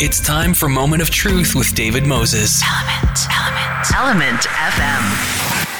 It's 0.00 0.20
time 0.20 0.54
for 0.54 0.68
Moment 0.68 1.02
of 1.02 1.10
Truth 1.10 1.56
with 1.56 1.74
David 1.74 2.06
Moses. 2.06 2.62
Element, 2.64 3.18
Element, 3.36 3.96
Element 3.96 4.42
FM. 4.42 5.72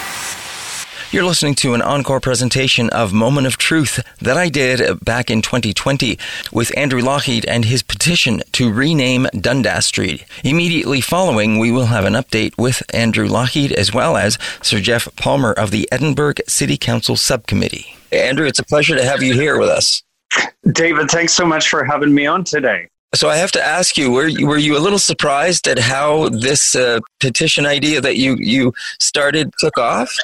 You're 1.13 1.25
listening 1.25 1.55
to 1.55 1.75
an 1.75 1.83
encore 1.83 2.19
presentation 2.19 2.91
of 2.91 3.13
Moment 3.13 3.47
of 3.47 3.59
Truth 3.59 4.01
that 4.21 4.37
I 4.37 4.49
did 4.49 5.05
back 5.05 5.31
in 5.31 5.41
2020 5.41 6.19
with 6.51 6.77
Andrew 6.77 7.01
Lougheed 7.01 7.45
and 7.47 7.67
his 7.67 7.85
petition 7.85 8.43
to 8.55 8.73
rename 8.73 9.29
Dundas 9.41 9.87
Street. 9.87 10.25
Immediately 10.43 11.01
following, 11.01 11.61
we 11.61 11.71
will 11.71 11.87
have 11.87 12.05
an 12.05 12.15
update 12.15 12.59
with 12.59 12.83
Andrew 12.93 13.29
Lougheed 13.29 13.71
as 13.71 13.95
well 13.95 14.17
as 14.17 14.37
Sir 14.63 14.81
Geoff 14.81 15.15
Palmer 15.15 15.53
of 15.53 15.71
the 15.71 15.89
Edinburgh 15.93 16.43
City 16.49 16.77
Council 16.77 17.15
Subcommittee. 17.15 17.95
Andrew, 18.11 18.49
it's 18.49 18.59
a 18.59 18.65
pleasure 18.65 18.97
to 18.97 19.05
have 19.05 19.23
you 19.23 19.35
here 19.35 19.61
with 19.61 19.69
us. 19.69 20.03
David, 20.73 21.09
thanks 21.09 21.35
so 21.35 21.47
much 21.47 21.69
for 21.69 21.85
having 21.85 22.13
me 22.13 22.27
on 22.27 22.43
today. 22.43 22.89
So 23.15 23.29
I 23.29 23.37
have 23.37 23.53
to 23.53 23.65
ask 23.65 23.97
you, 23.97 24.11
were 24.11 24.27
you, 24.27 24.47
were 24.47 24.59
you 24.59 24.77
a 24.77 24.81
little 24.81 24.99
surprised 24.99 25.67
at 25.67 25.79
how 25.79 26.29
this 26.29 26.75
uh, 26.77 27.01
petition 27.21 27.65
idea 27.65 28.01
that 28.01 28.17
you, 28.17 28.37
you 28.39 28.75
started 28.99 29.53
took 29.59 29.79
off? 29.79 30.15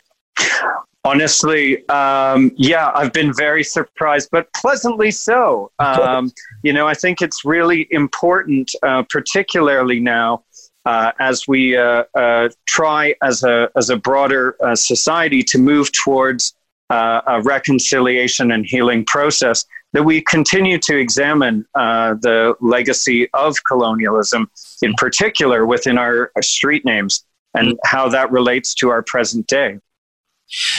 Honestly, 1.06 1.86
um, 1.88 2.50
yeah, 2.56 2.91
I've 2.94 3.12
been 3.12 3.32
very 3.34 3.62
surprised, 3.62 4.30
but 4.32 4.52
pleasantly 4.55 5.10
so. 5.10 5.70
Um, 5.78 6.32
you 6.62 6.72
know, 6.72 6.86
I 6.86 6.94
think 6.94 7.20
it's 7.20 7.44
really 7.44 7.86
important, 7.91 8.70
uh, 8.82 9.02
particularly 9.10 10.00
now, 10.00 10.44
uh, 10.86 11.12
as 11.19 11.48
we 11.48 11.77
uh, 11.77 12.05
uh 12.14 12.50
try 12.66 13.14
as 13.22 13.42
a 13.42 13.70
as 13.74 13.88
a 13.88 13.96
broader 13.96 14.55
uh, 14.62 14.74
society 14.74 15.42
to 15.42 15.58
move 15.58 15.91
towards 15.92 16.55
uh, 16.91 17.20
a 17.27 17.42
reconciliation 17.42 18.52
and 18.52 18.66
healing 18.66 19.05
process, 19.05 19.64
that 19.94 20.02
we 20.02 20.20
continue 20.20 20.78
to 20.78 20.98
examine 20.98 21.64
the 21.74 22.54
legacy 22.60 23.28
of 23.32 23.56
colonialism, 23.64 24.50
in 24.82 24.92
particular 24.94 25.64
within 25.64 25.96
our, 25.96 26.30
our 26.36 26.42
street 26.42 26.84
names, 26.84 27.24
and 27.55 27.78
how 27.84 28.08
that 28.08 28.30
relates 28.30 28.74
to 28.74 28.91
our 28.91 29.02
present 29.02 29.46
day. 29.46 29.78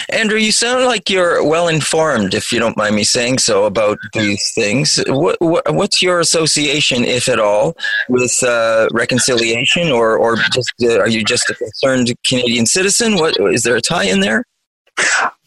Andrew, 0.09 0.37
you 0.37 0.51
sound 0.51 0.85
like 0.85 1.09
you're 1.09 1.43
well 1.43 1.67
informed, 1.69 2.35
if 2.35 2.51
you 2.51 2.59
don't 2.59 2.77
mind 2.77 2.95
me 2.95 3.03
saying 3.03 3.39
so, 3.39 3.65
about 3.65 3.97
these 4.13 4.53
things. 4.53 5.01
What, 5.07 5.37
what, 5.41 5.73
what's 5.73 6.01
your 6.03 6.19
association, 6.19 7.03
if 7.03 7.27
at 7.27 7.39
all, 7.39 7.75
with 8.07 8.43
uh, 8.43 8.87
reconciliation, 8.93 9.91
or 9.91 10.17
or 10.17 10.35
just 10.53 10.71
uh, 10.83 10.99
are 10.99 11.09
you 11.09 11.23
just 11.23 11.49
a 11.49 11.55
concerned 11.55 12.13
Canadian 12.23 12.67
citizen? 12.67 13.15
What 13.15 13.35
is 13.53 13.63
there 13.63 13.75
a 13.75 13.81
tie 13.81 14.03
in 14.03 14.19
there? 14.19 14.43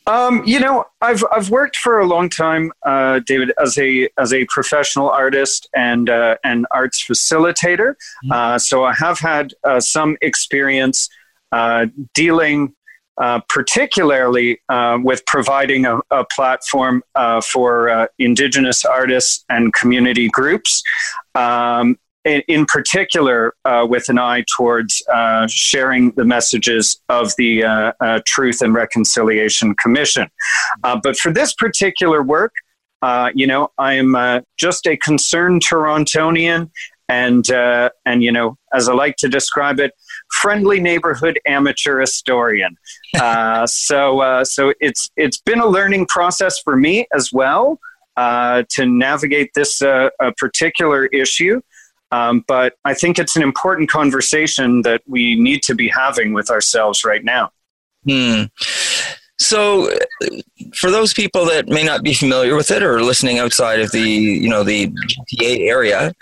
Um, 0.08 0.42
you 0.46 0.58
know, 0.58 0.86
I've 1.02 1.22
I've 1.30 1.50
worked 1.50 1.76
for 1.76 2.00
a 2.00 2.06
long 2.06 2.30
time, 2.30 2.72
uh, 2.84 3.20
David, 3.26 3.52
as 3.62 3.78
a 3.78 4.08
as 4.18 4.32
a 4.32 4.46
professional 4.46 5.10
artist 5.10 5.68
and 5.76 6.08
uh, 6.08 6.36
an 6.44 6.64
arts 6.70 7.04
facilitator. 7.06 7.90
Mm-hmm. 7.90 8.32
Uh, 8.32 8.58
so 8.58 8.84
I 8.84 8.94
have 8.94 9.18
had 9.18 9.52
uh, 9.64 9.80
some 9.80 10.16
experience 10.22 11.10
uh, 11.52 11.86
dealing 12.14 12.74
uh, 13.18 13.40
particularly 13.48 14.60
uh, 14.68 14.96
with 15.02 15.26
providing 15.26 15.84
a, 15.84 15.98
a 16.10 16.24
platform 16.24 17.02
uh, 17.16 17.40
for 17.40 17.90
uh, 17.90 18.06
Indigenous 18.18 18.84
artists 18.84 19.44
and 19.48 19.74
community 19.74 20.28
groups. 20.28 20.84
Um, 21.34 21.98
in, 22.28 22.66
particular, 22.66 23.54
uh, 23.64 23.86
with 23.88 24.08
an 24.08 24.18
eye 24.18 24.44
towards 24.56 25.02
sharing 25.48 26.12
the 26.12 26.24
messages 26.24 27.00
of 27.08 27.32
the 27.38 27.92
Truth 28.26 28.62
and 28.62 28.74
Reconciliation 28.74 29.74
Commission. 29.74 30.28
but 30.82 31.16
for 31.16 31.32
this 31.32 31.54
particular 31.54 32.22
work, 32.22 32.52
you 33.34 33.46
know, 33.46 33.70
I'm 33.78 34.42
just 34.58 34.86
a 34.86 34.96
concerned 34.96 35.62
Torontonian, 35.64 36.70
and 37.08 37.48
and 37.50 38.22
you 38.22 38.32
know, 38.32 38.56
as 38.72 38.88
I 38.88 38.94
like 38.94 39.16
to 39.16 39.28
describe 39.28 39.80
it, 39.80 39.92
friendly 40.30 40.80
neighborhood 40.80 41.38
amateur 41.46 42.00
historian. 42.00 42.76
Uh, 43.18 43.66
so 43.66 44.20
uh, 44.20 44.44
so 44.44 44.74
it's 44.80 45.10
it's 45.16 45.38
been 45.38 45.60
a 45.60 45.66
learning 45.66 46.06
process 46.06 46.58
for 46.58 46.76
me 46.76 47.06
as 47.14 47.32
well 47.32 47.80
uh, 48.18 48.62
to 48.68 48.84
navigate 48.84 49.50
this 49.54 49.80
uh, 49.80 50.10
particular 50.36 51.06
issue. 51.06 51.58
Um, 52.10 52.44
but 52.46 52.74
I 52.84 52.94
think 52.94 53.18
it's 53.18 53.36
an 53.36 53.42
important 53.42 53.90
conversation 53.90 54.82
that 54.82 55.02
we 55.06 55.38
need 55.38 55.62
to 55.64 55.74
be 55.74 55.88
having 55.88 56.32
with 56.32 56.50
ourselves 56.50 57.04
right 57.04 57.24
now. 57.24 57.50
Hmm. 58.08 58.44
So, 59.40 59.90
for 60.74 60.90
those 60.90 61.14
people 61.14 61.44
that 61.46 61.68
may 61.68 61.84
not 61.84 62.02
be 62.02 62.12
familiar 62.12 62.56
with 62.56 62.70
it 62.70 62.82
or 62.82 63.02
listening 63.02 63.38
outside 63.38 63.80
of 63.80 63.92
the 63.92 64.00
you 64.00 64.48
know 64.48 64.64
the 64.64 64.88
GTA 64.88 65.68
area, 65.68 66.12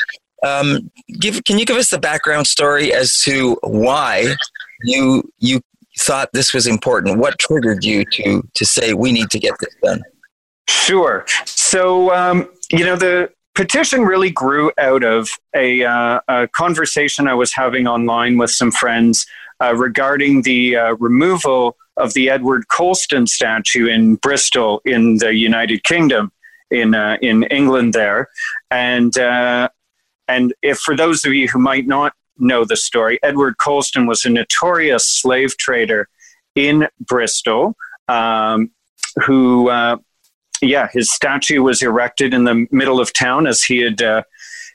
um, 0.43 0.91
give 1.19 1.43
can 1.45 1.59
you 1.59 1.65
give 1.65 1.77
us 1.77 1.91
the 1.91 1.99
background 1.99 2.47
story 2.47 2.93
as 2.93 3.23
to 3.23 3.57
why 3.63 4.35
you 4.83 5.23
you 5.39 5.61
thought 5.99 6.29
this 6.33 6.53
was 6.53 6.67
important? 6.67 7.19
What 7.19 7.39
triggered 7.39 7.85
you 7.85 8.05
to 8.13 8.47
to 8.55 8.65
say 8.67 8.93
we 8.93 9.13
need 9.13 9.31
to 9.31 9.39
get 9.39 9.55
this 9.61 9.75
done? 9.83 10.03
Sure. 10.69 11.25
So 11.47 12.15
um, 12.15 12.51
you 12.71 12.85
know 12.85 12.97
the 12.97 13.31
petition 13.57 14.03
really 14.03 14.31
grew 14.31 14.71
out 14.79 15.03
of 15.03 15.29
a, 15.55 15.83
uh, 15.83 16.21
a, 16.29 16.49
conversation 16.49 17.27
I 17.27 17.35
was 17.35 17.53
having 17.53 17.89
online 17.89 18.39
with 18.39 18.51
some 18.51 18.71
friends 18.71 19.27
uh, 19.61 19.75
regarding 19.75 20.43
the 20.43 20.77
uh, 20.77 20.95
removal 20.97 21.77
of 21.97 22.13
the 22.15 22.31
Edward 22.31 22.69
Colston 22.69 23.27
statue 23.27 23.89
in 23.89 24.17
Bristol 24.17 24.83
in 24.85 25.17
the 25.19 25.35
United 25.35 25.83
Kingdom 25.83 26.31
in 26.71 26.95
uh, 26.95 27.17
in 27.23 27.45
England 27.45 27.95
there, 27.95 28.29
and 28.71 29.17
uh, 29.17 29.69
and 30.29 30.53
if 30.63 30.79
for 30.79 30.97
those 30.97 31.25
of 31.25 31.33
you 31.33 31.49
who 31.49 31.59
might 31.59 31.87
not 31.87 32.13
know 32.39 32.65
the 32.65 32.77
story, 32.77 33.19
Edward 33.23 33.57
Colston 33.59 34.07
was 34.07 34.25
a 34.25 34.31
notorious 34.31 35.09
slave 35.09 35.57
trader 35.57 36.09
in 36.55 36.89
Bristol 37.01 37.77
um, 38.09 38.71
who, 39.25 39.69
uh, 39.69 39.97
yeah, 40.63 40.89
his 40.93 41.13
statue 41.13 41.63
was 41.63 41.83
erected 41.83 42.35
in 42.35 42.45
the 42.45 42.67
middle 42.71 43.01
of 43.01 43.13
town 43.13 43.47
as 43.47 43.63
he 43.63 43.79
had, 43.79 44.03
uh, 44.03 44.23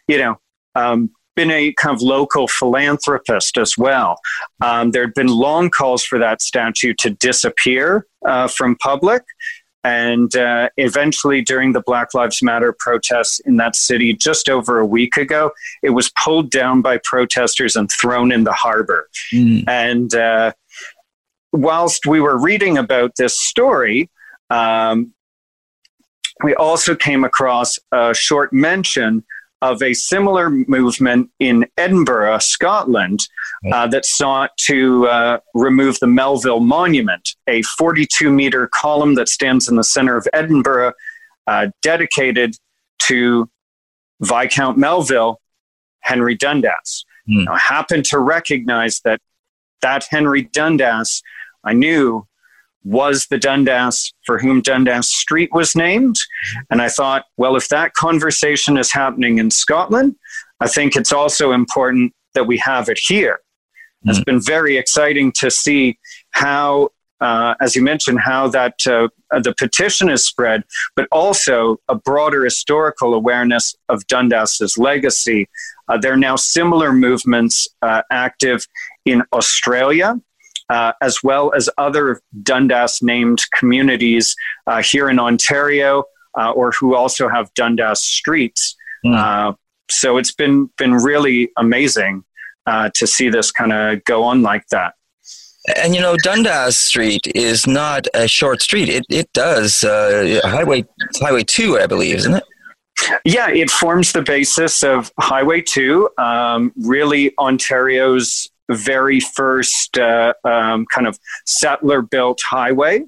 you 0.08 0.18
know, 0.18 0.40
um, 0.76 1.12
been 1.36 1.52
a 1.52 1.74
kind 1.74 1.96
of 1.96 2.02
local 2.02 2.48
philanthropist 2.48 3.58
as 3.58 3.78
well. 3.78 4.20
Um, 4.62 4.92
there 4.92 5.04
had 5.04 5.14
been 5.14 5.28
long 5.28 5.70
calls 5.70 6.04
for 6.04 6.20
that 6.20 6.42
statue 6.42 6.94
to 7.00 7.12
disappear 7.12 8.06
uh, 8.26 8.48
from 8.48 8.76
public. 8.78 9.24
And 9.84 10.36
uh, 10.36 10.70
eventually, 10.78 11.42
during 11.42 11.74
the 11.74 11.82
Black 11.82 12.14
Lives 12.14 12.44
Matter 12.44 12.76
protests 12.78 13.40
in 13.40 13.58
that 13.58 13.76
city 13.76 14.14
just 14.14 14.48
over 14.48 14.78
a 14.78 14.86
week 14.86 15.18
ago, 15.18 15.52
it 15.82 15.92
was 15.92 16.12
pulled 16.24 16.52
down 16.52 16.84
by 16.84 17.00
protesters 17.04 17.76
and 17.76 17.90
thrown 17.90 18.32
in 18.32 18.44
the 18.44 18.54
harbor. 18.54 19.10
Mm. 19.34 19.68
And 19.68 20.14
uh, 20.14 20.54
whilst 21.52 22.06
we 22.06 22.22
were 22.22 22.40
reading 22.40 22.78
about 22.78 23.14
this 23.18 23.40
story, 23.40 24.12
um, 24.52 25.14
we 26.44 26.56
also 26.56 26.96
came 26.96 27.24
across 27.24 27.78
a 27.92 28.14
short 28.14 28.54
mention 28.54 29.24
of 29.62 29.82
a 29.84 29.94
similar 29.94 30.50
movement 30.50 31.30
in 31.40 31.68
Edinburgh, 31.78 32.40
Scotland, 32.40 33.20
uh, 33.72 33.88
that 33.88 34.06
sought 34.06 34.50
to 34.58 35.08
uh, 35.08 35.40
remove 35.54 36.00
the 36.00 36.08
Melville 36.08 36.62
Monument, 36.62 37.36
a 37.48 37.62
42 37.62 38.32
meter 38.32 38.68
column 38.74 39.14
that 39.16 39.30
stands 39.30 39.70
in 39.70 39.76
the 39.76 39.84
center 39.84 40.18
of 40.18 40.28
Edinburgh, 40.34 40.94
uh, 41.46 41.68
dedicated 41.84 42.56
to 43.04 43.48
Viscount 44.20 44.80
Melville, 44.80 45.40
Henry 46.00 46.36
Dundas. 46.36 47.06
Mm. 47.30 47.46
Now, 47.46 47.54
I 47.54 47.60
happened 47.60 48.06
to 48.06 48.20
recognize 48.20 49.00
that 49.06 49.20
that 49.84 50.06
Henry 50.10 50.44
Dundas 50.44 51.22
I 51.64 51.74
knew 51.74 52.28
was 52.84 53.28
the 53.28 53.38
Dundas 53.38 54.14
for 54.26 54.40
whom 54.40 54.62
Dundas 54.62 55.12
Street 55.12 55.50
was 55.54 55.76
named. 55.76 56.16
And 56.70 56.82
I 56.82 56.90
thought, 56.90 57.26
well, 57.38 57.56
if 57.56 57.70
that 57.70 57.94
conversation 57.94 58.78
is 58.78 58.92
happening 58.92 59.38
in 59.38 59.52
Scotland, 59.52 60.16
I 60.60 60.68
think 60.68 60.96
it's 60.96 61.12
also 61.12 61.52
important 61.52 62.14
that 62.34 62.48
we 62.48 62.58
have 62.58 62.90
it 62.90 63.00
here. 63.08 63.40
Mm-hmm. 64.02 64.10
It's 64.10 64.24
been 64.24 64.42
very 64.42 64.78
exciting 64.78 65.32
to 65.34 65.52
see 65.52 66.00
how, 66.32 66.90
uh, 67.20 67.54
as 67.62 67.76
you 67.76 67.84
mentioned, 67.84 68.20
how 68.20 68.48
that 68.50 68.76
uh, 68.88 69.10
the 69.32 69.54
petition 69.58 70.10
is 70.10 70.26
spread, 70.26 70.64
but 70.96 71.08
also 71.12 71.78
a 71.88 71.96
broader 71.96 72.44
historical 72.44 73.14
awareness 73.14 73.76
of 73.90 74.06
Dundas's 74.08 74.78
legacy. 74.78 75.48
Uh, 75.88 75.98
there 75.98 76.14
are 76.14 76.18
now 76.18 76.36
similar 76.36 76.94
movements 76.94 77.68
uh, 77.82 78.02
active 78.12 78.66
in 79.06 79.24
Australia 79.34 80.20
uh, 80.72 80.94
as 81.02 81.22
well 81.22 81.54
as 81.54 81.70
other 81.78 82.22
Dundas 82.42 83.02
named 83.02 83.42
communities 83.58 84.36
uh, 84.68 84.82
here 84.82 85.10
in 85.10 85.20
Ontario 85.20 86.06
uh, 86.40 86.52
or 86.52 86.72
who 86.72 86.96
also 86.96 87.28
have 87.28 87.54
Dundas 87.54 88.02
streets. 88.02 88.76
Mm. 89.06 89.56
so 89.90 90.18
it's 90.18 90.32
been, 90.32 90.70
been 90.78 90.94
really 90.94 91.52
amazing 91.58 92.24
uh, 92.68 92.90
to 92.94 93.08
see 93.08 93.30
this 93.30 93.52
kind 93.52 93.74
of 93.74 94.04
go 94.04 94.24
on 94.24 94.44
like 94.44 94.68
that. 94.68 94.94
And 95.76 95.94
you 95.94 96.02
know, 96.02 96.16
Dundas 96.18 96.78
Street 96.78 97.28
is 97.36 97.68
not 97.68 98.08
a 98.14 98.28
short 98.28 98.62
street. 98.62 98.90
It 98.90 99.06
it 99.10 99.32
does 99.34 99.84
uh, 99.84 100.40
highway 100.44 100.86
highway 101.20 101.44
two, 101.44 101.78
I 101.78 101.86
believe, 101.86 102.16
isn't 102.16 102.34
it? 102.34 102.44
Yeah, 103.26 103.50
it 103.50 103.70
forms 103.70 104.12
the 104.12 104.22
basis 104.22 104.84
of 104.84 105.12
Highway 105.20 105.62
2, 105.62 106.10
um, 106.20 106.72
really 106.76 107.34
Ontario's 107.40 108.51
very 108.76 109.20
first 109.20 109.98
uh, 109.98 110.34
um, 110.44 110.86
kind 110.94 111.08
of 111.08 111.20
settler 111.46 112.02
built 112.02 112.40
highway 112.48 113.04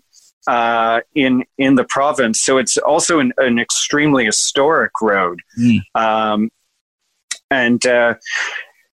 uh, 0.47 1.01
in 1.15 1.43
in 1.57 1.75
the 1.75 1.85
province. 1.85 2.41
So 2.43 2.57
it's 2.57 2.77
also 2.77 3.19
an, 3.19 3.33
an 3.37 3.59
extremely 3.59 4.25
historic 4.25 4.91
road. 5.01 5.41
Mm. 5.59 5.79
Um, 5.95 6.49
and 7.49 7.85
uh, 7.85 8.15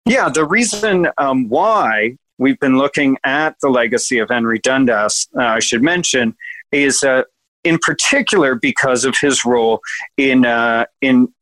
yeah, 0.05 0.29
the 0.29 0.45
reason 0.45 1.09
um, 1.19 1.49
why 1.49 2.17
we've 2.39 2.59
been 2.59 2.79
looking 2.79 3.19
at 3.25 3.57
the 3.61 3.69
legacy 3.69 4.19
of 4.19 4.29
Henry 4.29 4.59
Dundas, 4.59 5.29
uh, 5.39 5.43
I 5.43 5.59
should 5.61 5.83
mention, 5.83 6.37
is 6.73 7.03
uh, 7.03 7.23
in 7.65 7.79
particular 7.79 8.55
because 8.55 9.05
of 9.05 9.17
his 9.21 9.45
role 9.45 9.81
in 10.17 10.45
uh, 10.45 10.87
in 11.01 11.33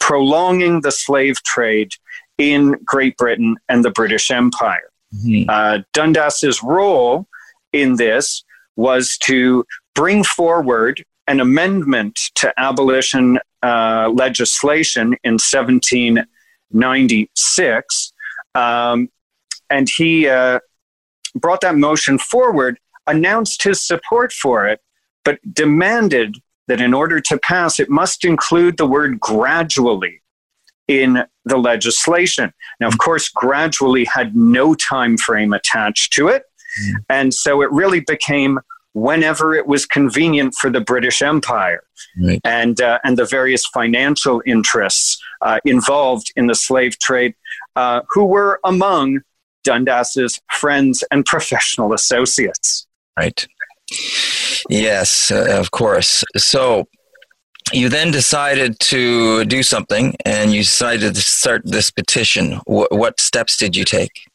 prolonging 0.00 0.80
the 0.82 0.92
slave 0.92 1.42
trade 1.44 1.90
in 2.38 2.76
Great 2.84 3.16
Britain 3.16 3.56
and 3.68 3.84
the 3.84 3.90
British 3.90 4.30
Empire. 4.30 4.90
Mm-hmm. 5.14 5.48
Uh, 5.48 5.78
Dundas's 5.92 6.62
role 6.62 7.26
in 7.72 7.96
this 7.96 8.44
was 8.76 9.18
to 9.18 9.64
bring 9.94 10.24
forward 10.24 11.04
an 11.26 11.40
amendment 11.40 12.18
to 12.34 12.52
abolition 12.58 13.38
uh, 13.62 14.10
legislation 14.12 15.14
in 15.24 15.32
1796. 15.34 18.12
Um, 18.54 19.08
and 19.70 19.88
he 19.88 20.28
uh, 20.28 20.58
brought 21.34 21.62
that 21.62 21.76
motion 21.76 22.18
forward, 22.18 22.78
announced 23.06 23.62
his 23.62 23.80
support 23.82 24.30
for 24.32 24.66
it, 24.66 24.80
but 25.24 25.38
demanded 25.52 26.36
that 26.68 26.80
in 26.80 26.94
order 26.94 27.20
to 27.20 27.36
pass, 27.38 27.80
it 27.80 27.90
must 27.90 28.24
include 28.24 28.76
the 28.76 28.86
word 28.86 29.18
gradually 29.20 30.22
in 30.88 31.24
the 31.44 31.56
legislation. 31.56 32.52
Now, 32.80 32.88
of 32.88 32.98
course, 32.98 33.28
gradually 33.28 34.04
had 34.04 34.34
no 34.34 34.74
time 34.74 35.16
frame 35.16 35.52
attached 35.52 36.12
to 36.14 36.28
it. 36.28 36.44
And 37.08 37.32
so 37.32 37.62
it 37.62 37.70
really 37.70 38.00
became 38.00 38.58
whenever 38.94 39.54
it 39.54 39.66
was 39.66 39.86
convenient 39.86 40.54
for 40.54 40.70
the 40.70 40.80
British 40.80 41.20
Empire 41.20 41.82
right. 42.22 42.40
and, 42.44 42.80
uh, 42.80 42.98
and 43.04 43.16
the 43.16 43.24
various 43.24 43.66
financial 43.66 44.42
interests 44.46 45.20
uh, 45.42 45.58
involved 45.64 46.32
in 46.36 46.46
the 46.46 46.54
slave 46.54 46.98
trade, 46.98 47.34
uh, 47.76 48.02
who 48.08 48.24
were 48.24 48.60
among 48.64 49.20
Dundas's 49.64 50.40
friends 50.52 51.02
and 51.10 51.24
professional 51.24 51.92
associates. 51.92 52.86
Right. 53.18 53.46
Yes, 54.68 55.30
uh, 55.30 55.58
of 55.58 55.70
course. 55.72 56.24
So 56.36 56.88
you 57.74 57.88
then 57.88 58.10
decided 58.10 58.78
to 58.78 59.44
do 59.46 59.62
something 59.62 60.14
and 60.24 60.52
you 60.52 60.60
decided 60.60 61.14
to 61.14 61.20
start 61.20 61.62
this 61.64 61.90
petition. 61.90 62.60
W- 62.66 62.88
what 62.90 63.20
steps 63.20 63.56
did 63.56 63.76
you 63.76 63.84
take? 63.84 64.28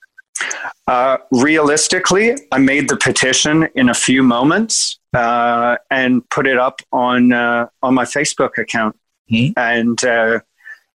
Uh, 0.88 1.18
realistically, 1.32 2.38
I 2.52 2.58
made 2.58 2.90
the 2.90 2.98
petition 2.98 3.68
in 3.76 3.90
a 3.90 3.94
few 3.94 4.24
moments 4.24 5.00
uh, 5.14 5.78
and 5.90 6.28
put 6.30 6.48
it 6.48 6.58
up 6.58 6.82
on 6.92 7.34
uh, 7.34 7.68
on 7.82 7.94
my 7.94 8.06
Facebook 8.06 8.58
account. 8.58 8.98
Mm-hmm. 9.32 9.60
And 9.60 10.04
uh, 10.04 10.40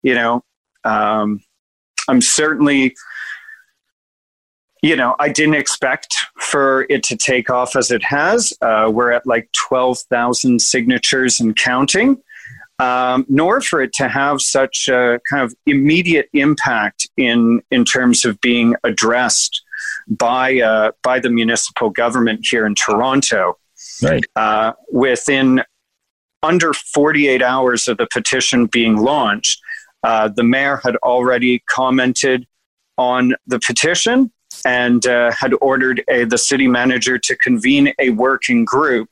you 0.02 0.14
know, 0.14 0.42
um, 0.84 1.40
I'm 2.08 2.20
certainly, 2.20 2.94
you 4.82 4.96
know, 4.96 5.16
I 5.18 5.28
didn't 5.28 5.54
expect 5.54 6.16
for 6.38 6.86
it 6.88 7.02
to 7.04 7.16
take 7.16 7.50
off 7.50 7.76
as 7.76 7.90
it 7.90 8.04
has. 8.04 8.52
Uh, 8.62 8.90
we're 8.92 9.12
at 9.12 9.26
like 9.26 9.48
twelve 9.52 9.98
thousand 10.10 10.62
signatures 10.62 11.40
and 11.40 11.56
counting 11.56 12.22
um, 12.78 13.26
nor 13.28 13.60
for 13.60 13.80
it 13.80 13.92
to 13.94 14.08
have 14.08 14.40
such 14.40 14.88
a 14.88 15.20
kind 15.28 15.42
of 15.42 15.54
immediate 15.66 16.28
impact 16.32 17.08
in 17.16 17.60
in 17.70 17.84
terms 17.84 18.24
of 18.24 18.40
being 18.40 18.74
addressed 18.84 19.62
by 20.08 20.60
uh, 20.60 20.92
by 21.02 21.18
the 21.18 21.30
municipal 21.30 21.90
government 21.90 22.46
here 22.48 22.66
in 22.66 22.74
Toronto. 22.74 23.58
Right. 24.02 24.24
Uh, 24.36 24.72
within 24.90 25.62
under 26.42 26.72
48 26.72 27.42
hours 27.42 27.86
of 27.86 27.98
the 27.98 28.08
petition 28.12 28.66
being 28.66 28.96
launched, 28.96 29.60
uh, 30.02 30.28
the 30.28 30.42
mayor 30.42 30.80
had 30.82 30.96
already 30.96 31.62
commented 31.68 32.46
on 32.98 33.34
the 33.46 33.60
petition 33.60 34.32
and 34.64 35.06
uh, 35.06 35.32
had 35.32 35.54
ordered 35.60 36.04
a, 36.08 36.24
the 36.24 36.38
city 36.38 36.68
manager 36.68 37.18
to 37.18 37.36
convene 37.36 37.92
a 37.98 38.10
working 38.10 38.64
group 38.64 39.08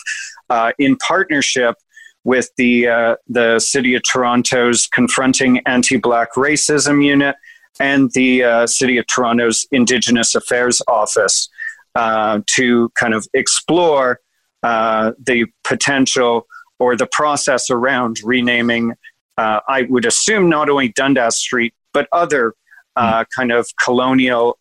uh, 0.51 0.73
in 0.79 0.97
partnership 0.97 1.77
with 2.25 2.51
the 2.57 2.89
uh, 2.89 3.17
the 3.29 3.59
City 3.59 3.95
of 3.95 4.03
Toronto's 4.03 4.87
Confronting 4.89 5.61
Anti-Black 5.67 6.35
Racism 6.35 7.05
Unit 7.05 7.37
and 7.79 8.11
the 8.13 8.45
uh, 8.45 8.67
City 8.67 8.99
of 8.99 9.07
Toronto's 9.07 9.67
Indigenous 9.73 10.35
Affairs 10.35 10.83
Office 10.87 11.49
uh, 11.95 12.41
to 12.55 12.91
kind 12.91 13.15
of 13.15 13.27
explore 13.33 14.21
uh, 14.63 15.13
the 15.19 15.47
potential 15.65 16.47
or 16.79 16.97
the 16.97 17.07
process 17.07 17.71
around 17.71 18.19
renaming. 18.23 18.93
Uh, 19.39 19.61
I 19.69 19.83
would 19.83 20.05
assume 20.05 20.49
not 20.49 20.69
only 20.69 20.89
Dundas 20.89 21.39
Street 21.39 21.75
but 21.93 22.07
other 22.13 22.55
uh, 22.95 23.25
kind 23.35 23.51
of 23.51 23.67
colonial 23.83 24.59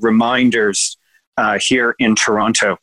reminders 0.00 0.98
here 1.60 1.94
in 1.98 2.14
Toronto 2.14 2.78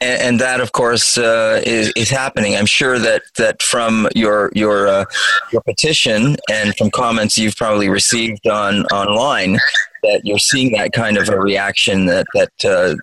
and, 0.00 0.22
and 0.22 0.40
that, 0.40 0.60
of 0.60 0.72
course, 0.72 1.18
uh, 1.18 1.62
is, 1.64 1.92
is 1.96 2.10
happening. 2.10 2.56
I'm 2.56 2.66
sure 2.66 2.98
that, 2.98 3.22
that 3.36 3.62
from 3.62 4.08
your 4.14 4.50
your 4.54 4.86
uh, 4.86 5.04
your 5.52 5.62
petition 5.62 6.36
and 6.50 6.76
from 6.76 6.90
comments 6.90 7.36
you've 7.36 7.56
probably 7.56 7.88
received 7.88 8.46
on 8.46 8.84
online, 8.86 9.58
that 10.02 10.20
you're 10.24 10.38
seeing 10.38 10.72
that 10.72 10.92
kind 10.92 11.16
of 11.16 11.28
a 11.28 11.38
reaction 11.38 12.06
that 12.06 12.26
that 12.34 12.64
uh, 12.64 12.94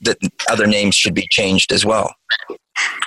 that 0.00 0.18
other 0.50 0.66
names 0.66 0.94
should 0.94 1.14
be 1.14 1.26
changed 1.30 1.72
as 1.72 1.84
well. 1.84 2.14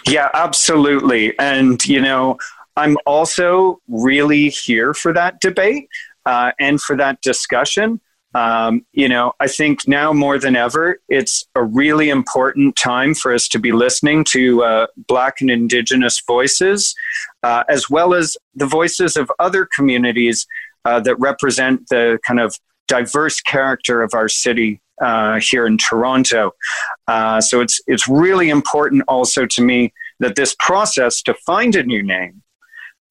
Yeah, 0.07 0.29
absolutely. 0.33 1.37
And 1.39 1.83
you 1.85 2.01
know, 2.01 2.37
I'm 2.75 2.97
also 3.05 3.81
really 3.87 4.49
here 4.49 4.93
for 4.93 5.13
that 5.13 5.41
debate 5.41 5.89
uh, 6.25 6.51
and 6.59 6.79
for 6.79 6.95
that 6.95 7.21
discussion. 7.21 7.99
Um, 8.37 8.85
you 8.93 9.09
know, 9.09 9.33
I 9.39 9.47
think 9.47 9.87
now 9.87 10.13
more 10.13 10.37
than 10.37 10.55
ever, 10.55 10.99
it's 11.09 11.43
a 11.55 11.63
really 11.63 12.09
important 12.09 12.75
time 12.75 13.15
for 13.15 13.33
us 13.33 13.47
to 13.47 13.57
be 13.57 13.71
listening 13.71 14.25
to 14.25 14.63
uh, 14.63 14.87
Black 15.07 15.41
and 15.41 15.49
Indigenous 15.49 16.21
voices, 16.27 16.93
uh, 17.41 17.63
as 17.67 17.89
well 17.89 18.13
as 18.13 18.37
the 18.53 18.67
voices 18.67 19.17
of 19.17 19.31
other 19.39 19.67
communities 19.75 20.45
uh, 20.85 20.99
that 20.99 21.15
represent 21.15 21.89
the 21.89 22.19
kind 22.27 22.39
of 22.39 22.55
diverse 22.87 23.41
character 23.41 24.03
of 24.03 24.13
our 24.13 24.29
city 24.29 24.81
uh, 25.01 25.39
here 25.39 25.65
in 25.65 25.79
Toronto. 25.79 26.51
Uh, 27.07 27.41
so 27.41 27.59
it's 27.59 27.81
it's 27.87 28.07
really 28.07 28.51
important 28.51 29.03
also 29.07 29.47
to 29.47 29.63
me 29.63 29.91
that 30.19 30.35
this 30.35 30.55
process 30.59 31.23
to 31.23 31.33
find 31.43 31.75
a 31.75 31.81
new 31.83 32.03
name 32.03 32.43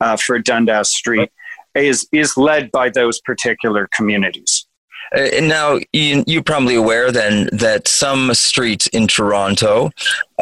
uh, 0.00 0.16
for 0.16 0.38
Dundas 0.38 0.94
Street 0.94 1.32
is 1.74 2.06
is 2.12 2.36
led 2.36 2.70
by 2.70 2.90
those 2.90 3.20
particular 3.20 3.88
communities. 3.92 4.65
Uh, 5.14 5.20
and 5.20 5.48
now 5.48 5.78
you, 5.92 6.24
you're 6.26 6.42
probably 6.42 6.74
aware 6.74 7.10
then 7.12 7.48
that 7.52 7.88
some 7.88 8.32
streets 8.34 8.86
in 8.88 9.06
Toronto 9.06 9.90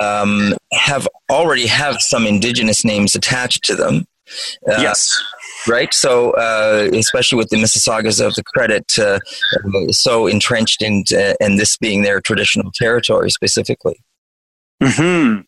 um, 0.01 0.55
have 0.73 1.09
already 1.31 1.67
have 1.67 2.01
some 2.01 2.27
indigenous 2.27 2.85
names 2.85 3.15
attached 3.15 3.65
to 3.65 3.75
them. 3.75 4.07
Uh, 4.67 4.79
yes. 4.79 5.23
Right. 5.67 5.93
So, 5.95 6.33
uh, 6.33 6.91
especially 6.93 7.39
with 7.39 7.49
the 7.49 7.57
Mississaugas 7.57 8.25
of 8.25 8.35
the 8.35 8.43
Credit, 8.43 8.99
uh, 8.99 9.19
so 9.91 10.27
entrenched 10.27 10.83
in, 10.83 11.05
uh, 11.13 11.35
and 11.41 11.59
this 11.59 11.77
being 11.77 12.03
their 12.03 12.21
traditional 12.21 12.71
territory 12.73 13.31
specifically. 13.31 13.97
Hmm. 14.83 15.41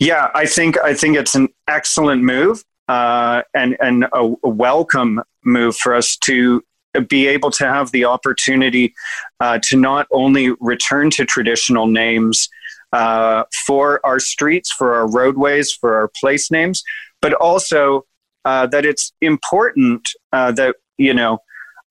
Yeah, 0.00 0.30
I 0.34 0.46
think 0.46 0.78
I 0.82 0.94
think 0.94 1.16
it's 1.16 1.34
an 1.34 1.48
excellent 1.68 2.22
move 2.22 2.64
uh, 2.88 3.42
and 3.54 3.76
and 3.80 4.04
a, 4.12 4.34
a 4.42 4.48
welcome 4.48 5.22
move 5.44 5.76
for 5.76 5.94
us 5.94 6.16
to 6.16 6.62
be 7.00 7.26
able 7.26 7.50
to 7.50 7.66
have 7.66 7.90
the 7.92 8.04
opportunity 8.04 8.94
uh, 9.40 9.58
to 9.62 9.76
not 9.76 10.06
only 10.10 10.50
return 10.60 11.10
to 11.10 11.24
traditional 11.24 11.86
names 11.86 12.48
uh, 12.92 13.44
for 13.64 14.04
our 14.04 14.18
streets, 14.18 14.70
for 14.70 14.94
our 14.94 15.10
roadways, 15.10 15.72
for 15.72 15.94
our 15.94 16.10
place 16.20 16.50
names, 16.50 16.82
but 17.20 17.32
also 17.34 18.04
uh, 18.44 18.66
that 18.66 18.84
it's 18.84 19.12
important 19.20 20.08
uh, 20.32 20.52
that 20.52 20.76
you 20.98 21.14
know 21.14 21.38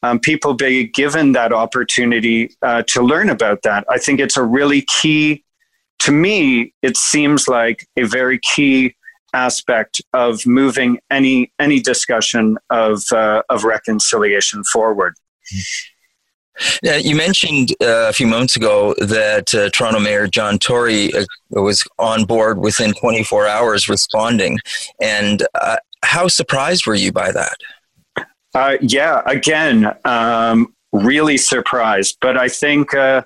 um, 0.03 0.19
people 0.19 0.53
be 0.53 0.87
given 0.87 1.31
that 1.31 1.53
opportunity 1.53 2.55
uh, 2.61 2.83
to 2.87 3.01
learn 3.01 3.29
about 3.29 3.63
that. 3.63 3.85
I 3.89 3.97
think 3.97 4.19
it's 4.19 4.37
a 4.37 4.43
really 4.43 4.83
key. 4.83 5.43
To 5.99 6.11
me, 6.11 6.73
it 6.81 6.97
seems 6.97 7.47
like 7.47 7.87
a 7.95 8.03
very 8.03 8.39
key 8.39 8.95
aspect 9.33 10.01
of 10.13 10.45
moving 10.45 10.99
any 11.09 11.51
any 11.59 11.79
discussion 11.79 12.57
of 12.69 13.03
uh, 13.11 13.41
of 13.49 13.63
reconciliation 13.63 14.63
forward. 14.65 15.15
Yeah, 16.83 16.97
you 16.97 17.15
mentioned 17.15 17.71
uh, 17.81 18.09
a 18.09 18.13
few 18.13 18.27
moments 18.27 18.55
ago 18.55 18.93
that 18.99 19.53
uh, 19.55 19.69
Toronto 19.69 19.99
Mayor 19.99 20.27
John 20.27 20.59
Tory 20.59 21.13
uh, 21.13 21.25
was 21.49 21.83
on 21.97 22.25
board 22.25 22.59
within 22.59 22.93
24 22.93 23.47
hours 23.47 23.89
responding, 23.89 24.59
and 25.01 25.45
uh, 25.55 25.77
how 26.03 26.27
surprised 26.27 26.85
were 26.85 26.95
you 26.95 27.11
by 27.11 27.31
that? 27.31 27.57
Uh, 28.53 28.77
yeah, 28.81 29.21
again, 29.25 29.95
um, 30.03 30.73
really 30.91 31.37
surprised. 31.37 32.17
But 32.21 32.37
I 32.37 32.49
think 32.49 32.93
uh, 32.93 33.23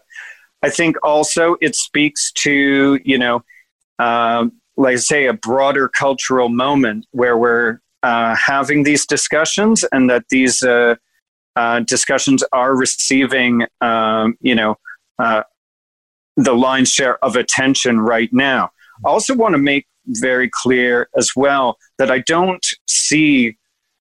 I 0.62 0.70
think 0.70 0.98
also 1.04 1.58
it 1.62 1.76
speaks 1.76 2.32
to 2.34 3.00
you 3.04 3.18
know, 3.18 3.44
um, 4.00 4.54
like 4.78 4.94
I 4.94 4.98
say, 4.98 5.28
a 5.28 5.34
broader 5.34 5.88
cultural 5.88 6.50
moment 6.50 7.06
where 7.12 7.38
we're 7.38 7.80
uh, 8.04 8.36
having 8.36 8.84
these 8.84 9.06
discussions, 9.06 9.84
and 9.92 10.10
that 10.10 10.26
these 10.30 10.62
uh, 10.64 10.96
uh, 11.56 11.80
discussions 11.82 12.44
are 12.52 12.76
receiving 12.76 13.66
um, 13.82 14.38
you 14.42 14.56
know 14.56 14.78
uh, 15.20 15.44
the 16.38 16.54
lion's 16.54 16.92
share 16.92 17.24
of 17.24 17.36
attention 17.36 18.00
right 18.00 18.32
now. 18.32 18.72
I 19.06 19.10
also 19.10 19.36
want 19.36 19.54
to 19.54 19.60
make 19.60 19.88
very 20.08 20.50
clear 20.50 21.10
as 21.18 21.32
well 21.36 21.78
that 21.98 22.12
I 22.12 22.20
don't 22.20 22.66
see 22.88 23.58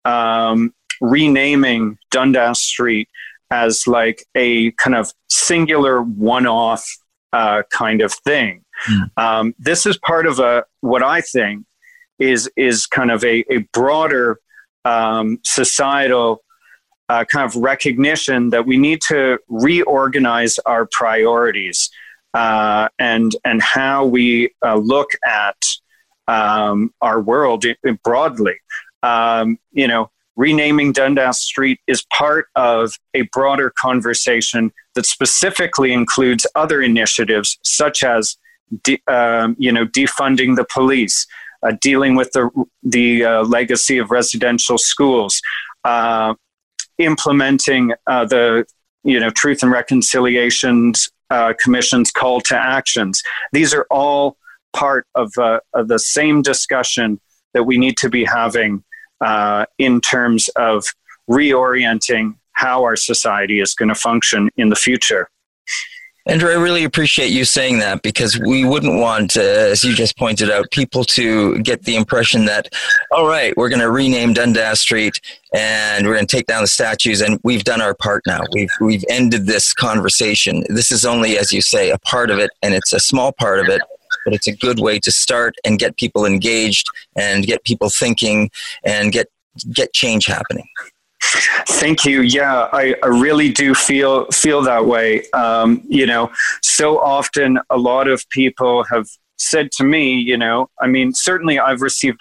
um, 0.05 0.75
renaming 1.01 1.99
Dundas 2.11 2.61
Street 2.61 3.09
as 3.51 3.87
like 3.87 4.25
a 4.35 4.73
kind 4.73 4.97
of 4.97 5.13
singular 5.29 6.03
one-off 6.03 6.87
uh, 7.33 7.63
kind 7.71 8.03
of 8.03 8.13
thing. 8.13 8.65
Mm. 8.89 9.11
Um, 9.17 9.55
this 9.59 9.87
is 9.87 9.99
part 9.99 10.27
of 10.27 10.39
a 10.39 10.65
what 10.81 11.03
I 11.03 11.21
think 11.21 11.65
is 12.19 12.51
is 12.57 12.87
kind 12.87 13.11
of 13.11 13.25
a, 13.25 13.45
a 13.53 13.59
broader 13.73 14.39
um, 14.85 15.39
societal 15.45 16.43
uh, 17.09 17.25
kind 17.25 17.45
of 17.45 17.57
recognition 17.57 18.51
that 18.51 18.67
we 18.67 18.77
need 18.77 19.01
to 19.01 19.39
reorganize 19.49 20.59
our 20.61 20.87
priorities 20.87 21.91
uh, 22.35 22.89
and 22.99 23.35
and 23.45 23.63
how 23.63 24.05
we 24.05 24.51
uh, 24.65 24.77
look 24.77 25.11
at 25.25 25.57
um, 26.29 26.93
our 27.01 27.21
world 27.21 27.65
broadly. 28.03 28.57
Um, 29.03 29.59
you 29.73 29.87
know, 29.87 30.11
renaming 30.37 30.93
Dundas 30.93 31.39
Street 31.39 31.81
is 31.87 32.05
part 32.13 32.49
of 32.57 32.93
a 33.15 33.23
broader 33.33 33.73
conversation 33.79 34.73
that 34.95 35.07
specifically 35.07 35.93
includes 35.93 36.47
other 36.55 36.83
initiatives 36.83 37.59
such 37.63 38.03
as 38.03 38.37
de- 38.83 39.03
um, 39.07 39.57
you 39.59 39.73
know 39.73 39.87
defunding 39.87 40.57
the 40.57 40.67
police, 40.73 41.27
uh, 41.63 41.73
dealing 41.81 42.15
with 42.15 42.31
the 42.33 42.49
the 42.83 43.25
uh, 43.25 43.43
legacy 43.45 43.99
of 43.99 44.11
residential 44.11 44.79
schools, 44.79 45.41
uh, 45.85 46.35
implementing 46.99 47.93
uh, 48.07 48.25
the 48.25 48.65
you 49.05 49.21
know 49.21 49.31
Truth 49.31 49.63
and 49.63 49.73
Reconciliations 49.73 51.09
uh, 51.31 51.53
Commission's 51.63 52.11
call 52.11 52.41
to 52.43 52.57
actions. 52.57 53.23
These 53.53 53.75
are 53.75 53.87
all 53.91 54.37
part 54.73 55.07
of, 55.15 55.33
uh, 55.39 55.59
of 55.73 55.89
the 55.89 55.99
same 55.99 56.43
discussion 56.43 57.19
that 57.55 57.65
we 57.65 57.79
need 57.79 57.97
to 57.97 58.11
be 58.11 58.25
having 58.25 58.85
in 59.79 60.01
terms 60.03 60.49
of 60.57 60.85
reorienting 61.31 62.35
how 62.53 62.83
our 62.83 62.97
society 62.97 63.61
is 63.61 63.75
going 63.75 63.89
to 63.89 63.95
function 63.95 64.49
in 64.57 64.69
the 64.69 64.77
future. 64.77 65.29
Andrew, 66.29 66.51
I 66.51 66.55
really 66.55 66.83
appreciate 66.83 67.31
you 67.31 67.45
saying 67.45 67.79
that 67.79 68.03
because 68.03 68.37
we 68.37 68.65
wouldn't 68.65 68.99
want, 68.99 69.37
uh, 69.37 69.41
as 69.41 69.85
you 69.85 69.95
just 69.95 70.19
pointed 70.19 70.51
out, 70.51 70.69
people 70.73 71.05
to 71.05 71.57
get 71.61 71.85
the 71.85 71.95
impression 71.95 72.47
that, 72.47 72.75
all 73.13 73.29
right, 73.29 73.57
we're 73.57 73.69
going 73.69 73.81
to 73.81 73.93
rename 73.93 74.33
Dundas 74.33 74.81
Street 74.81 75.21
and 75.55 76.05
we're 76.05 76.15
going 76.15 76.27
to 76.27 76.37
take 76.37 76.47
down 76.47 76.63
the 76.63 76.69
statues 76.69 77.21
and 77.21 77.39
we've 77.45 77.63
done 77.63 77.81
our 77.81 77.95
part 77.95 78.25
now. 78.27 78.41
We've, 78.53 78.71
we've 78.81 79.05
ended 79.09 79.47
this 79.47 79.73
conversation. 79.73 80.65
This 80.69 80.91
is 80.91 81.05
only, 81.05 81.39
as 81.39 81.53
you 81.53 81.63
say, 81.63 81.91
a 81.91 81.99
part 81.99 82.33
of 82.33 82.41
it 82.41 82.51
and 82.61 82.75
it's 82.75 82.93
a 82.93 82.99
small 82.99 83.31
part 83.31 83.61
of 83.61 83.69
it, 83.69 83.81
but 84.25 84.35
it's 84.35 84.49
a 84.49 84.57
good 84.57 84.81
way 84.81 84.99
to 84.99 85.13
start 85.13 85.55
and 85.65 85.79
get 85.79 85.97
people 85.97 86.27
engaged 86.27 86.89
and 87.15 87.47
get 87.47 87.63
people 87.63 87.89
thinking 87.89 88.51
and 88.83 89.13
get, 89.13 89.29
get 89.73 89.93
change 89.93 90.27
happening. 90.27 90.67
Thank 91.69 92.05
you. 92.05 92.23
Yeah, 92.23 92.69
I, 92.73 92.95
I, 93.03 93.07
really 93.09 93.51
do 93.51 93.75
feel 93.75 94.27
feel 94.27 94.63
that 94.63 94.87
way. 94.87 95.29
Um, 95.31 95.83
you 95.89 96.07
know, 96.07 96.31
so 96.63 96.99
often 96.99 97.59
a 97.71 97.77
lot 97.77 98.09
of 98.09 98.29
people 98.31 98.85
have 98.85 99.07
said 99.39 99.71
to 99.73 99.85
me, 99.85 100.15
you 100.15 100.37
know, 100.37 100.69
I 100.81 100.87
mean, 100.87 101.13
certainly 101.13 101.59
I've 101.59 101.83
received 101.83 102.19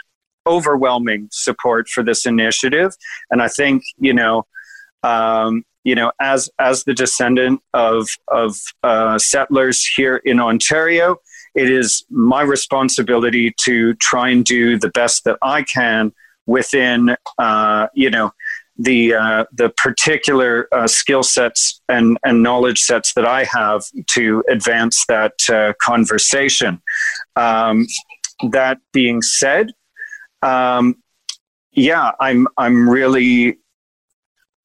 overwhelming 0.47 1.29
support 1.31 1.87
for 1.87 2.03
this 2.03 2.25
initiative, 2.25 2.93
and 3.29 3.41
I 3.41 3.47
think 3.47 3.83
you 3.97 4.13
know, 4.13 4.45
um, 5.03 5.63
you 5.83 5.95
know, 5.95 6.11
as 6.19 6.49
as 6.59 6.83
the 6.83 6.93
descendant 6.93 7.61
of 7.73 8.07
of 8.29 8.57
uh, 8.83 9.17
settlers 9.19 9.85
here 9.85 10.17
in 10.17 10.39
Ontario, 10.39 11.17
it 11.53 11.69
is 11.69 12.05
my 12.09 12.41
responsibility 12.41 13.53
to 13.63 13.93
try 13.95 14.29
and 14.29 14.43
do 14.43 14.77
the 14.77 14.89
best 14.89 15.23
that 15.25 15.37
I 15.41 15.63
can 15.63 16.13
within, 16.47 17.15
uh, 17.39 17.87
you 17.93 18.09
know 18.09 18.31
the 18.77 19.13
uh, 19.15 19.45
the 19.53 19.69
particular 19.69 20.67
uh, 20.71 20.87
skill 20.87 21.23
sets 21.23 21.81
and, 21.87 22.17
and 22.23 22.43
knowledge 22.43 22.79
sets 22.79 23.13
that 23.13 23.25
I 23.25 23.45
have 23.45 23.83
to 24.11 24.43
advance 24.49 25.05
that 25.07 25.33
uh, 25.49 25.73
conversation. 25.81 26.81
Um, 27.35 27.87
that 28.51 28.79
being 28.91 29.21
said, 29.21 29.71
um, 30.41 30.95
yeah, 31.71 32.11
I'm 32.19 32.47
I'm 32.57 32.89
really 32.89 33.59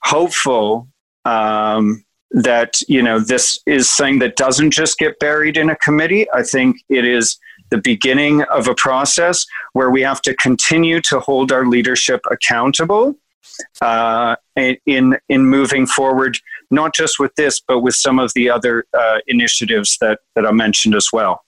hopeful 0.02 0.88
um, 1.25 2.05
that 2.33 2.81
you 2.88 3.02
know 3.02 3.21
this 3.21 3.61
is 3.67 3.88
something 3.88 4.19
that 4.21 4.37
doesn't 4.37 4.73
just 4.73 4.99
get 4.99 5.19
buried 5.21 5.57
in 5.57 5.71
a 5.71 5.76
committee. 5.76 6.26
I 6.33 6.43
think 6.43 6.79
it 6.88 7.05
is 7.05 7.38
the 7.71 7.79
beginning 7.79 8.43
of 8.45 8.67
a 8.67 8.75
process 8.75 9.47
where 9.75 9.90
we 9.90 10.02
have 10.02 10.21
to 10.23 10.35
continue 10.35 11.00
to 11.02 11.21
hold 11.21 11.52
our 11.52 11.67
leadership 11.67 12.21
accountable 12.29 13.14
uh, 13.80 14.37
in 14.87 15.16
in 15.28 15.47
moving 15.47 15.87
forward, 15.87 16.38
not 16.70 16.94
just 16.94 17.18
with 17.18 17.35
this, 17.37 17.61
but 17.61 17.80
with 17.80 17.94
some 17.94 18.18
of 18.18 18.32
the 18.35 18.50
other 18.50 18.85
uh, 18.99 19.18
initiatives 19.26 19.99
that 20.00 20.20
that 20.35 20.47
I 20.47 20.52
mentioned 20.52 20.94
as 20.94 21.09
well. 21.12 21.44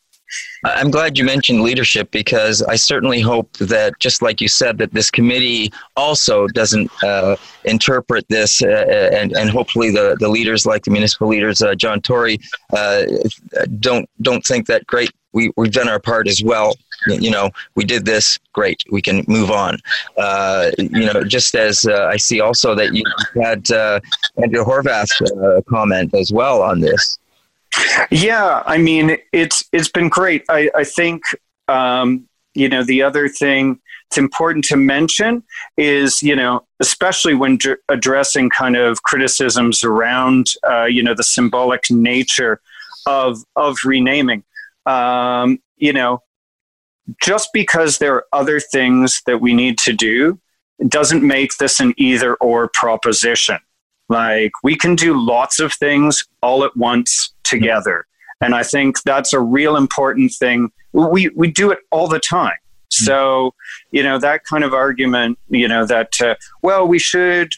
I'm 0.65 0.91
glad 0.91 1.19
you 1.19 1.25
mentioned 1.25 1.63
leadership 1.63 2.11
because 2.11 2.63
I 2.63 2.77
certainly 2.77 3.21
hope 3.21 3.53
that, 3.59 3.99
just 3.99 4.23
like 4.23 4.41
you 4.41 4.49
said, 4.49 4.79
that 4.79 4.93
this 4.93 5.11
committee 5.11 5.73
also 5.97 6.47
doesn't 6.47 6.91
uh, 7.03 7.37
interpret 7.65 8.27
this, 8.29 8.63
uh, 8.63 9.11
and 9.13 9.33
and 9.33 9.51
hopefully 9.51 9.91
the, 9.91 10.17
the 10.21 10.29
leaders 10.29 10.65
like 10.65 10.85
the 10.85 10.91
municipal 10.91 11.29
leaders, 11.29 11.63
uh, 11.63 11.75
John 11.75 12.01
Tory, 12.01 12.39
uh, 12.73 13.03
don't 13.81 14.09
don't 14.23 14.45
think 14.45 14.67
that 14.69 14.87
great. 14.87 15.11
We 15.33 15.51
we've 15.57 15.73
done 15.73 15.89
our 15.89 16.01
part 16.01 16.29
as 16.29 16.43
well 16.43 16.75
you 17.07 17.31
know, 17.31 17.51
we 17.75 17.85
did 17.85 18.05
this, 18.05 18.39
great, 18.53 18.83
we 18.91 19.03
can 19.03 19.25
move 19.29 19.51
on. 19.51 19.79
Uh, 20.17 20.71
you 20.79 21.07
know, 21.07 21.25
just 21.25 21.55
as 21.55 21.85
uh, 21.85 22.07
I 22.07 22.17
see 22.17 22.41
also 22.41 22.75
that 22.75 22.95
you 22.95 23.05
had 23.43 23.71
uh, 23.71 24.01
Andrea 24.43 24.65
Horwath 24.65 25.11
uh, 25.23 25.61
comment 25.63 26.15
as 26.15 26.33
well 26.33 26.63
on 26.63 26.81
this. 26.81 27.19
Yeah, 28.11 28.63
I 28.67 28.79
mean, 28.79 29.17
it's 29.33 29.65
it's 29.73 29.89
been 29.89 30.09
great. 30.09 30.45
I, 30.49 30.71
I 30.75 30.85
think 30.85 31.23
um, 31.69 32.29
you 32.55 32.69
know 32.69 32.85
the 32.85 33.03
other 33.03 33.29
thing 33.29 33.81
it's 34.09 34.19
important 34.19 34.63
to 34.67 34.77
mention 34.77 35.43
is 35.79 36.23
you 36.23 36.37
know 36.37 36.67
especially 36.81 37.35
when 37.35 37.59
addressing 37.89 38.51
kind 38.51 38.77
of 38.77 39.03
criticisms 39.05 39.83
around 39.85 40.49
uh, 40.69 40.85
you 40.85 41.03
know 41.03 41.15
the 41.15 41.25
symbolic 41.25 41.91
nature 41.91 42.61
of 43.07 43.39
of 43.57 43.77
renaming. 43.85 44.45
Um, 44.85 45.61
you 45.77 45.93
know, 45.93 46.23
just 47.21 47.51
because 47.53 47.99
there 47.99 48.15
are 48.15 48.27
other 48.33 48.61
things 48.61 49.23
that 49.27 49.41
we 49.41 49.55
need 49.55 49.79
to 49.79 49.93
do 49.93 50.39
doesn't 50.89 51.27
make 51.27 51.57
this 51.59 51.81
an 51.81 51.95
either 51.97 52.35
or 52.37 52.69
proposition. 52.69 53.59
Like 54.09 54.53
we 54.63 54.77
can 54.77 54.95
do 54.95 55.19
lots 55.19 55.61
of 55.61 55.73
things 55.73 56.25
all 56.43 56.65
at 56.65 56.77
once 56.77 57.33
together. 57.45 58.07
And 58.41 58.55
I 58.55 58.63
think 58.63 59.03
that's 59.03 59.33
a 59.33 59.41
real 59.41 59.77
important 59.77 60.33
thing. 60.33 60.71
We, 60.93 61.29
we 61.31 61.51
do 61.51 61.71
it 61.71 61.79
all 61.91 62.09
the 62.09 62.21
time. 62.21 62.57
So, 62.91 63.55
you 63.91 64.03
know, 64.03 64.19
that 64.19 64.45
kind 64.45 64.65
of 64.65 64.75
argument, 64.75 65.39
you 65.49 65.67
know, 65.67 65.87
that, 65.87 66.11
uh, 66.21 66.35
well, 66.61 66.87
we 66.87 66.99
should 66.99 67.53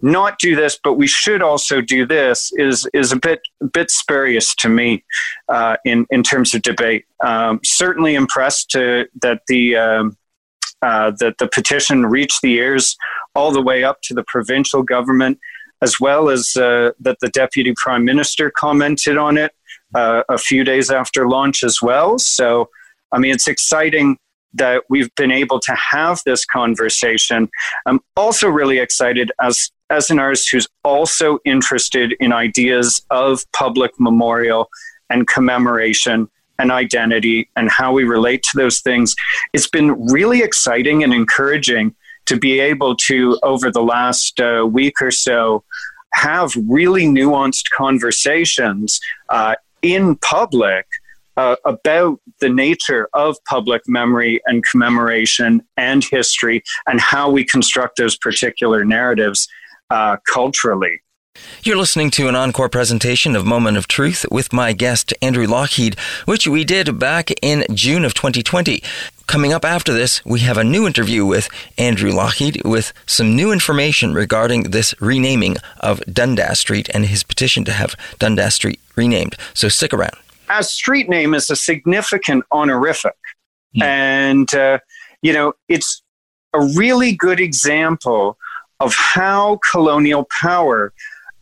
not 0.00 0.38
do 0.38 0.54
this, 0.54 0.78
but 0.82 0.94
we 0.94 1.06
should 1.06 1.42
also 1.42 1.80
do 1.80 2.06
this 2.06 2.52
is 2.56 2.88
is 2.94 3.12
a 3.12 3.16
bit 3.16 3.40
bit 3.72 3.90
spurious 3.90 4.54
to 4.56 4.68
me 4.68 5.04
uh, 5.48 5.76
in 5.84 6.06
in 6.10 6.22
terms 6.22 6.54
of 6.54 6.62
debate. 6.62 7.04
Um, 7.24 7.60
certainly 7.64 8.14
impressed 8.14 8.70
to, 8.70 9.06
that 9.22 9.42
the 9.48 9.76
um, 9.76 10.16
uh, 10.82 11.12
that 11.18 11.38
the 11.38 11.48
petition 11.48 12.06
reached 12.06 12.42
the 12.42 12.54
ears 12.54 12.96
all 13.34 13.50
the 13.50 13.62
way 13.62 13.82
up 13.82 14.00
to 14.02 14.14
the 14.14 14.24
provincial 14.24 14.82
government, 14.82 15.38
as 15.82 15.98
well 15.98 16.28
as 16.28 16.56
uh, 16.56 16.90
that 17.00 17.18
the 17.20 17.28
deputy 17.30 17.74
prime 17.76 18.04
minister 18.04 18.50
commented 18.50 19.16
on 19.16 19.36
it 19.36 19.52
uh, 19.94 20.22
a 20.28 20.38
few 20.38 20.64
days 20.64 20.90
after 20.90 21.28
launch 21.28 21.64
as 21.64 21.82
well. 21.82 22.18
So, 22.18 22.68
I 23.10 23.18
mean, 23.18 23.32
it's 23.32 23.48
exciting 23.48 24.18
that 24.54 24.82
we've 24.88 25.14
been 25.14 25.30
able 25.30 25.60
to 25.60 25.74
have 25.74 26.22
this 26.24 26.44
conversation. 26.44 27.50
I'm 27.86 28.00
also 28.16 28.48
really 28.48 28.78
excited 28.78 29.30
as 29.40 29.70
as 29.90 30.10
an 30.10 30.18
artist 30.18 30.50
who's 30.50 30.68
also 30.84 31.38
interested 31.44 32.14
in 32.20 32.32
ideas 32.32 33.02
of 33.10 33.44
public 33.52 33.92
memorial 33.98 34.68
and 35.10 35.26
commemoration 35.26 36.28
and 36.58 36.70
identity 36.70 37.48
and 37.56 37.70
how 37.70 37.92
we 37.92 38.04
relate 38.04 38.42
to 38.42 38.56
those 38.56 38.80
things. 38.80 39.14
It's 39.52 39.68
been 39.68 40.10
really 40.10 40.42
exciting 40.42 41.04
and 41.04 41.14
encouraging 41.14 41.94
to 42.26 42.36
be 42.36 42.60
able 42.60 42.94
to, 42.96 43.38
over 43.42 43.70
the 43.70 43.82
last 43.82 44.40
uh, 44.40 44.66
week 44.70 45.00
or 45.00 45.10
so, 45.10 45.64
have 46.12 46.52
really 46.66 47.04
nuanced 47.04 47.70
conversations 47.70 49.00
uh, 49.28 49.54
in 49.82 50.16
public 50.16 50.86
uh, 51.36 51.54
about 51.64 52.20
the 52.40 52.48
nature 52.48 53.08
of 53.14 53.36
public 53.44 53.82
memory 53.86 54.40
and 54.46 54.64
commemoration 54.64 55.62
and 55.76 56.04
history 56.04 56.62
and 56.88 57.00
how 57.00 57.30
we 57.30 57.44
construct 57.44 57.96
those 57.96 58.16
particular 58.16 58.84
narratives 58.84 59.48
uh, 59.90 60.16
culturally. 60.26 61.00
You're 61.62 61.76
listening 61.76 62.10
to 62.12 62.28
an 62.28 62.34
encore 62.34 62.68
presentation 62.68 63.36
of 63.36 63.46
Moment 63.46 63.76
of 63.76 63.88
Truth 63.88 64.26
with 64.30 64.52
my 64.52 64.72
guest, 64.72 65.12
Andrew 65.22 65.46
Lockheed, 65.46 65.98
which 66.24 66.46
we 66.46 66.64
did 66.64 66.98
back 66.98 67.30
in 67.42 67.64
June 67.72 68.04
of 68.04 68.14
2020. 68.14 68.82
Coming 69.26 69.52
up 69.52 69.64
after 69.64 69.92
this, 69.92 70.24
we 70.24 70.40
have 70.40 70.56
a 70.56 70.64
new 70.64 70.86
interview 70.86 71.24
with 71.26 71.48
Andrew 71.76 72.10
Lockheed 72.10 72.62
with 72.64 72.92
some 73.06 73.36
new 73.36 73.52
information 73.52 74.14
regarding 74.14 74.64
this 74.64 74.94
renaming 75.00 75.56
of 75.80 76.00
Dundas 76.12 76.60
Street 76.60 76.88
and 76.94 77.06
his 77.06 77.22
petition 77.22 77.64
to 77.64 77.72
have 77.72 77.94
Dundas 78.18 78.54
Street 78.54 78.80
renamed. 78.96 79.36
So 79.54 79.68
stick 79.68 79.92
around. 79.92 80.16
A 80.48 80.62
street 80.62 81.08
name 81.08 81.34
is 81.34 81.50
a 81.50 81.56
significant 81.56 82.44
honorific. 82.50 83.16
Hmm. 83.74 83.82
And, 83.82 84.54
uh, 84.54 84.78
you 85.20 85.32
know, 85.32 85.52
it's 85.68 86.02
a 86.54 86.60
really 86.74 87.12
good 87.12 87.38
example 87.38 88.38
of 88.80 88.94
how 88.94 89.58
colonial 89.70 90.26
power 90.40 90.92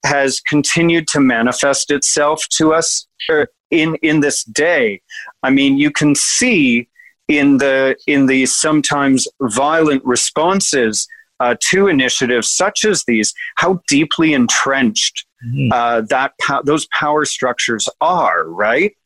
has 0.05 0.41
continued 0.41 1.09
to 1.09 1.21
manifest 1.21 1.91
itself 1.91 2.47
to 2.51 2.73
us 2.73 3.07
er, 3.31 3.49
in, 3.71 3.97
in 3.97 4.21
this 4.21 4.45
day. 4.45 5.03
I 5.43 5.51
mean, 5.51 5.77
you 5.79 5.91
can 5.91 6.15
see 6.15 6.89
in 7.29 7.59
the 7.59 7.97
in 8.07 8.27
the 8.27 8.47
sometimes 8.47 9.27
violent 9.41 10.05
responses 10.05 11.09
uh, 11.41 11.57
to 11.61 11.89
initiatives 11.89 12.51
such 12.51 12.85
as 12.85 13.05
these, 13.05 13.35
how 13.57 13.83
deeply 13.89 14.33
entrenched 14.33 15.27
mm-hmm. 15.45 15.73
uh, 15.73 16.03
that 16.03 16.33
po- 16.41 16.63
those 16.65 16.87
power 16.99 17.25
structures 17.25 17.89
are. 18.01 18.45
Right? 18.45 18.97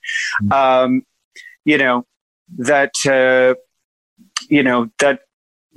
Mm-hmm. 0.43 0.53
Um, 0.53 1.03
you 1.65 1.79
know 1.79 2.07
that 2.59 2.93
uh, 3.07 3.55
you 4.49 4.63
know 4.63 4.91
that 5.01 5.21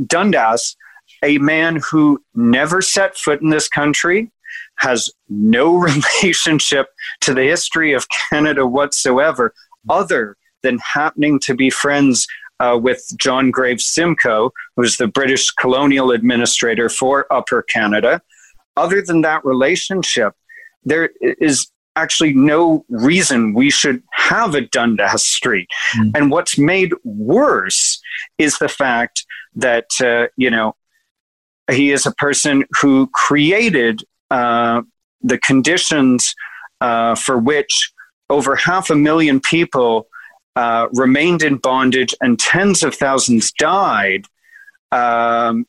Dundas, 0.06 0.76
a 1.24 1.38
man 1.40 1.80
who 1.90 2.22
never 2.36 2.82
set 2.82 3.18
foot 3.18 3.42
in 3.42 3.50
this 3.50 3.68
country, 3.68 4.32
has 4.78 5.10
no 5.30 5.76
relationship 6.24 6.88
to 7.22 7.34
the 7.34 7.44
history 7.44 7.94
of 7.94 8.06
Canada 8.30 8.68
whatsoever, 8.68 9.54
other 9.90 10.38
than 10.62 10.78
happening 10.80 11.40
to 11.40 11.56
be 11.56 11.70
friends 11.70 12.28
uh, 12.60 12.78
with 12.82 13.06
John 13.18 13.52
Graves 13.52 13.86
Simcoe, 13.86 14.52
who's 14.76 14.98
the 14.98 15.08
British 15.08 15.52
colonial 15.52 16.12
administrator 16.12 16.90
for 16.90 17.32
Upper 17.32 17.64
Canada. 17.64 18.22
Other 18.78 19.02
than 19.02 19.22
that 19.22 19.44
relationship, 19.44 20.34
there 20.84 21.10
is 21.22 21.70
actually 21.96 22.34
no 22.34 22.86
reason 22.90 23.54
we 23.54 23.70
should 23.70 24.02
have 24.14 24.56
a 24.56 24.62
Dundas 24.62 25.26
Street. 25.26 25.70
Mm. 25.96 26.12
And 26.16 26.32
what's 26.32 26.58
made 26.58 26.94
worse 27.04 28.02
is 28.38 28.58
the 28.58 28.70
fact 28.70 29.26
that, 29.56 29.86
uh, 30.04 30.28
you 30.38 30.50
know, 30.50 30.76
he 31.72 31.92
is 31.92 32.06
a 32.06 32.12
person 32.14 32.66
who 32.82 33.08
created 33.14 34.04
uh, 34.30 34.82
the 35.22 35.38
conditions 35.38 36.34
uh, 36.82 37.16
for 37.16 37.38
which 37.38 37.92
over 38.30 38.56
half 38.56 38.90
a 38.90 38.96
million 38.96 39.40
people 39.40 40.08
uh, 40.56 40.88
remained 40.94 41.42
in 41.42 41.58
bondage 41.58 42.14
and 42.22 42.40
tens 42.40 42.84
of 42.84 42.94
thousands 42.96 43.52
died, 43.54 44.26
um, 44.92 45.66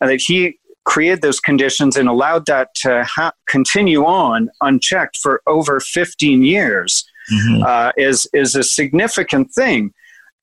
and 0.00 0.10
that 0.10 0.20
he 0.20 0.58
created 0.84 1.22
those 1.22 1.40
conditions 1.40 1.96
and 1.96 2.08
allowed 2.08 2.46
that 2.46 2.74
to 2.74 3.04
ha- 3.04 3.32
continue 3.46 4.04
on 4.04 4.48
unchecked 4.62 5.16
for 5.16 5.42
over 5.46 5.78
15 5.80 6.42
years 6.42 7.04
mm-hmm. 7.32 7.62
uh, 7.62 7.92
is 7.96 8.26
is 8.32 8.54
a 8.54 8.62
significant 8.62 9.52
thing. 9.52 9.92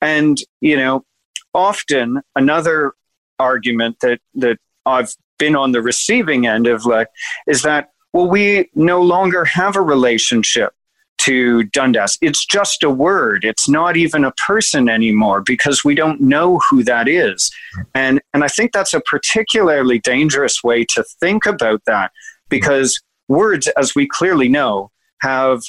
And 0.00 0.38
you 0.60 0.76
know, 0.76 1.04
often 1.52 2.20
another 2.36 2.92
argument 3.38 3.96
that 4.00 4.20
that 4.34 4.58
I've 4.86 5.14
been 5.38 5.56
on 5.56 5.72
the 5.72 5.82
receiving 5.82 6.46
end 6.46 6.66
of 6.66 6.84
like 6.84 7.08
is 7.46 7.62
that 7.62 7.90
well 8.12 8.28
we 8.28 8.68
no 8.74 9.00
longer 9.00 9.44
have 9.44 9.76
a 9.76 9.80
relationship 9.80 10.74
to 11.20 11.64
Dundas. 11.64 12.16
It's 12.22 12.46
just 12.46 12.82
a 12.82 12.88
word. 12.88 13.44
It's 13.44 13.68
not 13.68 13.98
even 13.98 14.24
a 14.24 14.32
person 14.46 14.88
anymore 14.88 15.42
because 15.42 15.84
we 15.84 15.94
don't 15.94 16.18
know 16.18 16.60
who 16.70 16.82
that 16.84 17.08
is. 17.08 17.50
And, 17.94 18.22
and 18.32 18.42
I 18.42 18.48
think 18.48 18.72
that's 18.72 18.94
a 18.94 19.02
particularly 19.02 19.98
dangerous 19.98 20.64
way 20.64 20.86
to 20.94 21.04
think 21.20 21.44
about 21.44 21.82
that 21.84 22.10
because 22.48 22.98
words, 23.28 23.68
as 23.76 23.94
we 23.94 24.08
clearly 24.08 24.48
know, 24.48 24.90
have 25.20 25.60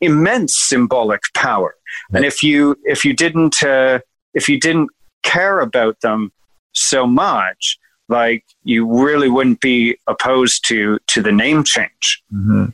immense 0.00 0.58
symbolic 0.58 1.22
power. 1.32 1.76
And 2.12 2.24
if 2.24 2.42
you, 2.42 2.74
if 2.82 3.04
you 3.04 3.14
didn't, 3.14 3.62
uh, 3.62 4.00
if 4.34 4.48
you 4.48 4.58
didn't 4.58 4.90
care 5.22 5.60
about 5.60 6.00
them 6.00 6.32
so 6.72 7.06
much, 7.06 7.78
like 8.08 8.44
you 8.64 8.86
really 8.86 9.28
wouldn't 9.28 9.60
be 9.60 9.98
opposed 10.06 10.66
to, 10.68 10.98
to 11.08 11.22
the 11.22 11.32
name 11.32 11.64
change. 11.64 12.22
Mm-hmm. 12.32 12.66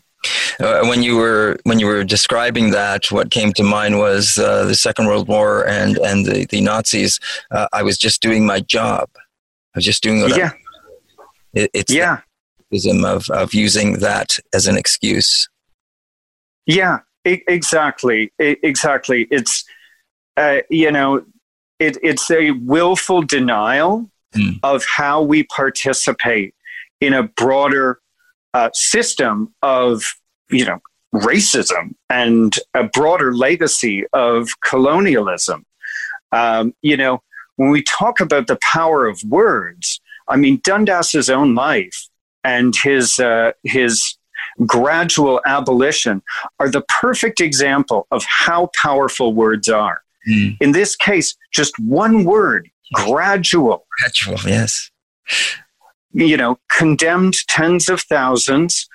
Uh, 0.60 0.88
when 0.88 1.02
you 1.02 1.16
were 1.16 1.58
when 1.64 1.78
you 1.78 1.86
were 1.86 2.04
describing 2.04 2.70
that, 2.70 3.10
what 3.12 3.30
came 3.30 3.52
to 3.52 3.62
mind 3.62 3.98
was 3.98 4.38
uh, 4.38 4.64
the 4.64 4.74
Second 4.74 5.06
World 5.06 5.28
War 5.28 5.68
and 5.68 5.98
and 5.98 6.24
the, 6.24 6.46
the 6.46 6.60
Nazis. 6.62 7.20
Uh, 7.50 7.66
I 7.72 7.82
was 7.82 7.98
just 7.98 8.22
doing 8.22 8.46
my 8.46 8.60
job. 8.60 9.10
I 9.18 9.78
was 9.78 9.84
just 9.84 10.02
doing 10.02 10.22
what 10.22 10.36
yeah. 10.36 10.52
it, 11.52 11.70
it's 11.74 11.92
yeah. 11.92 12.20
of 13.04 13.28
of 13.30 13.52
using 13.52 13.98
that 13.98 14.38
as 14.54 14.66
an 14.66 14.78
excuse. 14.78 15.48
Yeah, 16.66 17.00
exactly, 17.24 18.32
exactly. 18.38 19.26
It's 19.30 19.64
uh, 20.36 20.60
you 20.70 20.90
know, 20.90 21.24
it, 21.78 21.98
it's 22.02 22.30
a 22.30 22.52
willful 22.52 23.22
denial 23.22 24.10
mm. 24.34 24.58
of 24.62 24.84
how 24.84 25.22
we 25.22 25.44
participate 25.44 26.54
in 27.00 27.12
a 27.12 27.22
broader 27.22 28.00
uh, 28.54 28.70
system 28.72 29.52
of, 29.62 30.02
you 30.50 30.64
know, 30.64 30.78
racism 31.14 31.94
and 32.10 32.58
a 32.74 32.84
broader 32.84 33.34
legacy 33.34 34.04
of 34.12 34.48
colonialism. 34.64 35.64
Um, 36.32 36.74
you 36.82 36.96
know, 36.96 37.22
when 37.56 37.70
we 37.70 37.82
talk 37.82 38.20
about 38.20 38.46
the 38.46 38.58
power 38.62 39.06
of 39.06 39.22
words, 39.28 40.00
I 40.28 40.36
mean, 40.36 40.60
Dundas's 40.64 41.30
own 41.30 41.54
life 41.54 42.08
and 42.42 42.74
his, 42.82 43.18
uh, 43.18 43.52
his 43.62 44.18
gradual 44.66 45.40
abolition 45.46 46.22
are 46.58 46.68
the 46.68 46.82
perfect 46.82 47.40
example 47.40 48.06
of 48.10 48.24
how 48.24 48.70
powerful 48.74 49.32
words 49.32 49.68
are. 49.68 50.02
Mm. 50.28 50.56
In 50.60 50.72
this 50.72 50.96
case, 50.96 51.36
just 51.52 51.78
one 51.78 52.24
word, 52.24 52.68
gradual. 52.92 53.86
Gradual, 53.98 54.38
yes 54.46 54.90
you 56.14 56.36
know, 56.36 56.58
condemned 56.70 57.34
tens 57.48 57.88
of 57.88 58.00
thousands 58.02 58.88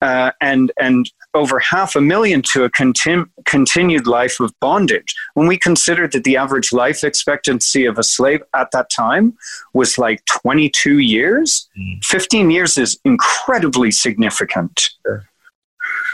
uh, 0.00 0.30
and 0.40 0.70
and 0.78 1.10
over 1.34 1.58
half 1.58 1.96
a 1.96 2.00
million 2.00 2.42
to 2.42 2.64
a 2.64 2.70
continu- 2.70 3.28
continued 3.44 4.06
life 4.06 4.40
of 4.40 4.52
bondage. 4.60 5.14
When 5.34 5.46
we 5.46 5.58
consider 5.58 6.06
that 6.08 6.24
the 6.24 6.36
average 6.36 6.72
life 6.72 7.04
expectancy 7.04 7.84
of 7.84 7.98
a 7.98 8.02
slave 8.02 8.42
at 8.54 8.70
that 8.72 8.90
time 8.90 9.36
was 9.74 9.98
like 9.98 10.24
22 10.26 10.98
years, 10.98 11.68
mm. 11.78 12.02
15 12.04 12.50
years 12.50 12.78
is 12.78 12.98
incredibly 13.04 13.90
significant. 13.90 14.90
Sure. 15.04 15.28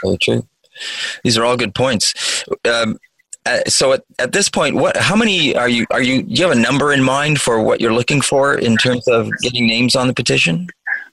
Very 0.03 0.17
true. 0.17 0.47
These 1.23 1.37
are 1.37 1.45
all 1.45 1.55
good 1.55 1.75
points. 1.75 2.43
Um, 2.65 2.97
uh, 3.45 3.59
so 3.67 3.93
at, 3.93 4.03
at 4.19 4.31
this 4.31 4.49
point, 4.49 4.75
what? 4.75 4.97
How 4.97 5.15
many 5.15 5.55
are 5.55 5.69
you? 5.69 5.85
Are 5.91 6.01
you? 6.01 6.23
Do 6.23 6.33
you 6.33 6.47
have 6.47 6.55
a 6.55 6.59
number 6.59 6.91
in 6.91 7.03
mind 7.03 7.39
for 7.39 7.61
what 7.61 7.79
you're 7.79 7.93
looking 7.93 8.21
for 8.21 8.55
in 8.55 8.75
terms 8.77 9.07
of 9.07 9.29
getting 9.41 9.67
names 9.67 9.95
on 9.95 10.07
the 10.07 10.13
petition? 10.13 10.67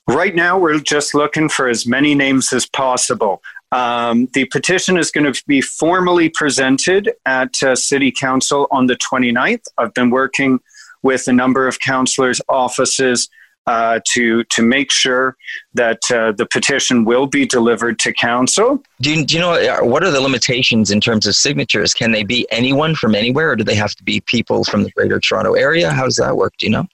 Right 0.08 0.34
now, 0.34 0.58
we're 0.58 0.80
just 0.80 1.14
looking 1.14 1.48
for 1.48 1.68
as 1.68 1.86
many 1.86 2.14
names 2.14 2.52
as 2.52 2.66
possible. 2.66 3.42
Um, 3.70 4.28
the 4.34 4.46
petition 4.46 4.98
is 4.98 5.10
going 5.10 5.32
to 5.32 5.42
be 5.46 5.60
formally 5.60 6.28
presented 6.28 7.12
at 7.24 7.62
uh, 7.62 7.74
City 7.74 8.10
Council 8.10 8.66
on 8.70 8.86
the 8.86 8.96
29th. 8.96 9.62
I've 9.78 9.94
been 9.94 10.10
working 10.10 10.60
with 11.02 11.26
a 11.28 11.32
number 11.32 11.66
of 11.66 11.80
councillors' 11.80 12.40
offices 12.48 13.28
uh, 13.66 14.01
to 14.12 14.44
to 14.44 14.62
make 14.62 14.90
sure 14.90 15.37
that 15.75 15.98
uh, 16.11 16.33
the 16.33 16.46
petition 16.46 17.05
will 17.05 17.27
be 17.27 17.46
delivered 17.46 17.98
to 18.01 18.12
council. 18.12 18.83
Do 19.01 19.11
you, 19.11 19.25
do 19.25 19.35
you 19.35 19.40
know 19.40 19.53
uh, 19.53 19.85
what 19.85 20.03
are 20.03 20.11
the 20.11 20.20
limitations 20.20 20.90
in 20.90 21.01
terms 21.01 21.27
of 21.27 21.35
signatures? 21.35 21.94
Can 21.94 22.12
they 22.12 22.25
be 22.25 22.46
anyone 22.51 22.94
from 22.94 23.14
anywhere, 23.14 23.51
or 23.51 23.57
do 23.57 23.64
they 23.64 23.75
have 23.75 23.94
to 23.96 24.03
be 24.03 24.20
people 24.22 24.64
from 24.64 24.83
the 24.83 24.90
Greater 24.90 25.20
Toronto 25.20 25.55
Area? 25.55 25.90
How 25.92 26.05
does 26.05 26.16
that 26.16 26.37
work? 26.37 26.55
Do 26.59 26.66
you 26.66 26.72
know? 26.72 26.87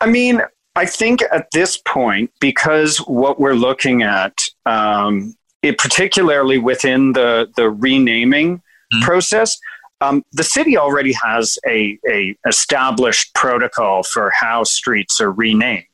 I 0.00 0.06
mean, 0.06 0.42
I 0.74 0.86
think 0.86 1.22
at 1.32 1.50
this 1.52 1.76
point, 1.76 2.30
because 2.40 2.98
what 2.98 3.38
we're 3.38 3.54
looking 3.54 4.02
at, 4.02 4.34
um, 4.66 5.36
it 5.62 5.78
particularly 5.78 6.58
within 6.58 7.12
the 7.12 7.48
the 7.56 7.70
renaming 7.70 8.56
mm-hmm. 8.58 9.02
process, 9.02 9.56
um, 10.00 10.24
the 10.32 10.42
city 10.42 10.76
already 10.76 11.12
has 11.12 11.58
a, 11.66 11.96
a 12.08 12.36
established 12.48 13.32
protocol 13.34 14.02
for 14.02 14.30
how 14.34 14.64
streets 14.64 15.20
are 15.20 15.30
renamed. 15.30 15.84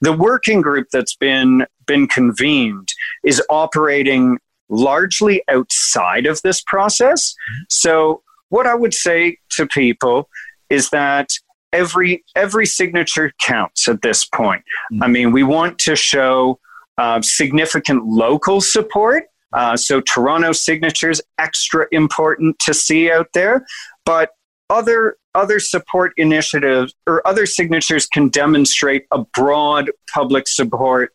The 0.00 0.12
working 0.12 0.60
group 0.60 0.88
that's 0.92 1.14
been 1.16 1.66
been 1.86 2.06
convened 2.06 2.88
is 3.24 3.42
operating 3.50 4.38
largely 4.68 5.42
outside 5.48 6.26
of 6.26 6.40
this 6.42 6.62
process. 6.62 7.34
So 7.68 8.22
what 8.48 8.66
I 8.66 8.74
would 8.74 8.94
say 8.94 9.38
to 9.50 9.66
people 9.66 10.28
is 10.70 10.90
that 10.90 11.30
every 11.72 12.24
every 12.36 12.66
signature 12.66 13.32
counts 13.40 13.88
at 13.88 14.02
this 14.02 14.24
point. 14.24 14.62
I 15.00 15.08
mean, 15.08 15.32
we 15.32 15.42
want 15.42 15.78
to 15.80 15.96
show 15.96 16.58
uh, 16.98 17.20
significant 17.22 18.04
local 18.06 18.60
support. 18.60 19.24
Uh, 19.52 19.76
so 19.76 20.00
Toronto 20.00 20.52
signatures 20.52 21.20
extra 21.38 21.86
important 21.92 22.58
to 22.60 22.72
see 22.72 23.10
out 23.10 23.28
there, 23.34 23.66
but 24.06 24.30
other 24.72 25.16
other 25.34 25.60
support 25.60 26.12
initiatives 26.16 26.94
or 27.06 27.26
other 27.26 27.46
signatures 27.46 28.06
can 28.06 28.28
demonstrate 28.28 29.06
a 29.10 29.24
broad 29.34 29.90
public 30.12 30.48
support 30.48 31.12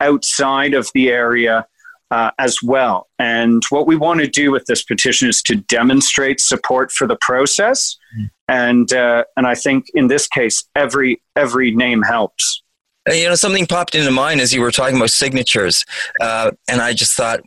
outside 0.00 0.74
of 0.74 0.90
the 0.94 1.08
area 1.08 1.66
uh, 2.10 2.30
as 2.38 2.58
well. 2.62 3.08
And 3.18 3.62
what 3.70 3.86
we 3.86 3.96
want 3.96 4.20
to 4.20 4.28
do 4.28 4.52
with 4.52 4.66
this 4.66 4.84
petition 4.84 5.28
is 5.28 5.42
to 5.42 5.56
demonstrate 5.56 6.40
support 6.40 6.92
for 6.92 7.06
the 7.06 7.16
process. 7.20 7.96
Mm. 8.18 8.30
And 8.48 8.92
uh, 8.92 9.24
and 9.36 9.46
I 9.46 9.54
think 9.54 9.86
in 9.94 10.08
this 10.08 10.26
case, 10.28 10.64
every 10.74 11.22
every 11.34 11.70
name 11.70 12.02
helps. 12.02 12.62
You 13.08 13.28
know, 13.28 13.36
something 13.36 13.66
popped 13.66 13.94
into 13.94 14.10
mind 14.10 14.40
as 14.40 14.52
you 14.52 14.60
were 14.60 14.72
talking 14.72 14.96
about 14.96 15.10
signatures, 15.10 15.84
uh, 16.20 16.50
and 16.68 16.80
I 16.80 16.92
just 16.92 17.16
thought, 17.16 17.40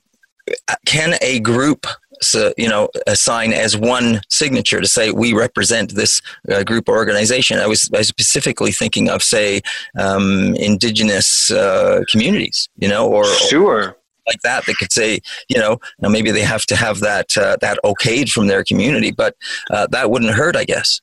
can 0.85 1.15
a 1.21 1.39
group 1.41 1.85
so, 2.21 2.53
you 2.57 2.67
know, 2.67 2.89
assign 3.07 3.53
as 3.53 3.77
one 3.77 4.21
signature 4.29 4.81
to 4.81 4.87
say 4.87 5.11
we 5.11 5.33
represent 5.33 5.95
this 5.95 6.21
uh, 6.51 6.63
group 6.63 6.89
or 6.89 6.95
organization. 6.95 7.59
I 7.59 7.67
was, 7.67 7.89
I 7.93 7.99
was 7.99 8.07
specifically 8.07 8.71
thinking 8.71 9.09
of, 9.09 9.23
say, 9.23 9.61
um, 9.97 10.55
indigenous 10.55 11.51
uh, 11.51 12.03
communities, 12.11 12.69
you 12.77 12.87
know, 12.87 13.07
or 13.07 13.25
sure. 13.25 13.89
Or 13.89 13.95
like 14.27 14.41
that 14.43 14.65
that 14.65 14.77
could 14.77 14.91
say, 14.91 15.19
you 15.49 15.57
know, 15.57 15.79
now 15.99 16.09
maybe 16.09 16.31
they 16.31 16.43
have 16.43 16.65
to 16.67 16.75
have 16.75 16.99
that 16.99 17.35
uh, 17.37 17.57
that 17.61 17.79
okayed 17.83 18.29
from 18.31 18.47
their 18.47 18.63
community, 18.63 19.11
but 19.11 19.35
uh, 19.71 19.87
that 19.87 20.11
wouldn't 20.11 20.35
hurt, 20.35 20.55
I 20.55 20.65
guess. 20.65 21.01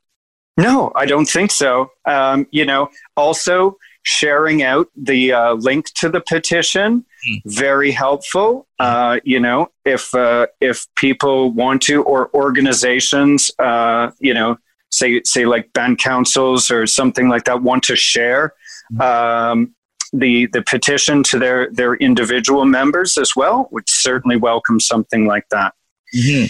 No, 0.56 0.92
I 0.94 1.04
don't 1.06 1.26
think 1.26 1.50
so. 1.50 1.90
Um, 2.06 2.46
you 2.50 2.64
know, 2.64 2.88
also 3.16 3.76
sharing 4.06 4.62
out 4.62 4.86
the 4.96 5.32
uh, 5.32 5.54
link 5.54 5.92
to 5.94 6.08
the 6.08 6.20
petition 6.20 7.04
mm. 7.28 7.42
very 7.44 7.90
helpful 7.90 8.64
uh, 8.78 9.18
you 9.24 9.40
know 9.40 9.68
if 9.84 10.14
uh, 10.14 10.46
if 10.60 10.86
people 10.94 11.50
want 11.50 11.82
to 11.82 12.04
or 12.04 12.30
organizations 12.32 13.50
uh, 13.58 14.10
you 14.20 14.32
know 14.32 14.56
say 14.92 15.20
say 15.24 15.44
like 15.44 15.72
band 15.72 15.98
councils 15.98 16.70
or 16.70 16.86
something 16.86 17.28
like 17.28 17.44
that 17.44 17.62
want 17.62 17.82
to 17.82 17.96
share 17.96 18.54
hmm. 18.90 19.00
um, 19.00 19.74
the 20.12 20.46
the 20.52 20.62
petition 20.62 21.24
to 21.24 21.36
their 21.36 21.68
their 21.72 21.94
individual 21.96 22.64
members 22.64 23.18
as 23.18 23.34
well 23.34 23.68
would 23.72 23.88
certainly 23.88 24.36
welcome 24.36 24.78
something 24.78 25.26
like 25.26 25.48
that 25.50 25.74
mm-hmm. 26.14 26.46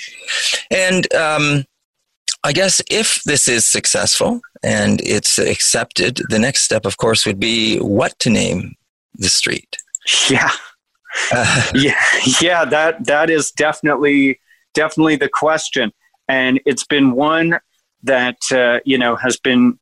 and 0.71 1.13
um, 1.15 1.65
I 2.47 2.53
guess 2.53 2.81
if 2.89 3.25
this 3.25 3.49
is 3.49 3.67
successful 3.67 4.41
and 4.63 5.01
it's 5.01 5.37
accepted, 5.37 6.21
the 6.29 6.39
next 6.39 6.63
step, 6.63 6.87
of 6.87 6.97
course, 6.97 7.27
would 7.27 7.41
be 7.41 7.79
what 7.79 8.17
to 8.21 8.31
name 8.31 8.77
the 9.15 9.29
street. 9.29 9.77
Yeah, 10.31 10.53
uh, 11.33 11.71
yeah, 11.75 12.01
yeah. 12.41 12.65
That 12.65 13.05
that 13.07 13.31
is 13.31 13.51
definitely 13.51 14.39
definitely 14.75 15.17
the 15.17 15.29
question, 15.29 15.93
and 16.29 16.61
it's 16.65 16.85
been 16.85 17.13
one 17.17 17.59
that 18.05 18.39
uh, 18.53 18.79
you 18.85 18.97
know 18.97 19.17
has 19.17 19.37
been 19.39 19.81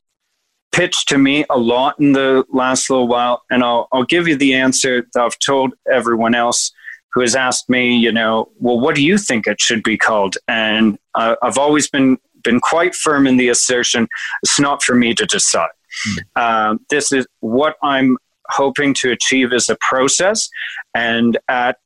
pitched 0.72 1.10
to 1.10 1.18
me 1.18 1.44
a 1.50 1.58
lot 1.58 2.00
in 2.00 2.12
the 2.12 2.46
last 2.50 2.88
little 2.88 3.08
while, 3.08 3.42
and 3.50 3.62
I'll 3.62 3.88
I'll 3.92 4.04
give 4.04 4.26
you 4.26 4.36
the 4.36 4.54
answer 4.54 5.06
that 5.12 5.22
I've 5.22 5.38
told 5.38 5.74
everyone 5.92 6.34
else 6.34 6.72
who 7.12 7.20
has 7.20 7.36
asked 7.36 7.68
me, 7.68 7.94
you 7.94 8.10
know, 8.10 8.50
well, 8.58 8.80
what 8.80 8.96
do 8.96 9.04
you 9.04 9.18
think 9.18 9.46
it 9.46 9.60
should 9.60 9.82
be 9.84 9.98
called? 9.98 10.36
And 10.48 10.98
uh, 11.14 11.36
I've 11.42 11.58
always 11.58 11.88
been 11.88 12.18
been 12.44 12.60
quite 12.60 12.94
firm 12.94 13.26
in 13.26 13.36
the 13.36 13.48
assertion 13.48 14.06
it's 14.42 14.60
not 14.60 14.82
for 14.82 14.94
me 14.94 15.14
to 15.14 15.26
decide. 15.26 15.68
Mm. 16.08 16.42
Um, 16.42 16.80
this 16.90 17.12
is 17.12 17.26
what 17.40 17.76
I'm 17.82 18.16
hoping 18.48 18.94
to 18.94 19.10
achieve 19.10 19.52
is 19.52 19.68
a 19.68 19.76
process. 19.80 20.48
And 20.94 21.38
at, 21.48 21.78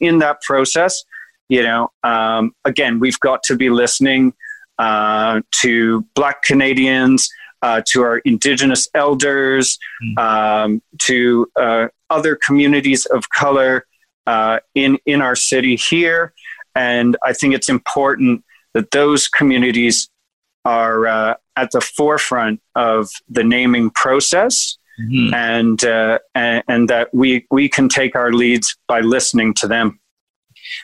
in 0.00 0.18
that 0.18 0.42
process, 0.42 1.02
you 1.48 1.62
know, 1.62 1.90
um, 2.04 2.52
again, 2.64 3.00
we've 3.00 3.18
got 3.20 3.42
to 3.44 3.56
be 3.56 3.70
listening 3.70 4.34
uh, 4.78 5.40
to 5.60 6.06
Black 6.14 6.42
Canadians, 6.42 7.28
uh, 7.62 7.82
to 7.88 8.02
our 8.02 8.18
Indigenous 8.18 8.88
elders, 8.94 9.78
mm. 10.02 10.18
um, 10.18 10.82
to 10.98 11.46
uh, 11.56 11.88
other 12.10 12.36
communities 12.36 13.06
of 13.06 13.28
color 13.30 13.86
uh, 14.26 14.58
in 14.74 14.98
in 15.06 15.20
our 15.20 15.36
city 15.36 15.76
here. 15.76 16.32
And 16.74 17.16
I 17.22 17.32
think 17.32 17.54
it's 17.54 17.68
important 17.68 18.44
that 18.74 18.90
those 18.90 19.28
communities 19.28 20.08
are 20.64 21.06
uh, 21.06 21.34
at 21.56 21.70
the 21.72 21.80
forefront 21.80 22.60
of 22.74 23.08
the 23.28 23.44
naming 23.44 23.90
process. 23.90 24.78
Mm-hmm. 25.00 25.34
And, 25.34 25.84
uh, 25.84 26.18
and, 26.34 26.62
and 26.68 26.88
that 26.90 27.08
we 27.14 27.46
we 27.50 27.66
can 27.66 27.88
take 27.88 28.14
our 28.14 28.30
leads 28.30 28.76
by 28.86 29.00
listening 29.00 29.54
to 29.54 29.66
them. 29.66 29.98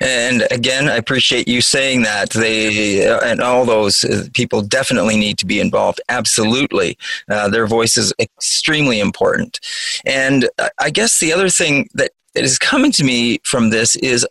And 0.01 0.47
again, 0.51 0.89
I 0.89 0.97
appreciate 0.97 1.49
you 1.49 1.61
saying 1.61 2.03
that. 2.03 2.31
They 2.31 3.07
uh, 3.07 3.21
and 3.21 3.41
all 3.41 3.65
those 3.65 4.05
uh, 4.05 4.25
people 4.33 4.63
definitely 4.63 5.17
need 5.17 5.39
to 5.39 5.47
be 5.47 5.61
involved. 5.61 6.01
Absolutely, 6.09 6.97
uh, 7.31 7.49
their 7.49 7.67
voice 7.67 7.97
is 7.97 8.13
extremely 8.19 9.01
important. 9.01 9.61
And 10.05 10.49
I 10.81 10.91
guess 10.91 11.21
the 11.21 11.33
other 11.33 11.49
thing 11.49 11.89
that 11.95 12.13
is 12.35 12.59
coming 12.59 12.93
to 12.93 13.05
me 13.05 13.41
from 13.45 13.71
this 13.71 13.97
is, 13.97 14.27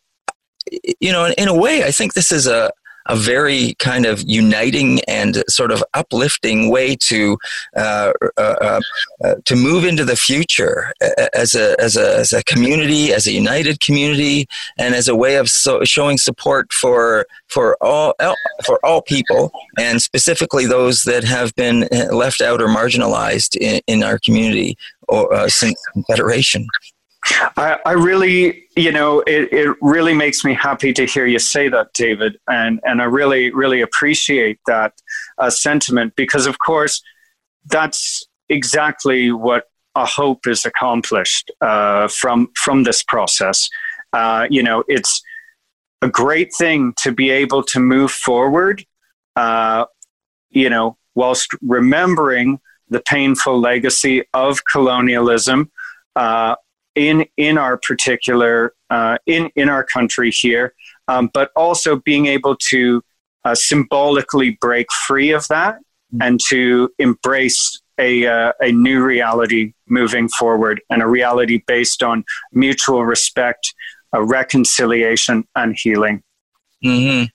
you 1.00 1.12
know, 1.12 1.34
in 1.38 1.48
a 1.48 1.56
way, 1.56 1.84
I 1.84 1.91
think 1.91 2.13
this 2.13 2.32
is 2.32 2.48
a 2.48 2.72
a 3.08 3.15
very 3.15 3.74
kind 3.80 4.06
of 4.06 4.24
uniting 4.28 5.02
and 5.08 5.43
sort 5.50 5.72
of 5.72 5.84
uplifting 5.93 6.70
way 6.70 6.96
to 6.96 7.38
uh, 7.76 8.13
uh, 8.38 8.41
uh, 8.41 8.82
uh 9.24 9.36
to 9.46 9.56
move 9.56 9.84
into 9.86 10.06
the 10.06 10.15
future 10.15 10.93
as 11.34 11.56
a, 11.56 11.80
as 11.80 11.96
a 11.96 12.20
as 12.20 12.34
a 12.34 12.43
community, 12.43 13.13
as 13.13 13.28
a 13.28 13.32
united 13.32 13.80
community, 13.80 14.48
and 14.78 14.96
as 14.96 15.08
a 15.08 15.15
way 15.15 15.36
of 15.36 15.50
so 15.50 15.84
showing 15.84 16.17
support 16.17 16.72
for 16.74 17.26
for 17.48 17.78
all 17.82 18.13
for 18.65 18.84
all 18.86 19.02
people, 19.02 19.52
and 19.78 20.02
specifically 20.02 20.65
those 20.65 21.04
that 21.04 21.24
have 21.24 21.54
been 21.56 21.88
left 22.12 22.41
out 22.41 22.62
or 22.62 22.67
marginalized 22.67 23.56
in, 23.58 23.82
in 23.88 24.04
our 24.04 24.20
community 24.20 24.78
or 25.08 25.34
uh, 25.34 25.48
since 25.48 25.82
Confederation. 25.93 26.67
I, 27.58 27.78
I, 27.86 27.92
really, 27.94 28.66
you 28.76 28.92
know, 28.92 29.22
it, 29.22 29.52
it 29.52 29.76
really 29.82 30.13
makes 30.13 30.44
me 30.44 30.54
happy 30.54 30.94
to 30.94 31.06
hear 31.06 31.26
you 31.26 31.40
say 31.40 31.68
that, 31.70 31.94
David. 31.94 32.38
And, 32.48 32.80
and 32.84 33.02
I 33.02 33.06
really, 33.06 33.52
really 33.52 33.82
appreciate 33.82 34.60
that 34.68 34.94
uh, 35.38 35.50
sentiment 35.50 36.16
because, 36.16 36.46
of 36.46 36.60
course, 36.60 37.02
that's 37.66 38.26
exactly 38.50 39.32
what 39.32 39.66
a 39.96 40.06
hope 40.06 40.48
is 40.48 40.66
accomplished 40.66 41.52
uh, 41.62 42.08
from, 42.08 42.50
from 42.56 42.84
this 42.84 43.04
process. 43.04 43.70
Uh, 44.13 44.48
you 44.50 44.63
know, 44.63 44.84
it's 44.88 45.22
a 46.02 46.08
great 46.08 46.54
thing 46.54 46.94
to 46.98 47.12
be 47.12 47.30
able 47.30 47.63
to 47.63 47.80
move 47.80 48.12
forward, 48.12 48.86
uh, 49.36 49.86
you 50.50 50.70
know, 50.70 50.98
whilst 51.16 51.50
remembering 51.62 52.60
the 52.90 53.02
painful 53.02 53.60
legacy 53.60 54.24
of 54.34 54.63
colonialism. 54.66 55.72
Uh, 56.16 56.56
in 56.98 57.26
in 57.38 57.58
our 57.58 57.78
particular 57.78 58.74
uh, 58.90 59.18
in 59.26 59.50
in 59.56 59.70
our 59.70 59.84
country 59.84 60.32
here, 60.32 60.74
um, 61.08 61.30
but 61.34 61.52
also 61.56 61.98
being 61.98 62.26
able 62.26 62.58
to 62.70 63.02
uh, 63.46 63.56
symbolically 63.56 64.58
break 64.60 64.88
free 65.08 65.32
of 65.32 65.48
that 65.48 65.76
mm-hmm. 65.76 66.22
and 66.24 66.40
to 66.50 66.90
embrace 66.98 67.80
a 68.00 68.26
uh, 68.26 68.52
a 68.62 68.72
new 68.72 69.04
reality 69.04 69.74
moving 69.88 70.28
forward 70.28 70.82
and 70.90 71.02
a 71.02 71.08
reality 71.08 71.64
based 71.68 72.02
on 72.02 72.26
mutual 72.52 73.06
respect, 73.06 73.74
reconciliation, 74.14 75.48
and 75.56 75.78
healing. 75.80 76.24
Mm-hmm. 76.84 77.26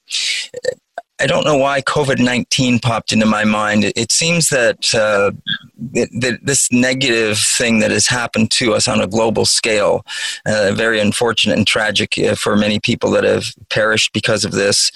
I 1.23 1.27
don't 1.27 1.45
know 1.45 1.57
why 1.57 1.83
COVID 1.83 2.19
19 2.19 2.81
popped 2.81 3.13
into 3.13 3.27
my 3.27 3.45
mind. 3.45 3.85
It, 3.85 4.11
seems 4.11 4.49
that, 4.49 4.93
uh, 4.93 5.31
that 5.77 6.41
this 6.43 6.71
negative 6.73 7.39
thing 7.39 7.79
that 7.79 7.93
has 7.93 8.09
happened 8.09 8.51
to 8.53 8.75
us 8.75 8.89
on 8.89 9.01
a 9.01 9.07
global 9.07 9.47
scale, 9.47 10.05
uh, 10.47 10.73
very 10.75 10.99
unfortunate 10.99 11.57
and 11.57 11.67
tragic 11.67 12.19
uh, 12.19 12.35
for 12.35 12.57
many 12.57 12.81
people 12.81 13.13
that 13.13 13.23
have 13.23 13.45
perished 13.71 14.13
because 14.13 14.45
of 14.45 14.51
this. 14.51 14.91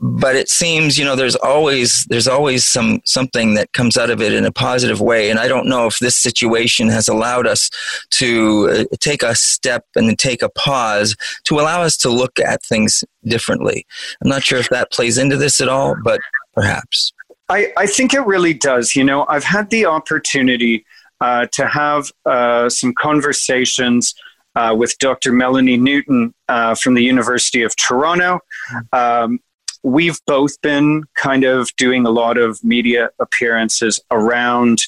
But 0.00 0.36
it 0.36 0.48
seems 0.48 0.98
you 0.98 1.04
know 1.04 1.16
there's 1.16 1.36
always 1.36 2.04
there's 2.06 2.28
always 2.28 2.64
some 2.64 3.00
something 3.04 3.54
that 3.54 3.72
comes 3.72 3.96
out 3.96 4.10
of 4.10 4.20
it 4.20 4.32
in 4.32 4.44
a 4.44 4.52
positive 4.52 5.00
way 5.00 5.30
and 5.30 5.38
i 5.38 5.48
don't 5.48 5.66
know 5.66 5.86
if 5.86 5.98
this 5.98 6.16
situation 6.18 6.88
has 6.88 7.08
allowed 7.08 7.46
us 7.46 7.70
to 8.10 8.68
uh, 8.70 8.96
take 9.00 9.22
a 9.22 9.34
step 9.34 9.86
and 9.94 10.18
take 10.18 10.42
a 10.42 10.48
pause 10.50 11.16
to 11.44 11.58
allow 11.58 11.82
us 11.82 11.96
to 11.96 12.10
look 12.10 12.38
at 12.38 12.62
things 12.62 13.04
differently 13.24 13.86
i'm 14.22 14.28
not 14.28 14.42
sure 14.42 14.58
if 14.58 14.68
that 14.68 14.90
plays 14.90 15.16
into 15.18 15.36
this 15.36 15.60
at 15.60 15.68
all 15.68 15.94
but 16.04 16.20
perhaps 16.52 17.12
i, 17.48 17.72
I 17.76 17.86
think 17.86 18.14
it 18.14 18.20
really 18.20 18.54
does 18.54 18.94
you 18.94 19.04
know 19.04 19.26
i've 19.28 19.44
had 19.44 19.70
the 19.70 19.86
opportunity 19.86 20.84
uh, 21.20 21.46
to 21.52 21.66
have 21.66 22.10
uh, 22.26 22.68
some 22.68 22.92
conversations 22.98 24.14
uh, 24.56 24.74
with 24.76 24.96
Dr. 24.98 25.32
Melanie 25.32 25.76
Newton 25.76 26.34
uh, 26.48 26.74
from 26.74 26.94
the 26.94 27.02
University 27.02 27.62
of 27.62 27.74
Toronto. 27.76 28.40
Um, 28.92 29.40
we've 29.84 30.18
both 30.26 30.60
been 30.62 31.04
kind 31.14 31.44
of 31.44 31.68
doing 31.76 32.06
a 32.06 32.10
lot 32.10 32.38
of 32.38 32.58
media 32.64 33.10
appearances 33.20 34.00
around 34.10 34.78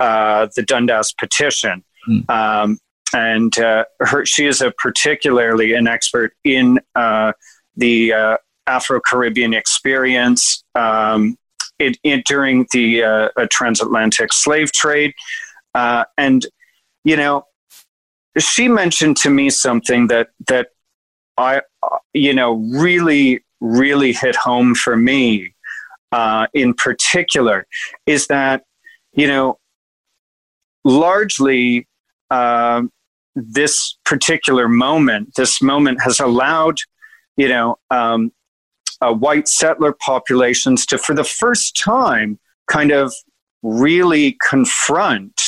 uh, 0.00 0.48
the 0.56 0.62
Dundas 0.62 1.12
petition. 1.12 1.84
Mm. 2.08 2.30
Um, 2.30 2.78
and 3.14 3.56
uh, 3.58 3.84
her, 4.00 4.24
she 4.24 4.46
is 4.46 4.60
a 4.60 4.70
particularly 4.72 5.74
an 5.74 5.86
expert 5.86 6.32
in 6.44 6.80
uh, 6.94 7.32
the 7.76 8.12
uh, 8.12 8.36
Afro 8.66 9.00
Caribbean 9.00 9.52
experience 9.52 10.64
um, 10.74 11.36
it, 11.78 11.98
it, 12.02 12.24
during 12.24 12.66
the 12.72 13.04
uh, 13.04 13.28
transatlantic 13.50 14.32
slave 14.32 14.72
trade. 14.72 15.12
Uh, 15.74 16.04
and, 16.16 16.46
you 17.04 17.16
know, 17.16 17.44
she 18.38 18.66
mentioned 18.68 19.18
to 19.18 19.30
me 19.30 19.50
something 19.50 20.06
that, 20.08 20.28
that 20.46 20.68
I, 21.36 21.62
you 22.14 22.34
know, 22.34 22.54
really 22.54 23.44
really 23.60 24.12
hit 24.12 24.36
home 24.36 24.74
for 24.74 24.96
me 24.96 25.54
uh, 26.12 26.46
in 26.54 26.74
particular 26.74 27.66
is 28.06 28.26
that, 28.28 28.64
you 29.12 29.26
know, 29.26 29.58
largely 30.84 31.86
uh, 32.30 32.82
this 33.34 33.98
particular 34.04 34.68
moment, 34.68 35.34
this 35.36 35.60
moment 35.60 36.00
has 36.02 36.20
allowed, 36.20 36.78
you 37.36 37.48
know, 37.48 37.76
um, 37.90 38.32
uh, 39.00 39.12
white 39.12 39.48
settler 39.48 39.92
populations 39.92 40.84
to, 40.86 40.98
for 40.98 41.14
the 41.14 41.24
first 41.24 41.78
time, 41.78 42.38
kind 42.66 42.90
of 42.90 43.12
really 43.62 44.36
confront, 44.46 45.40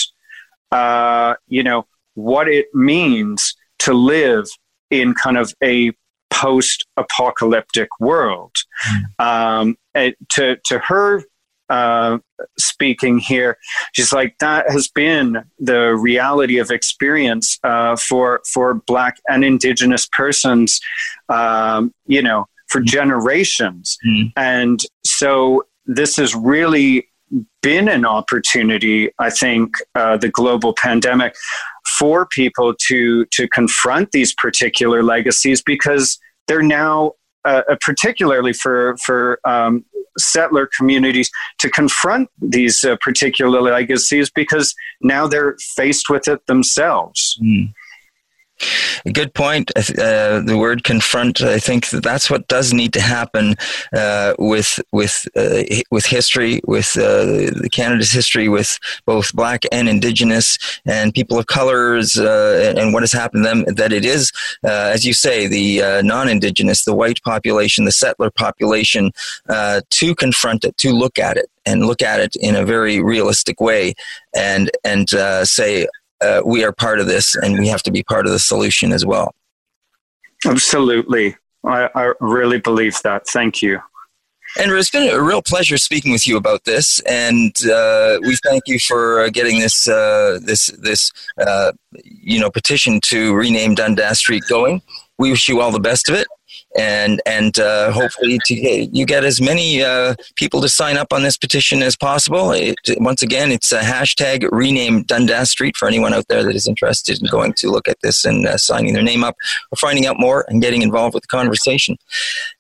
uh, 0.73 1.35
you 1.49 1.63
know, 1.63 1.87
what 2.15 2.49
it 2.49 2.67
means 2.75 3.57
to 3.79 3.93
live 3.93 4.47
in 4.91 5.15
kind 5.15 5.39
of 5.39 5.53
a 5.63 5.93
post 6.31 6.87
apocalyptic 6.97 7.89
world. 8.01 8.55
Mm. 9.19 9.25
Um, 9.25 9.77
to, 10.31 10.57
to 10.65 10.79
her 10.79 11.23
uh, 11.69 12.19
speaking 12.59 13.19
here, 13.19 13.59
she's 13.93 14.13
like, 14.13 14.37
that 14.39 14.71
has 14.71 14.89
been 14.89 15.45
the 15.59 15.95
reality 15.95 16.59
of 16.59 16.71
experience 16.71 17.59
uh, 17.63 17.97
for, 17.97 18.41
for 18.53 18.75
Black 18.87 19.19
and 19.29 19.45
Indigenous 19.45 20.09
persons, 20.11 20.81
um, 21.29 21.93
you 22.07 22.23
know, 22.23 22.47
for 22.69 22.81
mm. 22.81 22.87
generations. 22.87 23.97
Mm. 24.07 24.33
And 24.37 24.81
so 25.05 25.65
this 25.87 26.17
has 26.17 26.35
really 26.35 27.07
been 27.63 27.89
an 27.89 28.05
opportunity, 28.05 29.11
I 29.19 29.31
think, 29.31 29.75
uh, 29.95 30.17
the 30.17 30.29
global 30.29 30.75
pandemic 30.75 31.35
for 31.99 32.27
people 32.27 32.75
to 32.89 33.25
to 33.27 33.49
confront 33.49 34.13
these 34.13 34.35
particular 34.35 35.03
legacies 35.03 35.63
because 35.63 36.19
they're 36.47 36.63
now 36.63 37.13
uh, 37.45 37.63
uh, 37.71 37.77
particularly 37.81 38.53
for 38.53 38.97
for 38.99 39.41
um, 39.45 39.85
settler 40.19 40.69
communities 40.77 41.31
to 41.59 41.71
confront 41.71 42.29
these 42.41 42.85
uh, 42.85 42.97
particular 43.01 43.63
legacies 43.63 44.31
because 44.31 44.75
now 45.01 45.27
they're 45.27 45.57
faced 45.77 46.11
with 46.11 46.29
it 46.29 46.45
themselves. 46.47 47.39
Mm. 47.43 47.73
A 49.07 49.13
good 49.13 49.33
point. 49.35 49.71
Uh, 49.77 50.41
the 50.41 50.57
word 50.59 50.85
confront. 50.85 51.41
I 51.41 51.59
think 51.59 51.89
that 51.91 52.03
that's 52.03 52.31
what 52.31 52.49
does 52.49 52.73
need 52.73 52.93
to 52.93 53.01
happen 53.01 53.57
uh, 53.93 54.35
with 54.39 54.81
with 54.93 55.27
uh, 55.37 55.63
with 55.91 56.05
history, 56.07 56.61
with 56.67 56.97
uh, 56.99 57.51
Canada's 57.73 58.13
history, 58.13 58.49
with 58.49 58.79
both 59.07 59.33
Black 59.33 59.65
and 59.73 59.89
Indigenous 59.89 60.59
and 60.85 61.15
people 61.15 61.39
of 61.39 61.47
colors, 61.47 62.19
uh, 62.19 62.75
and 62.77 62.93
what 62.93 63.03
has 63.03 63.13
happened 63.13 63.45
to 63.45 63.49
them. 63.49 63.65
That 63.75 63.93
it 63.93 64.05
is, 64.05 64.33
uh, 64.65 64.91
as 64.93 65.07
you 65.07 65.15
say, 65.15 65.47
the 65.47 66.03
non-Indigenous, 66.03 66.85
the 66.85 66.95
white 66.95 67.23
population, 67.23 67.85
the 67.85 67.93
settler 67.93 68.31
population, 68.31 69.13
to 69.49 70.15
confront 70.15 70.65
it, 70.65 70.77
to 70.79 70.93
look 70.93 71.19
at 71.19 71.37
it, 71.37 71.51
and 71.65 71.87
look 71.87 72.03
at 72.03 72.21
it 72.21 72.37
in 72.37 72.55
a 72.55 72.65
very 72.65 73.01
realistic 73.03 73.61
way, 73.61 73.95
and 74.35 74.71
and 74.85 75.09
say 75.49 75.87
uh, 76.21 76.43
we 76.45 76.65
are 76.65 76.73
part 76.73 77.01
of 77.01 77.07
this 77.07 77.35
and 77.35 77.59
we 77.59 77.69
have 77.69 77.83
to 77.85 77.91
be 77.91 78.03
part 78.03 78.27
of 78.27 78.33
the 78.33 78.39
solution 78.39 78.93
as 78.93 79.05
well. 79.05 79.35
Absolutely. 80.45 81.37
I, 81.65 81.89
I 81.95 82.13
really 82.21 82.59
believe 82.59 83.01
that. 83.03 83.27
Thank 83.27 83.63
you. 83.63 83.81
Andrew, 84.59 84.79
it's 84.79 84.91
been 84.91 85.09
a 85.09 85.23
real 85.23 85.43
pleasure 85.43 85.79
speaking 85.79 86.11
with 86.11 86.27
you 86.27 86.37
about 86.37 86.65
this, 86.65 86.99
and 87.01 87.55
uh, 87.67 88.19
we 88.23 88.35
thank 88.37 88.65
you 88.67 88.81
for 88.81 89.21
uh, 89.21 89.29
getting 89.29 89.61
this 89.61 89.87
uh, 89.87 90.41
this 90.43 90.67
this 90.79 91.13
uh, 91.41 91.71
you 92.03 92.41
know 92.41 92.51
petition 92.51 93.01
to 93.03 93.33
rename 93.33 93.77
Dundas 93.77 94.19
Street 94.19 94.43
going. 94.49 94.83
We 95.19 95.31
wish 95.31 95.49
you 95.49 95.61
all 95.61 95.71
the 95.71 95.79
best 95.79 96.09
of 96.09 96.17
it, 96.17 96.27
and 96.79 97.21
and 97.27 97.59
uh, 97.59 97.91
hopefully 97.93 98.39
to 98.45 98.55
get, 98.55 98.95
you 98.95 99.05
get 99.07 99.25
as 99.25 99.41
many 99.41 99.83
uh, 99.83 100.15
people 100.37 100.61
to 100.61 100.69
sign 100.69 100.97
up 100.97 101.13
on 101.13 101.23
this 101.23 101.37
petition 101.37 101.83
as 101.83 101.97
possible. 101.97 102.53
It, 102.53 102.77
once 102.99 103.23
again, 103.23 103.51
it's 103.51 103.73
a 103.73 103.81
hashtag 103.81 104.49
rename 104.51 105.03
Dundas 105.03 105.51
Street 105.51 105.77
for 105.77 105.89
anyone 105.89 106.15
out 106.15 106.29
there 106.29 106.45
that 106.45 106.55
is 106.55 106.67
interested 106.67 107.21
in 107.21 107.29
going 107.29 107.55
to 107.55 107.71
look 107.71 107.89
at 107.89 108.01
this 108.03 108.25
and 108.25 108.47
uh, 108.47 108.57
signing 108.57 108.95
their 108.95 109.03
name 109.03 109.25
up 109.25 109.37
or 109.73 109.77
finding 109.77 110.07
out 110.07 110.19
more 110.19 110.45
and 110.49 110.63
getting 110.63 110.83
involved 110.83 111.15
with 111.15 111.23
the 111.23 111.29
conversation. 111.29 111.97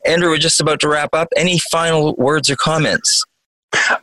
Andrew, 0.05 0.31
we're 0.31 0.39
just 0.39 0.61
about 0.61 0.81
to 0.81 0.89
wrap 0.89 1.15
up. 1.15 1.29
Any 1.37 1.59
final 1.71 2.15
words 2.17 2.51
or 2.51 2.57
comments? 2.57 3.25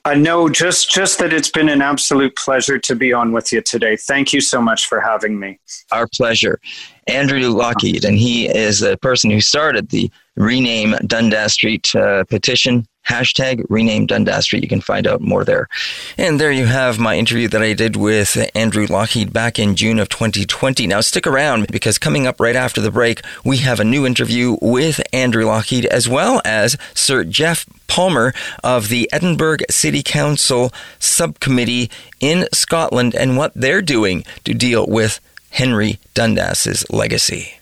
Uh, 0.06 0.14
no, 0.14 0.48
just 0.48 0.90
just 0.90 1.20
that 1.20 1.34
it's 1.34 1.50
been 1.50 1.68
an 1.68 1.82
absolute 1.82 2.36
pleasure 2.38 2.80
to 2.80 2.96
be 2.96 3.12
on 3.12 3.34
with 3.34 3.52
you 3.52 3.62
today. 3.62 3.98
Thank 3.98 4.32
you 4.32 4.40
so 4.40 4.62
much 4.62 4.88
for 4.88 5.02
having 5.02 5.40
me. 5.40 5.60
Our 5.92 6.08
pleasure. 6.08 6.60
Andrew 7.08 7.50
Lockheed, 7.50 8.04
and 8.04 8.18
he 8.18 8.48
is 8.48 8.80
the 8.80 8.98
person 8.98 9.32
who 9.32 9.42
started 9.42 9.90
the 9.90 10.12
Rename 10.36 10.96
Dundas 11.06 11.54
Street 11.54 11.96
uh, 11.96 12.24
petition. 12.26 12.88
Hashtag 13.08 13.66
rename 13.70 14.06
Dundas 14.06 14.44
Street. 14.44 14.64
You 14.64 14.70
can 14.70 14.82
find 14.82 15.08
out 15.08 15.22
more 15.22 15.46
there. 15.46 15.70
And 16.18 16.42
there 16.42 16.52
you 16.52 16.66
have 16.66 17.00
my 17.00 17.16
interview 17.16 17.48
that 17.48 17.64
I 17.64 17.72
did 17.72 17.96
with 17.96 18.38
Andrew 18.54 18.86
Lockheed 18.86 19.32
back 19.32 19.58
in 19.58 19.78
June 19.78 19.98
of 19.98 20.10
2020. 20.10 20.86
Now 20.88 21.00
stick 21.00 21.26
around 21.26 21.68
because 21.68 21.98
coming 21.98 22.28
up 22.28 22.42
right 22.42 22.56
after 22.56 22.82
the 22.82 22.92
break, 22.92 23.22
we 23.46 23.58
have 23.58 23.80
a 23.80 23.86
new 23.86 24.06
interview 24.06 24.58
with 24.62 25.02
Andrew 25.14 25.46
Lockheed 25.46 25.86
as 25.86 26.10
well 26.10 26.42
as 26.44 26.78
Sir 26.94 27.24
Geoff 27.24 27.66
Palmer 27.88 28.34
of 28.62 28.90
the 28.90 29.10
Edinburgh 29.14 29.60
City 29.70 30.04
Council 30.04 30.74
Subcommittee 31.00 31.90
in 32.20 32.48
Scotland 32.52 33.16
and 33.16 33.38
what 33.38 33.54
they're 33.56 33.82
doing 33.82 34.26
to 34.44 34.54
deal 34.54 34.86
with 34.86 35.22
Henry 35.58 35.98
Dundas's 36.14 36.88
legacy. 36.92 37.54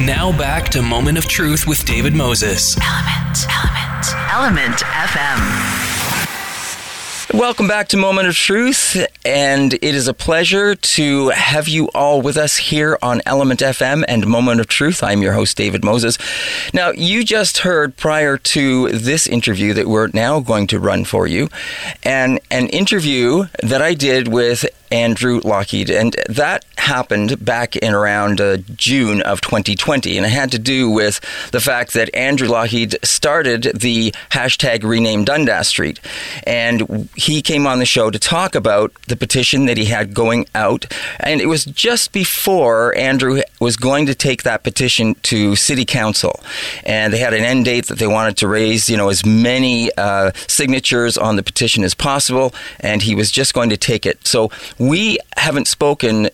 Now 0.00 0.36
back 0.36 0.70
to 0.70 0.82
Moment 0.82 1.16
of 1.18 1.26
Truth 1.26 1.68
with 1.68 1.84
David 1.84 2.14
Moses. 2.14 2.76
Element, 2.82 3.46
Element, 3.48 4.06
Element 4.32 4.82
FM. 4.82 5.84
Welcome 7.32 7.68
back 7.68 7.88
to 7.88 7.96
Moment 7.96 8.26
of 8.26 8.34
Truth, 8.34 9.06
and 9.24 9.72
it 9.74 9.82
is 9.82 10.08
a 10.08 10.14
pleasure 10.14 10.74
to 10.74 11.28
have 11.28 11.68
you 11.68 11.90
all 11.94 12.20
with 12.20 12.36
us 12.36 12.56
here 12.56 12.98
on 13.02 13.22
Element 13.24 13.60
FM 13.60 14.04
and 14.06 14.26
Moment 14.26 14.60
of 14.60 14.66
Truth. 14.66 15.02
I'm 15.02 15.22
your 15.22 15.32
host, 15.32 15.56
David 15.56 15.84
Moses. 15.84 16.18
Now, 16.72 16.90
you 16.90 17.24
just 17.24 17.58
heard 17.58 17.96
prior 17.96 18.36
to 18.36 18.88
this 18.90 19.26
interview 19.26 19.74
that 19.74 19.86
we're 19.86 20.08
now 20.08 20.40
going 20.40 20.66
to 20.68 20.78
run 20.78 21.04
for 21.04 21.26
you, 21.26 21.48
and 22.02 22.40
an 22.50 22.68
interview 22.68 23.44
that 23.62 23.80
I 23.80 23.94
did 23.94 24.28
with 24.28 24.66
Andrew 24.90 25.40
Lockheed, 25.42 25.90
and 25.90 26.16
that 26.28 26.64
happened 26.76 27.44
back 27.44 27.76
in 27.76 27.94
around 27.94 28.40
uh, 28.40 28.58
June 28.76 29.22
of 29.22 29.40
2020, 29.40 30.16
and 30.16 30.26
it 30.26 30.30
had 30.30 30.50
to 30.52 30.58
do 30.58 30.90
with 30.90 31.20
the 31.50 31.60
fact 31.60 31.94
that 31.94 32.14
Andrew 32.14 32.48
Lockheed 32.48 32.96
started 33.02 33.72
the 33.74 34.12
hashtag 34.30 34.84
Rename 34.84 35.24
Dundas 35.24 35.68
Street, 35.68 36.00
and 36.46 37.08
he 37.16 37.42
came 37.42 37.66
on 37.66 37.78
the 37.78 37.86
show 37.86 38.10
to 38.10 38.18
talk 38.18 38.54
about 38.54 38.92
the 39.08 39.16
petition 39.16 39.66
that 39.66 39.78
he 39.78 39.86
had 39.86 40.14
going 40.14 40.46
out, 40.54 40.92
and 41.20 41.40
it 41.40 41.46
was 41.46 41.64
just 41.64 42.12
before 42.12 42.96
Andrew 42.96 43.40
was 43.60 43.76
going 43.76 44.06
to 44.06 44.14
take 44.14 44.42
that 44.42 44.62
petition 44.62 45.14
to 45.22 45.56
City 45.56 45.84
Council, 45.84 46.40
and 46.84 47.12
they 47.12 47.18
had 47.18 47.34
an 47.34 47.44
end 47.44 47.64
date 47.64 47.86
that 47.86 47.98
they 47.98 48.06
wanted 48.06 48.36
to 48.38 48.48
raise, 48.48 48.90
you 48.90 48.96
know, 48.96 49.08
as 49.08 49.24
many 49.24 49.90
uh, 49.96 50.32
signatures 50.46 51.16
on 51.16 51.36
the 51.36 51.42
petition 51.42 51.82
as 51.82 51.94
possible, 51.94 52.54
and 52.80 53.02
he 53.02 53.14
was 53.14 53.30
just 53.30 53.54
going 53.54 53.70
to 53.70 53.76
take 53.76 54.04
it. 54.04 54.26
So 54.26 54.50
we 54.78 55.18
haven't 55.36 55.68
spoken 55.68 56.30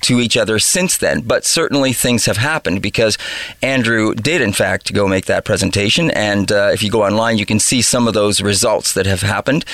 to 0.00 0.20
each 0.20 0.36
other 0.36 0.58
since 0.58 0.98
then, 0.98 1.20
but 1.20 1.44
certainly 1.44 1.92
things 1.92 2.26
have 2.26 2.36
happened 2.36 2.82
because 2.82 3.16
Andrew 3.62 4.14
did, 4.14 4.40
in 4.40 4.52
fact, 4.52 4.92
go 4.92 5.06
make 5.06 5.26
that 5.26 5.44
presentation. 5.44 6.10
And 6.10 6.50
uh, 6.50 6.70
if 6.72 6.82
you 6.82 6.90
go 6.90 7.04
online, 7.04 7.38
you 7.38 7.46
can 7.46 7.60
see 7.60 7.82
some 7.82 8.08
of 8.08 8.14
those 8.14 8.40
results 8.40 8.94
that 8.94 9.06
have 9.06 9.22
happened. 9.22 9.64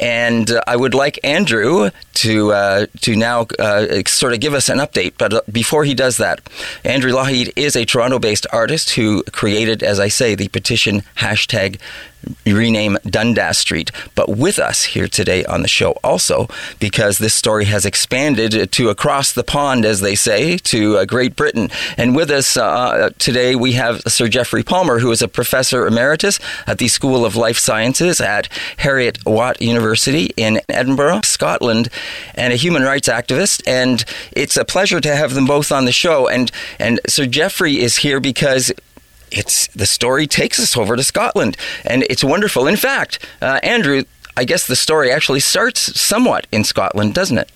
And 0.00 0.50
uh, 0.50 0.60
I 0.66 0.76
would 0.76 0.94
like 0.94 1.18
Andrew 1.24 1.90
to 2.14 2.52
uh, 2.52 2.86
to 3.00 3.16
now 3.16 3.46
uh, 3.58 4.02
sort 4.06 4.32
of 4.32 4.40
give 4.40 4.54
us 4.54 4.68
an 4.68 4.78
update. 4.78 5.14
But 5.18 5.32
uh, 5.32 5.40
before 5.50 5.84
he 5.84 5.94
does 5.94 6.16
that, 6.18 6.40
Andrew 6.84 7.12
Lougheed 7.12 7.52
is 7.56 7.76
a 7.76 7.84
Toronto-based 7.84 8.46
artist 8.52 8.90
who 8.90 9.22
created, 9.32 9.82
as 9.82 9.98
I 9.98 10.08
say, 10.08 10.34
the 10.34 10.48
petition 10.48 11.02
hashtag 11.16 11.80
rename 12.46 12.98
Dundas 13.04 13.58
Street. 13.58 13.90
But 14.14 14.28
with 14.28 14.58
us 14.58 14.84
here 14.84 15.08
today 15.08 15.44
on 15.44 15.62
the 15.62 15.68
show 15.68 15.92
also, 16.04 16.48
because 16.78 17.18
this 17.18 17.34
story 17.34 17.64
has 17.66 17.84
expanded 17.84 18.72
to 18.72 18.88
across 18.88 19.32
the 19.32 19.44
pond, 19.44 19.84
as 19.84 20.00
they 20.00 20.14
say, 20.14 20.58
to 20.58 20.98
uh, 20.98 21.04
Great 21.04 21.36
Britain. 21.36 21.70
And 21.96 22.14
with 22.16 22.30
us 22.30 22.56
uh, 22.56 23.10
today, 23.18 23.54
we 23.54 23.72
have 23.72 24.02
Sir 24.02 24.28
Geoffrey 24.28 24.62
Palmer, 24.62 24.98
who 24.98 25.10
is 25.10 25.22
a 25.22 25.28
professor 25.28 25.86
emeritus 25.86 26.38
at 26.66 26.78
the 26.78 26.88
School 26.88 27.24
of 27.24 27.36
Life 27.36 27.58
Sciences 27.58 28.20
at 28.20 28.48
Heriot-Watt 28.78 29.60
University 29.60 30.30
in 30.36 30.60
Edinburgh, 30.68 31.22
Scotland, 31.24 31.88
and 32.34 32.52
a 32.52 32.56
human 32.56 32.82
rights 32.82 33.08
activist. 33.08 33.62
And 33.66 34.04
it's 34.32 34.56
a 34.56 34.64
pleasure 34.64 35.00
to 35.00 35.16
have 35.16 35.34
them 35.34 35.46
both 35.46 35.72
on 35.72 35.84
the 35.84 35.92
show. 35.92 36.28
And, 36.28 36.50
and 36.78 37.00
Sir 37.06 37.26
Geoffrey 37.26 37.80
is 37.80 37.96
here 37.98 38.20
because 38.20 38.72
it's 39.32 39.66
the 39.68 39.86
story 39.86 40.26
takes 40.26 40.60
us 40.60 40.76
over 40.76 40.96
to 40.96 41.02
Scotland, 41.02 41.56
and 41.84 42.04
it's 42.04 42.22
wonderful. 42.22 42.66
In 42.66 42.76
fact, 42.76 43.18
uh, 43.40 43.60
Andrew, 43.62 44.04
I 44.36 44.44
guess 44.44 44.66
the 44.66 44.76
story 44.76 45.10
actually 45.10 45.40
starts 45.40 46.00
somewhat 46.00 46.46
in 46.52 46.64
Scotland, 46.64 47.14
doesn't 47.14 47.38
it? 47.38 47.50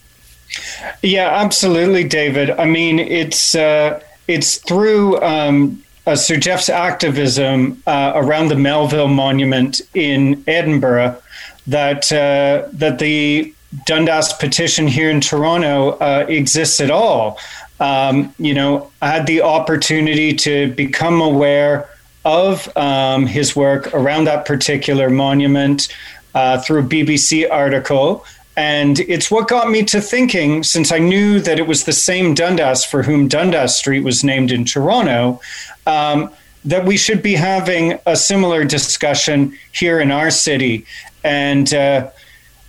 Yeah, 1.02 1.28
absolutely, 1.28 2.04
David. 2.04 2.50
I 2.50 2.64
mean, 2.64 2.98
it's 2.98 3.54
uh, 3.54 4.00
it's 4.28 4.56
through 4.58 5.20
um, 5.22 5.82
uh, 6.06 6.16
Sir 6.16 6.36
Geoff's 6.36 6.68
activism 6.68 7.82
uh, 7.86 8.12
around 8.14 8.48
the 8.48 8.56
Melville 8.56 9.08
Monument 9.08 9.80
in 9.94 10.42
Edinburgh 10.46 11.20
that 11.66 12.12
uh, 12.12 12.68
that 12.72 12.98
the 12.98 13.52
Dundas 13.84 14.32
petition 14.34 14.86
here 14.86 15.10
in 15.10 15.20
Toronto 15.20 15.90
uh, 15.98 16.24
exists 16.28 16.80
at 16.80 16.90
all 16.90 17.38
um, 17.80 18.34
you 18.38 18.54
know, 18.54 18.90
I 19.02 19.08
had 19.08 19.26
the 19.26 19.42
opportunity 19.42 20.34
to 20.34 20.72
become 20.74 21.20
aware 21.20 21.88
of 22.24 22.74
um, 22.76 23.26
his 23.26 23.54
work 23.54 23.94
around 23.94 24.24
that 24.24 24.44
particular 24.46 25.10
monument 25.10 25.88
uh, 26.34 26.60
through 26.60 26.80
a 26.80 26.82
BBC 26.82 27.48
article. 27.50 28.24
And 28.56 28.98
it's 29.00 29.30
what 29.30 29.48
got 29.48 29.70
me 29.70 29.84
to 29.84 30.00
thinking, 30.00 30.62
since 30.62 30.90
I 30.90 30.98
knew 30.98 31.40
that 31.40 31.58
it 31.58 31.66
was 31.66 31.84
the 31.84 31.92
same 31.92 32.34
Dundas 32.34 32.84
for 32.84 33.02
whom 33.02 33.28
Dundas 33.28 33.76
Street 33.76 34.00
was 34.00 34.24
named 34.24 34.50
in 34.50 34.64
Toronto, 34.64 35.40
um, 35.86 36.30
that 36.64 36.84
we 36.84 36.96
should 36.96 37.22
be 37.22 37.34
having 37.34 37.98
a 38.06 38.16
similar 38.16 38.64
discussion 38.64 39.56
here 39.72 40.00
in 40.00 40.10
our 40.10 40.30
city. 40.30 40.86
And 41.22 41.72
uh, 41.72 42.10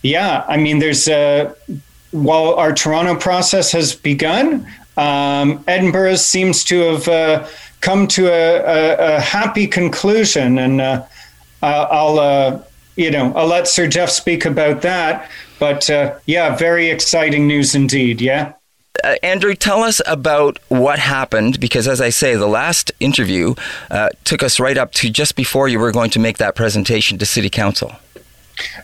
yeah, 0.03 0.45
I 0.47 0.57
mean, 0.57 0.79
there's 0.79 1.07
a, 1.07 1.55
while 2.11 2.53
our 2.55 2.73
Toronto 2.73 3.15
process 3.15 3.71
has 3.71 3.95
begun, 3.95 4.67
um, 4.97 5.63
Edinburgh 5.67 6.15
seems 6.15 6.63
to 6.65 6.79
have 6.81 7.07
uh, 7.07 7.47
come 7.81 8.07
to 8.07 8.27
a, 8.27 8.57
a, 8.57 9.15
a, 9.17 9.19
happy 9.19 9.67
conclusion, 9.67 10.57
and 10.57 10.81
uh, 10.81 11.05
I'll 11.61 12.19
uh, 12.19 12.61
you 12.95 13.11
know 13.11 13.31
I'll 13.35 13.47
let 13.47 13.67
Sir 13.67 13.87
Geoff 13.87 14.09
speak 14.09 14.45
about 14.45 14.81
that. 14.81 15.29
But 15.59 15.89
uh, 15.89 16.17
yeah, 16.25 16.55
very 16.55 16.89
exciting 16.89 17.47
news 17.47 17.75
indeed. 17.75 18.21
Yeah. 18.21 18.53
Uh, 19.03 19.15
Andrew, 19.21 19.53
tell 19.53 19.83
us 19.83 20.01
about 20.07 20.57
what 20.69 20.97
happened 20.97 21.59
because, 21.59 21.87
as 21.87 22.01
I 22.01 22.09
say, 22.09 22.35
the 22.35 22.47
last 22.47 22.91
interview 22.99 23.53
uh, 23.91 24.09
took 24.23 24.41
us 24.41 24.59
right 24.59 24.77
up 24.77 24.91
to 24.93 25.09
just 25.09 25.35
before 25.35 25.67
you 25.67 25.79
were 25.79 25.91
going 25.91 26.09
to 26.11 26.19
make 26.19 26.37
that 26.39 26.55
presentation 26.55 27.17
to 27.19 27.25
City 27.25 27.49
Council. 27.49 27.95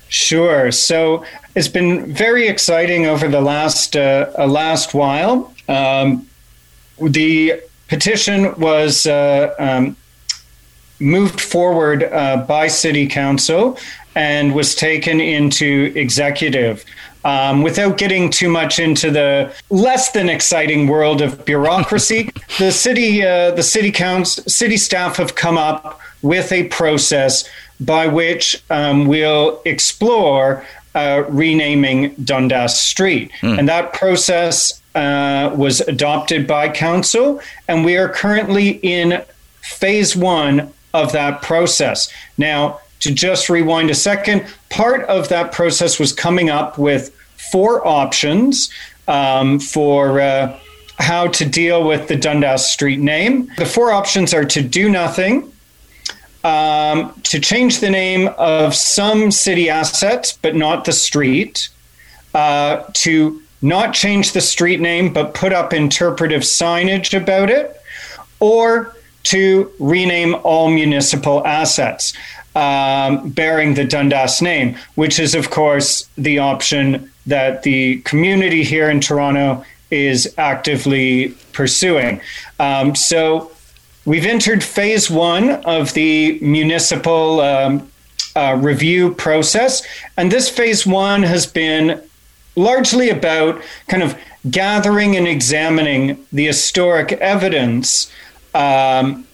Sure. 0.09 0.71
So 0.71 1.25
it's 1.55 1.67
been 1.67 2.13
very 2.13 2.47
exciting 2.47 3.05
over 3.05 3.27
the 3.27 3.41
last 3.41 3.95
uh, 3.95 4.31
last 4.47 4.93
while. 4.93 5.53
Um, 5.67 6.27
the 6.99 7.61
petition 7.87 8.57
was 8.59 9.05
uh, 9.05 9.53
um, 9.59 9.95
moved 10.99 11.39
forward 11.39 12.03
uh, 12.03 12.37
by 12.47 12.67
City 12.67 13.07
Council 13.07 13.77
and 14.15 14.53
was 14.53 14.75
taken 14.75 15.19
into 15.19 15.91
executive. 15.95 16.85
Um, 17.25 17.61
without 17.61 17.97
getting 17.97 18.29
too 18.29 18.49
much 18.49 18.79
into 18.79 19.09
the 19.09 19.53
less 19.69 20.11
than 20.11 20.27
exciting 20.27 20.87
world 20.87 21.21
of 21.21 21.45
bureaucracy, 21.45 22.29
the 22.59 22.71
city, 22.71 23.23
uh, 23.23 23.51
the 23.51 23.63
city 23.63 23.91
council, 23.91 24.43
city 24.45 24.75
staff 24.75 25.15
have 25.17 25.35
come 25.35 25.57
up 25.57 26.01
with 26.21 26.51
a 26.51 26.65
process 26.65 27.49
by 27.79 28.07
which 28.07 28.63
um, 28.69 29.07
we'll 29.07 29.61
explore 29.65 30.65
uh, 30.95 31.23
renaming 31.29 32.13
Dundas 32.23 32.79
Street, 32.79 33.31
mm. 33.41 33.57
and 33.57 33.67
that 33.67 33.93
process 33.93 34.81
uh, 34.95 35.51
was 35.55 35.81
adopted 35.81 36.45
by 36.45 36.69
council, 36.69 37.41
and 37.67 37.83
we 37.83 37.97
are 37.97 38.09
currently 38.09 38.79
in 38.83 39.23
phase 39.61 40.15
one 40.15 40.71
of 40.93 41.11
that 41.13 41.41
process. 41.41 42.11
Now, 42.37 42.79
to 42.99 43.11
just 43.11 43.49
rewind 43.49 43.89
a 43.89 43.95
second, 43.95 44.45
part 44.69 45.03
of 45.05 45.29
that 45.29 45.51
process 45.51 45.99
was 45.99 46.13
coming 46.13 46.49
up 46.49 46.77
with 46.77 47.13
four 47.51 47.85
options 47.85 48.69
um, 49.07 49.59
for 49.59 50.21
uh, 50.21 50.57
how 50.99 51.27
to 51.27 51.45
deal 51.45 51.83
with 51.85 52.07
the 52.07 52.15
Dundas 52.15 52.69
Street 52.69 52.99
name. 52.99 53.51
The 53.57 53.65
four 53.65 53.91
options 53.91 54.33
are 54.33 54.45
to 54.45 54.61
do 54.61 54.89
nothing, 54.89 55.51
um, 56.43 57.13
to 57.23 57.39
change 57.39 57.79
the 57.79 57.89
name 57.89 58.29
of 58.37 58.75
some 58.75 59.31
city 59.31 59.69
assets, 59.69 60.37
but 60.41 60.55
not 60.55 60.85
the 60.85 60.91
street, 60.91 61.69
uh, 62.33 62.83
to 62.93 63.41
not 63.61 63.93
change 63.93 64.33
the 64.33 64.41
street 64.41 64.81
name, 64.81 65.13
but 65.13 65.33
put 65.33 65.53
up 65.53 65.73
interpretive 65.73 66.41
signage 66.41 67.17
about 67.17 67.49
it, 67.49 67.79
or 68.39 68.95
to 69.23 69.71
rename 69.79 70.35
all 70.43 70.69
municipal 70.69 71.45
assets 71.47 72.13
um, 72.55 73.29
bearing 73.29 73.73
the 73.73 73.85
Dundas 73.85 74.41
name, 74.41 74.75
which 74.95 75.19
is, 75.19 75.33
of 75.33 75.49
course, 75.49 76.09
the 76.17 76.39
option 76.39 77.09
that 77.25 77.63
the 77.63 78.01
community 78.01 78.63
here 78.63 78.89
in 78.89 78.99
Toronto 78.99 79.63
is 79.89 80.33
actively 80.37 81.29
pursuing. 81.53 82.19
Um, 82.59 82.95
so 82.95 83.52
we've 84.05 84.25
entered 84.25 84.63
phase 84.63 85.09
one 85.09 85.49
of 85.65 85.93
the 85.93 86.39
municipal 86.41 87.41
um, 87.41 87.89
uh, 88.35 88.57
review 88.59 89.13
process, 89.13 89.83
and 90.17 90.31
this 90.31 90.49
phase 90.49 90.85
one 90.85 91.23
has 91.23 91.45
been 91.45 92.01
largely 92.55 93.09
about 93.09 93.61
kind 93.87 94.03
of 94.03 94.17
gathering 94.49 95.15
and 95.15 95.27
examining 95.27 96.25
the 96.31 96.45
historic 96.45 97.13
evidence 97.13 98.11
um, 98.53 99.25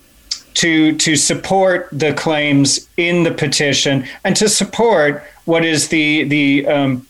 to 0.53 0.97
to 0.97 1.15
support 1.15 1.87
the 1.91 2.13
claims 2.13 2.87
in 2.97 3.23
the 3.23 3.31
petition 3.31 4.05
and 4.23 4.35
to 4.35 4.47
support 4.47 5.23
what 5.45 5.65
is 5.65 5.87
the 5.89 6.23
the 6.25 6.65
um, 6.67 7.07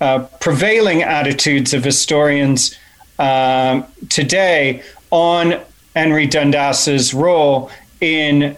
uh, 0.00 0.20
prevailing 0.40 1.02
attitudes 1.02 1.72
of 1.72 1.84
historians 1.84 2.76
uh, 3.18 3.82
today 4.08 4.82
on 5.10 5.60
Henry 5.96 6.26
Dundas's 6.26 7.14
role 7.14 7.70
in 8.02 8.56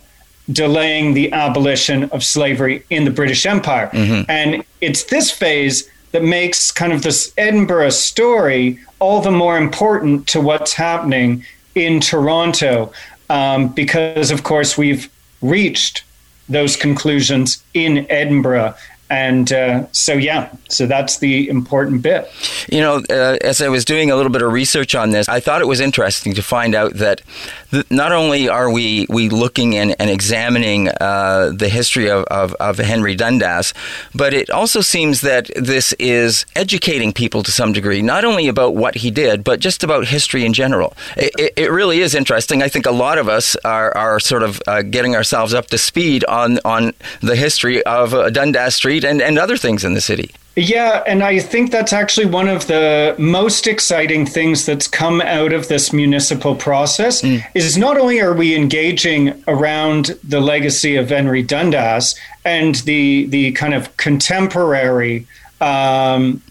delaying 0.50 1.14
the 1.14 1.32
abolition 1.32 2.04
of 2.10 2.24
slavery 2.24 2.84
in 2.90 3.04
the 3.04 3.12
British 3.12 3.46
Empire. 3.46 3.88
Mm-hmm. 3.92 4.28
And 4.28 4.64
it's 4.80 5.04
this 5.04 5.30
phase 5.30 5.88
that 6.10 6.24
makes 6.24 6.72
kind 6.72 6.92
of 6.92 7.02
this 7.02 7.32
Edinburgh 7.38 7.90
story 7.90 8.80
all 8.98 9.20
the 9.20 9.30
more 9.30 9.56
important 9.56 10.26
to 10.28 10.40
what's 10.40 10.72
happening 10.72 11.44
in 11.76 12.00
Toronto, 12.00 12.92
um, 13.30 13.68
because 13.68 14.32
of 14.32 14.42
course 14.42 14.76
we've 14.76 15.08
reached 15.40 16.02
those 16.48 16.76
conclusions 16.76 17.62
in 17.72 18.04
Edinburgh 18.10 18.74
and 19.10 19.52
uh, 19.52 19.86
so 19.92 20.14
yeah 20.14 20.50
so 20.68 20.86
that's 20.86 21.18
the 21.18 21.48
important 21.48 22.02
bit. 22.02 22.30
You 22.68 22.80
know 22.80 23.02
uh, 23.10 23.38
as 23.42 23.60
i 23.60 23.68
was 23.68 23.84
doing 23.84 24.10
a 24.10 24.16
little 24.16 24.32
bit 24.32 24.42
of 24.42 24.52
research 24.52 24.94
on 24.94 25.10
this 25.10 25.28
i 25.28 25.40
thought 25.40 25.60
it 25.60 25.66
was 25.66 25.80
interesting 25.80 26.34
to 26.34 26.42
find 26.42 26.74
out 26.74 26.94
that 26.94 27.22
th- 27.70 27.90
not 27.90 28.12
only 28.12 28.48
are 28.48 28.70
we 28.70 29.06
we 29.08 29.28
looking 29.28 29.76
and, 29.76 29.94
and 29.98 30.10
examining 30.10 30.88
uh, 30.88 31.52
the 31.54 31.68
history 31.68 32.10
of, 32.10 32.24
of, 32.24 32.54
of, 32.54 32.78
henry 32.78 33.14
dundas 33.14 33.74
but 34.14 34.34
it 34.34 34.50
also 34.50 34.80
seems 34.80 35.22
that 35.22 35.50
this 35.56 35.92
is 35.94 36.44
educating 36.56 37.12
people 37.12 37.42
to 37.42 37.50
some 37.50 37.72
degree 37.72 38.02
not 38.02 38.24
only 38.24 38.48
about 38.48 38.74
what 38.74 38.96
he 38.96 39.10
did 39.10 39.42
but 39.44 39.60
just 39.60 39.82
about 39.82 40.06
history 40.06 40.44
in 40.44 40.52
general. 40.52 40.96
It, 41.16 41.52
it 41.56 41.70
really 41.70 42.00
is 42.00 42.14
interesting. 42.14 42.62
I 42.62 42.68
think 42.68 42.86
a 42.86 42.90
lot 42.90 43.18
of 43.18 43.28
us 43.28 43.56
are, 43.64 43.96
are 43.96 44.20
sort 44.20 44.42
of 44.42 44.60
uh, 44.66 44.82
getting 44.82 45.14
ourselves 45.14 45.54
up 45.54 45.68
to 45.68 45.78
speed 45.78 46.24
on 46.24 46.58
on 46.64 46.92
the 47.20 47.36
history 47.36 47.82
of 47.84 48.14
uh, 48.14 48.30
dundas 48.30 48.74
street 48.74 48.97
Street 48.98 49.10
and, 49.10 49.22
and 49.22 49.38
other 49.38 49.56
things 49.56 49.84
in 49.84 49.94
the 49.94 50.00
city. 50.00 50.30
Yeah, 50.56 51.04
and 51.06 51.22
I 51.22 51.38
think 51.38 51.70
that's 51.70 51.92
actually 51.92 52.26
one 52.26 52.48
of 52.48 52.66
the 52.66 53.14
most 53.18 53.66
exciting 53.66 54.26
things 54.26 54.66
that's 54.66 54.88
come 54.88 55.20
out 55.20 55.52
of 55.52 55.68
this 55.68 55.92
municipal 55.92 56.56
process 56.56 57.22
mm. 57.22 57.44
is 57.54 57.78
not 57.78 57.96
only 57.96 58.20
are 58.20 58.34
we 58.34 58.56
engaging 58.56 59.42
around 59.46 60.18
the 60.24 60.40
legacy 60.40 60.96
of 60.96 61.10
Henry 61.10 61.42
Dundas 61.42 62.16
and 62.44 62.74
the 62.86 63.26
the 63.26 63.52
kind 63.52 63.74
of 63.74 63.96
contemporary 63.98 65.26
um, 65.60 66.42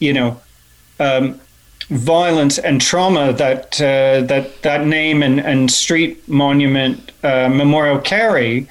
you 0.00 0.12
know 0.12 0.40
um, 0.98 1.40
violence 1.90 2.58
and 2.58 2.80
trauma 2.80 3.32
that 3.34 3.80
uh, 3.80 4.22
that 4.22 4.62
that 4.62 4.84
name 4.84 5.22
and, 5.22 5.38
and 5.38 5.70
street 5.70 6.28
monument 6.28 7.12
uh, 7.22 7.48
memorial 7.48 8.00
carry, 8.00 8.66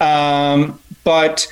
um, 0.00 0.80
but 1.04 1.46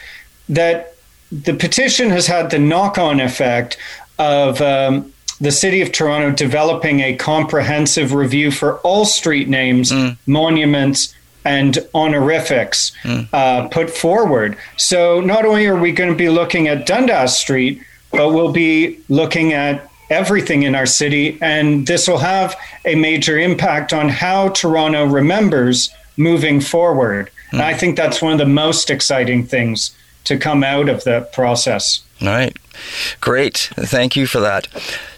that 0.49 0.92
the 1.33 1.55
petition 1.55 2.11
has 2.11 2.27
had 2.27 2.51
the 2.51 2.59
knock 2.59 2.99
on 2.99 3.19
effect 3.19 3.79
of 4.19 4.61
um, 4.61 5.13
the 5.41 5.51
city 5.51 5.81
of 5.81 5.91
Toronto 5.91 6.31
developing 6.31 7.01
a 7.01 7.17
comprehensive 7.17 8.13
review 8.13 8.51
for 8.51 8.79
all 8.79 9.07
street 9.07 9.49
names, 9.49 9.91
mm. 9.91 10.17
monuments, 10.27 11.15
and 11.45 11.79
honorifics 11.95 12.93
mm. 13.03 13.27
uh, 13.33 13.67
put 13.69 13.91
forward. 13.91 14.57
So 14.77 15.21
not 15.21 15.45
only 15.45 15.67
are 15.67 15.79
we 15.79 15.91
going 15.91 16.11
to 16.11 16.17
be 16.17 16.29
looking 16.29 16.69
at 16.69 16.87
Dundas 16.87 17.37
Street, 17.37 17.83
but 18.13 18.31
we'll 18.33 18.53
be 18.53 19.01
looking 19.09 19.55
at 19.55 19.91
everything 20.11 20.63
in 20.65 20.75
our 20.75 20.87
city, 20.87 21.39
and 21.41 21.87
this 21.87 22.07
will 22.07 22.19
have 22.19 22.55
a 22.85 22.95
major 22.95 23.39
impact 23.39 23.95
on 23.95 24.11
how 24.11 24.51
Toronto 24.51 25.07
remembers 25.07 25.91
moving 26.19 26.61
forward. 26.61 27.31
Mm. 27.49 27.53
And 27.55 27.63
I 27.63 27.75
think 27.75 27.97
that's 27.97 28.21
one 28.21 28.33
of 28.33 28.39
the 28.39 28.45
most 28.45 28.91
exciting 28.91 29.47
things 29.47 29.97
to 30.25 30.39
come 30.39 30.63
out 30.65 30.89
of 30.89 31.05
the 31.05 31.29
process. 31.33 32.03
All 32.21 32.29
right. 32.29 32.57
Great. 33.21 33.71
Thank 33.77 34.17
you 34.17 34.27
for 34.27 34.41
that. 34.41 34.69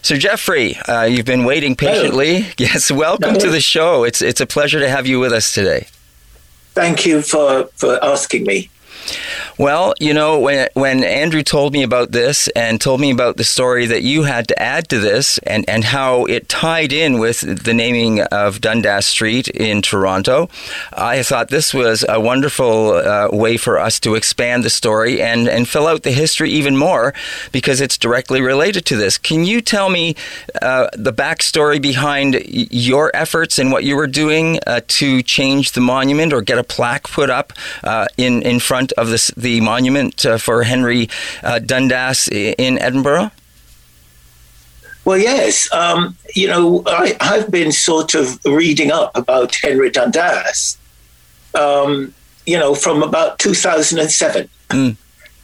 So, 0.01 0.15
Geoffrey, 0.15 0.77
uh, 0.87 1.03
you've 1.03 1.25
been 1.25 1.45
waiting 1.45 1.75
patiently. 1.75 2.41
Hello. 2.41 2.51
Yes, 2.57 2.91
welcome 2.91 3.29
Hello. 3.31 3.45
to 3.45 3.49
the 3.49 3.61
show. 3.61 4.03
It's, 4.03 4.21
it's 4.21 4.41
a 4.41 4.45
pleasure 4.45 4.79
to 4.79 4.89
have 4.89 5.07
you 5.07 5.19
with 5.19 5.31
us 5.31 5.53
today. 5.53 5.87
Thank 6.73 7.05
you 7.05 7.21
for, 7.21 7.69
for 7.75 8.03
asking 8.03 8.43
me. 8.43 8.69
Well, 9.57 9.93
you 10.01 10.13
know, 10.13 10.39
when 10.39 10.67
when 10.73 11.01
Andrew 11.05 11.41
told 11.41 11.71
me 11.71 11.83
about 11.83 12.11
this 12.11 12.49
and 12.49 12.81
told 12.81 12.99
me 12.99 13.09
about 13.09 13.37
the 13.37 13.45
story 13.45 13.85
that 13.85 14.01
you 14.01 14.23
had 14.23 14.49
to 14.49 14.61
add 14.61 14.89
to 14.89 14.99
this 14.99 15.37
and, 15.39 15.63
and 15.69 15.85
how 15.85 16.25
it 16.25 16.49
tied 16.49 16.91
in 16.91 17.19
with 17.19 17.63
the 17.63 17.73
naming 17.73 18.19
of 18.19 18.59
Dundas 18.59 19.05
Street 19.05 19.47
in 19.47 19.81
Toronto, 19.81 20.49
I 20.91 21.23
thought 21.23 21.47
this 21.47 21.73
was 21.73 22.03
a 22.09 22.19
wonderful 22.19 22.95
uh, 22.95 23.29
way 23.31 23.55
for 23.55 23.79
us 23.79 23.97
to 24.01 24.15
expand 24.15 24.65
the 24.65 24.69
story 24.69 25.21
and, 25.21 25.47
and 25.47 25.69
fill 25.69 25.87
out 25.87 26.03
the 26.03 26.11
history 26.11 26.51
even 26.51 26.75
more 26.75 27.13
because 27.53 27.79
it's 27.79 27.97
directly 27.97 28.41
related 28.41 28.85
to 28.87 28.97
this. 28.97 29.17
Can 29.17 29.45
you 29.45 29.61
tell 29.61 29.89
me 29.89 30.17
uh, 30.61 30.89
the 30.91 31.13
backstory 31.13 31.81
behind 31.81 32.41
your 32.45 33.09
efforts 33.15 33.57
and 33.57 33.71
what 33.71 33.85
you 33.85 33.95
were 33.95 34.07
doing 34.07 34.59
uh, 34.67 34.81
to 34.99 35.23
change 35.23 35.71
the 35.71 35.81
monument 35.81 36.33
or 36.33 36.41
get 36.41 36.57
a 36.57 36.63
plaque 36.63 37.03
put 37.03 37.29
up 37.29 37.53
uh, 37.85 38.07
in, 38.17 38.41
in 38.41 38.59
front 38.59 38.91
of 38.93 39.07
this, 39.07 39.31
the 39.45 39.61
monument 39.61 40.25
uh, 40.25 40.39
for 40.39 40.63
Henry 40.63 41.07
uh, 41.43 41.59
Dundas 41.59 42.27
in 42.31 42.79
Edinburgh? 42.79 43.29
Well, 45.05 45.19
yes. 45.19 45.71
Um, 45.71 46.17
you 46.33 46.47
know, 46.47 46.81
I, 46.87 47.15
have 47.21 47.51
been 47.51 47.71
sort 47.71 48.15
of 48.15 48.43
reading 48.43 48.91
up 48.91 49.15
about 49.15 49.53
Henry 49.53 49.91
Dundas, 49.91 50.79
um, 51.53 52.11
you 52.47 52.57
know, 52.57 52.73
from 52.73 53.03
about 53.03 53.37
2007. 53.37 54.49
Mm. 54.69 54.79
Mm. 54.89 54.97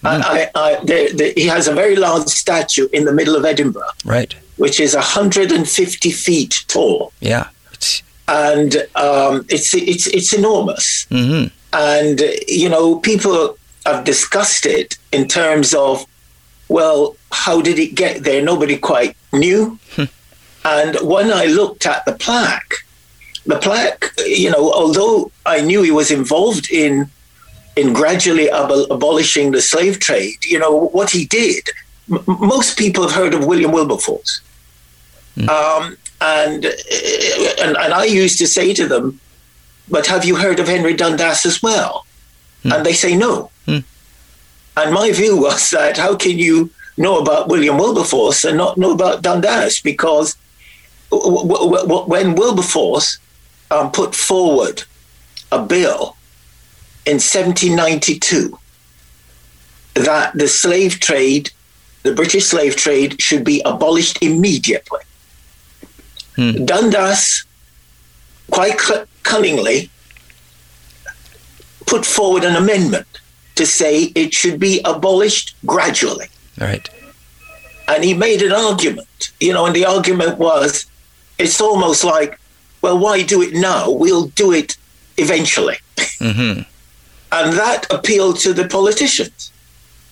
I, 0.03 0.49
I, 0.55 0.75
the, 0.83 1.13
the, 1.13 1.33
he 1.37 1.45
has 1.45 1.67
a 1.67 1.73
very 1.73 1.95
large 1.95 2.27
statue 2.27 2.87
in 2.91 3.05
the 3.05 3.13
middle 3.13 3.35
of 3.35 3.45
Edinburgh. 3.45 3.93
Right. 4.03 4.33
Which 4.57 4.79
is 4.79 4.95
150 4.95 6.11
feet 6.11 6.65
tall. 6.67 7.13
Yeah. 7.19 7.49
And 8.27 8.75
um, 8.95 9.45
it's, 9.47 9.75
it's, 9.75 10.07
it's 10.07 10.33
enormous. 10.33 11.05
Mm-hmm. 11.11 11.53
And, 11.73 12.21
you 12.47 12.67
know, 12.67 12.99
people 12.99 13.57
have 13.85 14.03
discussed 14.03 14.65
it 14.65 14.97
in 15.11 15.27
terms 15.27 15.73
of, 15.73 16.05
well, 16.69 17.15
how 17.31 17.61
did 17.61 17.79
it 17.79 17.95
get 17.95 18.23
there? 18.23 18.41
Nobody 18.41 18.77
quite 18.77 19.15
knew. 19.33 19.79
Hmm. 19.95 20.03
and 20.65 20.95
when 21.01 21.31
I 21.31 21.45
looked 21.45 21.85
at 21.85 22.05
the 22.05 22.13
plaque, 22.13 22.73
the 23.45 23.57
plaque, 23.57 24.11
you 24.25 24.51
know, 24.51 24.71
although 24.71 25.31
I 25.45 25.61
knew 25.61 25.81
he 25.81 25.91
was 25.91 26.11
involved 26.11 26.71
in 26.71 27.09
in 27.75 27.93
gradually 27.93 28.49
ab- 28.49 28.91
abolishing 28.91 29.51
the 29.51 29.61
slave 29.61 29.99
trade, 29.99 30.43
you 30.45 30.59
know, 30.59 30.87
what 30.89 31.09
he 31.09 31.25
did, 31.25 31.69
m- 32.11 32.23
most 32.27 32.77
people 32.77 33.03
have 33.03 33.13
heard 33.13 33.33
of 33.33 33.45
William 33.45 33.71
Wilberforce. 33.71 34.41
Mm. 35.37 35.49
Um, 35.49 35.97
and, 36.19 36.65
and, 36.65 37.77
and 37.77 37.93
I 37.93 38.03
used 38.03 38.37
to 38.39 38.47
say 38.47 38.73
to 38.73 38.87
them, 38.87 39.19
but 39.89 40.05
have 40.07 40.25
you 40.25 40.35
heard 40.35 40.59
of 40.59 40.67
Henry 40.67 40.93
Dundas 40.93 41.45
as 41.45 41.63
well? 41.63 42.05
Mm. 42.63 42.75
And 42.75 42.85
they 42.85 42.93
say 42.93 43.15
no. 43.15 43.50
And 44.77 44.93
my 44.93 45.11
view 45.21 45.37
was 45.37 45.69
that 45.69 45.97
how 45.97 46.15
can 46.15 46.37
you 46.37 46.69
know 46.97 47.19
about 47.19 47.47
William 47.47 47.77
Wilberforce 47.77 48.43
and 48.43 48.57
not 48.57 48.77
know 48.77 48.91
about 48.91 49.21
Dundas? 49.21 49.81
Because 49.81 50.35
w- 51.09 51.47
w- 51.47 51.87
w- 51.87 52.05
when 52.05 52.35
Wilberforce 52.35 53.17
um, 53.69 53.91
put 53.91 54.15
forward 54.15 54.83
a 55.51 55.61
bill 55.61 56.15
in 57.05 57.15
1792 57.15 58.57
that 59.95 60.33
the 60.33 60.47
slave 60.47 60.99
trade, 60.99 61.49
the 62.03 62.13
British 62.13 62.45
slave 62.45 62.75
trade, 62.75 63.21
should 63.21 63.43
be 63.43 63.61
abolished 63.65 64.21
immediately. 64.21 64.99
Hmm. 66.35 66.65
Dundas, 66.65 67.43
quite 68.49 68.79
cunningly, 69.23 69.89
put 71.87 72.05
forward 72.05 72.45
an 72.45 72.55
amendment 72.55 73.20
to 73.61 73.67
say 73.67 74.11
it 74.15 74.33
should 74.33 74.59
be 74.59 74.81
abolished 74.85 75.55
gradually. 75.67 76.25
Right. 76.59 76.89
And 77.87 78.03
he 78.03 78.15
made 78.15 78.41
an 78.41 78.51
argument, 78.51 79.31
you 79.39 79.53
know, 79.53 79.67
and 79.67 79.75
the 79.75 79.85
argument 79.85 80.39
was 80.39 80.87
it's 81.37 81.61
almost 81.61 82.03
like, 82.03 82.39
well, 82.81 82.97
why 82.97 83.21
do 83.21 83.39
it 83.43 83.53
now? 83.53 83.91
We'll 83.91 84.27
do 84.29 84.51
it 84.51 84.77
eventually. 85.17 85.77
Mm-hmm. 85.97 86.61
and 87.31 87.53
that 87.53 87.85
appealed 87.91 88.39
to 88.39 88.51
the 88.51 88.67
politicians 88.67 89.51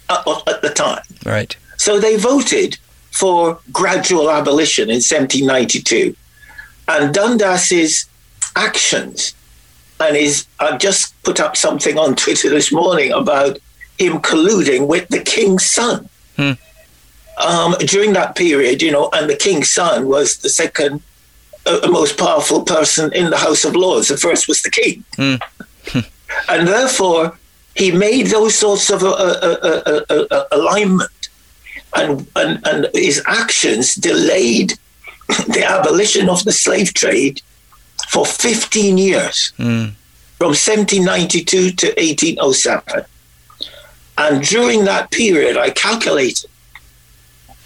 at, 0.10 0.28
at 0.46 0.62
the 0.62 0.70
time. 0.70 1.04
Right. 1.26 1.58
So 1.78 2.00
they 2.00 2.18
voted 2.18 2.78
for 3.10 3.58
gradual 3.72 4.30
abolition 4.30 4.90
in 4.92 5.02
1792. 5.02 6.16
And 6.88 7.14
Dundas's 7.16 8.06
actions 8.56 9.34
and 10.00 10.16
he's 10.16 10.48
I've 10.60 10.80
just 10.80 11.22
put 11.24 11.40
up 11.40 11.58
something 11.58 11.98
on 11.98 12.16
Twitter 12.16 12.50
this 12.50 12.72
morning 12.72 13.12
about 13.12 13.58
him 13.98 14.20
colluding 14.20 14.88
with 14.88 15.08
the 15.10 15.20
king's 15.20 15.66
son. 15.66 16.10
Hmm. 16.36 16.54
Um, 17.46 17.76
during 17.80 18.14
that 18.14 18.36
period, 18.36 18.82
you 18.82 18.92
know, 18.92 19.10
and 19.14 19.30
the 19.30 19.36
king's 19.36 19.72
son 19.74 20.08
was 20.08 20.38
the 20.38 20.50
second 20.50 21.02
uh, 21.66 21.88
most 21.90 22.18
powerful 22.18 22.64
person 22.64 23.14
in 23.14 23.30
the 23.30 23.38
House 23.38 23.64
of 23.64 23.76
Lords. 23.76 24.10
The 24.10 24.18
first 24.18 24.48
was 24.48 24.62
the 24.62 24.72
king, 24.72 25.04
hmm. 25.16 25.36
and 26.50 26.68
therefore 26.68 27.38
he 27.76 27.92
made 27.92 28.28
those 28.28 28.56
sorts 28.56 28.90
of 28.90 29.04
uh, 29.04 29.08
uh, 29.08 30.02
uh, 30.10 30.44
alignment, 30.52 31.30
and, 31.96 32.28
and 32.36 32.66
and 32.68 32.88
his 32.94 33.22
actions 33.26 33.96
delayed 33.96 34.74
the 35.48 35.64
abolition 35.66 36.30
of 36.30 36.44
the 36.44 36.52
slave 36.52 36.94
trade 36.94 37.42
for 38.10 38.26
15 38.26 38.98
years, 38.98 39.54
mm. 39.60 39.92
from 40.40 40.48
1792 40.48 41.72
to 41.72 41.88
1807. 41.90 43.06
And 44.18 44.44
during 44.44 44.86
that 44.86 45.12
period, 45.12 45.58
I 45.58 45.70
calculated, 45.70 46.50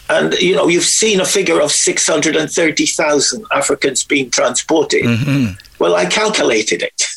and 0.10 0.34
you 0.34 0.54
know, 0.54 0.68
you've 0.68 0.84
seen 0.84 1.22
a 1.22 1.26
figure 1.26 1.62
of 1.62 1.72
630,000 1.72 3.46
Africans 3.54 4.04
being 4.04 4.30
transported. 4.30 5.06
Mm-hmm. 5.06 5.54
Well, 5.80 5.96
I 5.96 6.08
calculated 6.08 6.84
it 6.84 7.08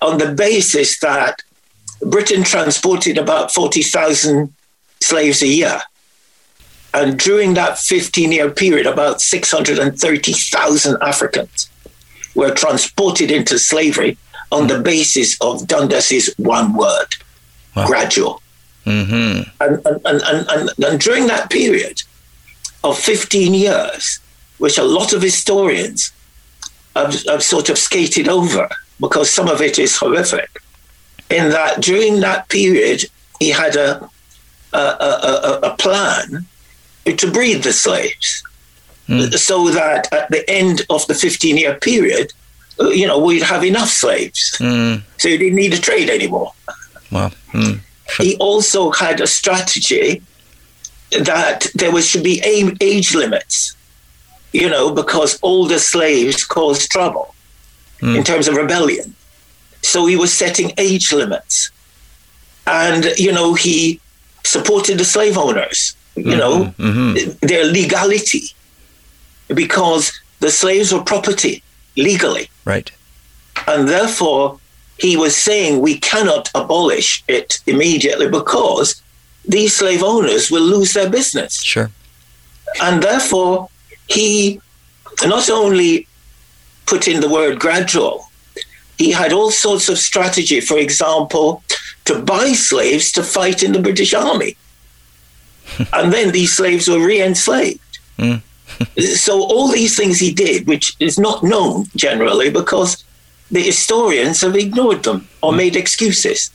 on 0.00 0.18
the 0.18 0.32
basis 0.32 1.00
that 1.00 1.42
Britain 2.00 2.44
transported 2.44 3.18
about 3.18 3.52
40,000 3.52 4.54
slaves 5.00 5.42
a 5.42 5.48
year. 5.48 5.80
And 6.94 7.18
during 7.18 7.54
that 7.54 7.78
15 7.78 8.30
year 8.30 8.50
period, 8.50 8.86
about 8.86 9.20
630,000 9.20 10.96
Africans 11.02 11.69
were 12.34 12.52
transported 12.52 13.30
into 13.30 13.58
slavery 13.58 14.16
on 14.52 14.66
the 14.66 14.80
basis 14.80 15.40
of 15.40 15.66
Dundas's 15.66 16.34
one 16.36 16.74
word, 16.74 17.14
wow. 17.76 17.86
gradual. 17.86 18.42
Mm-hmm. 18.86 19.48
And, 19.60 19.86
and, 19.86 20.22
and, 20.22 20.48
and, 20.48 20.70
and 20.84 21.00
during 21.00 21.26
that 21.26 21.50
period 21.50 22.02
of 22.82 22.98
15 22.98 23.54
years, 23.54 24.18
which 24.58 24.78
a 24.78 24.82
lot 24.82 25.12
of 25.12 25.22
historians 25.22 26.12
have, 26.96 27.14
have 27.26 27.42
sort 27.42 27.68
of 27.68 27.78
skated 27.78 28.28
over 28.28 28.68
because 29.00 29.30
some 29.30 29.48
of 29.48 29.60
it 29.60 29.78
is 29.78 29.96
horrific, 29.96 30.50
in 31.30 31.50
that 31.50 31.80
during 31.80 32.20
that 32.20 32.48
period, 32.48 33.04
he 33.38 33.50
had 33.50 33.76
a 33.76 34.10
a, 34.72 34.78
a, 34.78 35.60
a 35.64 35.76
plan 35.76 36.46
to 37.04 37.30
breed 37.30 37.62
the 37.62 37.72
slaves 37.72 38.42
mm. 39.10 39.34
so 39.34 39.70
that 39.70 40.12
at 40.12 40.30
the 40.30 40.48
end 40.48 40.82
of 40.88 41.06
the 41.06 41.14
15 41.14 41.56
year 41.56 41.74
period, 41.74 42.32
uh, 42.80 42.88
you 42.88 43.06
know, 43.06 43.18
we'd 43.18 43.42
have 43.42 43.64
enough 43.64 43.88
slaves. 43.88 44.56
Mm. 44.58 45.02
So 45.18 45.28
you 45.28 45.38
didn't 45.38 45.56
need 45.56 45.72
to 45.72 45.80
trade 45.80 46.08
anymore. 46.08 46.52
Well, 47.10 47.32
mm. 47.52 47.80
He 48.18 48.36
also 48.36 48.90
had 48.90 49.20
a 49.20 49.26
strategy 49.26 50.22
that 51.10 51.66
there 51.74 51.92
was 51.92 52.06
should 52.06 52.24
be 52.24 52.40
age 52.80 53.14
limits, 53.14 53.76
you 54.52 54.68
know, 54.68 54.92
because 54.92 55.38
older 55.42 55.78
slaves 55.78 56.44
caused 56.44 56.90
trouble 56.90 57.34
mm. 58.00 58.16
in 58.16 58.24
terms 58.24 58.48
of 58.48 58.56
rebellion. 58.56 59.14
So 59.82 60.06
he 60.06 60.16
was 60.16 60.32
setting 60.32 60.72
age 60.78 61.12
limits. 61.12 61.70
And, 62.66 63.06
you 63.16 63.32
know, 63.32 63.54
he 63.54 64.00
supported 64.44 64.98
the 64.98 65.04
slave 65.04 65.36
owners, 65.36 65.96
you 66.14 66.24
mm-hmm. 66.24 66.38
know, 66.38 66.74
mm-hmm. 66.78 67.46
their 67.46 67.64
legality, 67.64 68.44
because 69.54 70.18
the 70.40 70.50
slaves 70.50 70.92
were 70.92 71.02
property 71.02 71.62
legally. 71.96 72.50
Right. 72.64 72.90
And 73.66 73.88
therefore, 73.88 74.58
he 74.98 75.16
was 75.16 75.36
saying 75.36 75.80
we 75.80 75.98
cannot 75.98 76.50
abolish 76.54 77.24
it 77.28 77.58
immediately 77.66 78.28
because 78.28 79.02
these 79.46 79.74
slave 79.74 80.02
owners 80.02 80.50
will 80.50 80.62
lose 80.62 80.92
their 80.92 81.10
business. 81.10 81.62
Sure. 81.62 81.90
And 82.82 83.02
therefore, 83.02 83.68
he 84.08 84.60
not 85.24 85.50
only 85.50 86.06
put 86.86 87.08
in 87.08 87.20
the 87.20 87.28
word 87.28 87.58
gradual, 87.58 88.26
he 88.98 89.10
had 89.10 89.32
all 89.32 89.50
sorts 89.50 89.88
of 89.88 89.98
strategy. 89.98 90.60
For 90.60 90.78
example, 90.78 91.62
to 92.04 92.20
buy 92.20 92.52
slaves 92.52 93.12
to 93.12 93.22
fight 93.22 93.62
in 93.62 93.72
the 93.72 93.80
British 93.80 94.12
Army. 94.12 94.56
and 95.92 96.12
then 96.12 96.32
these 96.32 96.52
slaves 96.52 96.88
were 96.88 97.04
re 97.04 97.22
enslaved. 97.22 97.98
Mm. 98.18 98.42
so, 98.98 99.42
all 99.42 99.68
these 99.68 99.96
things 99.96 100.18
he 100.18 100.32
did, 100.32 100.66
which 100.66 100.96
is 101.00 101.18
not 101.18 101.42
known 101.42 101.86
generally 101.96 102.50
because 102.50 103.04
the 103.50 103.62
historians 103.62 104.40
have 104.40 104.56
ignored 104.56 105.02
them 105.02 105.28
or 105.42 105.52
made 105.52 105.76
excuses 105.76 106.50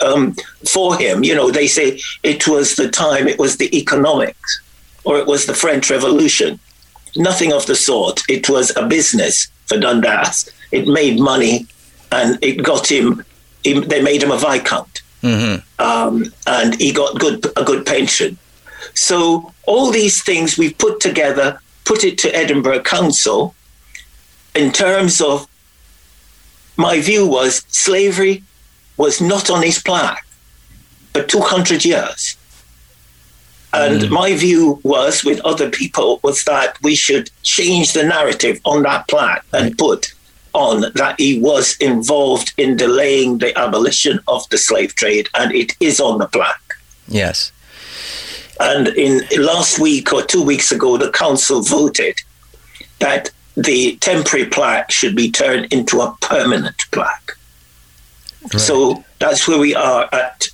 um, 0.00 0.34
for 0.68 0.96
him. 0.96 1.24
You 1.24 1.34
know, 1.34 1.50
they 1.50 1.66
say 1.66 2.00
it 2.22 2.48
was 2.48 2.76
the 2.76 2.88
time, 2.88 3.28
it 3.28 3.38
was 3.38 3.56
the 3.56 3.76
economics, 3.76 4.60
or 5.04 5.18
it 5.18 5.26
was 5.26 5.46
the 5.46 5.54
French 5.54 5.90
Revolution. 5.90 6.58
Nothing 7.16 7.52
of 7.52 7.66
the 7.66 7.74
sort. 7.74 8.22
It 8.28 8.48
was 8.48 8.74
a 8.76 8.86
business 8.86 9.48
for 9.66 9.78
Dundas. 9.78 10.50
It 10.70 10.88
made 10.88 11.20
money 11.20 11.66
and 12.10 12.38
it 12.42 12.62
got 12.62 12.90
him, 12.90 13.24
they 13.64 14.02
made 14.02 14.22
him 14.22 14.30
a 14.30 14.38
Viscount. 14.38 15.02
Mm-hmm. 15.22 15.80
Um, 15.80 16.32
and 16.46 16.74
he 16.80 16.92
got 16.92 17.18
good 17.18 17.46
a 17.56 17.64
good 17.64 17.86
pension. 17.86 18.36
So 18.94 19.51
all 19.66 19.90
these 19.90 20.22
things 20.22 20.58
we've 20.58 20.76
put 20.78 21.00
together, 21.00 21.60
put 21.84 22.04
it 22.04 22.18
to 22.18 22.34
Edinburgh 22.34 22.82
Council 22.82 23.54
in 24.54 24.72
terms 24.72 25.20
of 25.20 25.48
my 26.76 27.00
view 27.00 27.26
was 27.26 27.64
slavery 27.68 28.42
was 28.96 29.20
not 29.20 29.50
on 29.50 29.62
his 29.62 29.82
plaque 29.82 30.26
for 31.12 31.22
200 31.22 31.84
years. 31.84 32.36
And 33.72 34.02
mm. 34.02 34.10
my 34.10 34.36
view 34.36 34.80
was, 34.82 35.24
with 35.24 35.40
other 35.46 35.70
people, 35.70 36.20
was 36.22 36.44
that 36.44 36.76
we 36.82 36.94
should 36.94 37.30
change 37.42 37.94
the 37.94 38.02
narrative 38.02 38.60
on 38.64 38.82
that 38.82 39.08
plaque 39.08 39.44
and 39.52 39.76
put 39.78 40.12
on 40.52 40.82
that 40.94 41.14
he 41.18 41.38
was 41.38 41.76
involved 41.78 42.52
in 42.58 42.76
delaying 42.76 43.38
the 43.38 43.58
abolition 43.58 44.20
of 44.28 44.46
the 44.50 44.58
slave 44.58 44.94
trade, 44.94 45.28
and 45.34 45.54
it 45.54 45.72
is 45.80 46.00
on 46.00 46.18
the 46.18 46.26
plaque. 46.26 46.74
Yes. 47.08 47.50
And 48.62 48.88
in 48.88 49.22
last 49.42 49.78
week 49.78 50.12
or 50.12 50.22
two 50.22 50.42
weeks 50.42 50.70
ago, 50.70 50.96
the 50.96 51.10
council 51.10 51.62
voted 51.62 52.16
that 53.00 53.30
the 53.56 53.96
temporary 53.96 54.46
plaque 54.46 54.90
should 54.90 55.16
be 55.16 55.30
turned 55.30 55.72
into 55.72 56.00
a 56.00 56.16
permanent 56.20 56.82
plaque. 56.92 57.32
Right. 58.42 58.60
So 58.60 59.04
that's 59.18 59.46
where 59.46 59.58
we 59.58 59.74
are 59.74 60.08
at 60.12 60.48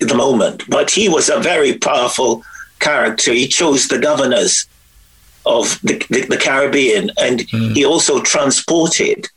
the 0.00 0.14
moment. 0.14 0.64
But 0.68 0.90
he 0.90 1.08
was 1.08 1.28
a 1.28 1.38
very 1.38 1.78
powerful 1.78 2.42
character. 2.80 3.32
He 3.32 3.46
chose 3.46 3.88
the 3.88 3.98
governors 3.98 4.66
of 5.44 5.80
the, 5.82 6.04
the, 6.10 6.22
the 6.22 6.36
Caribbean 6.36 7.10
and 7.18 7.40
mm. 7.40 7.74
he 7.74 7.84
also 7.84 8.20
transported 8.22 9.28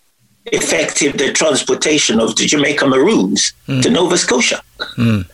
effected 0.52 1.20
the 1.20 1.32
transportation 1.32 2.20
of 2.20 2.36
the 2.36 2.46
Jamaica 2.46 2.88
Maroons 2.88 3.54
mm. 3.68 3.82
to 3.84 3.90
Nova 3.90 4.18
Scotia. 4.18 4.62
Mm. 4.98 5.30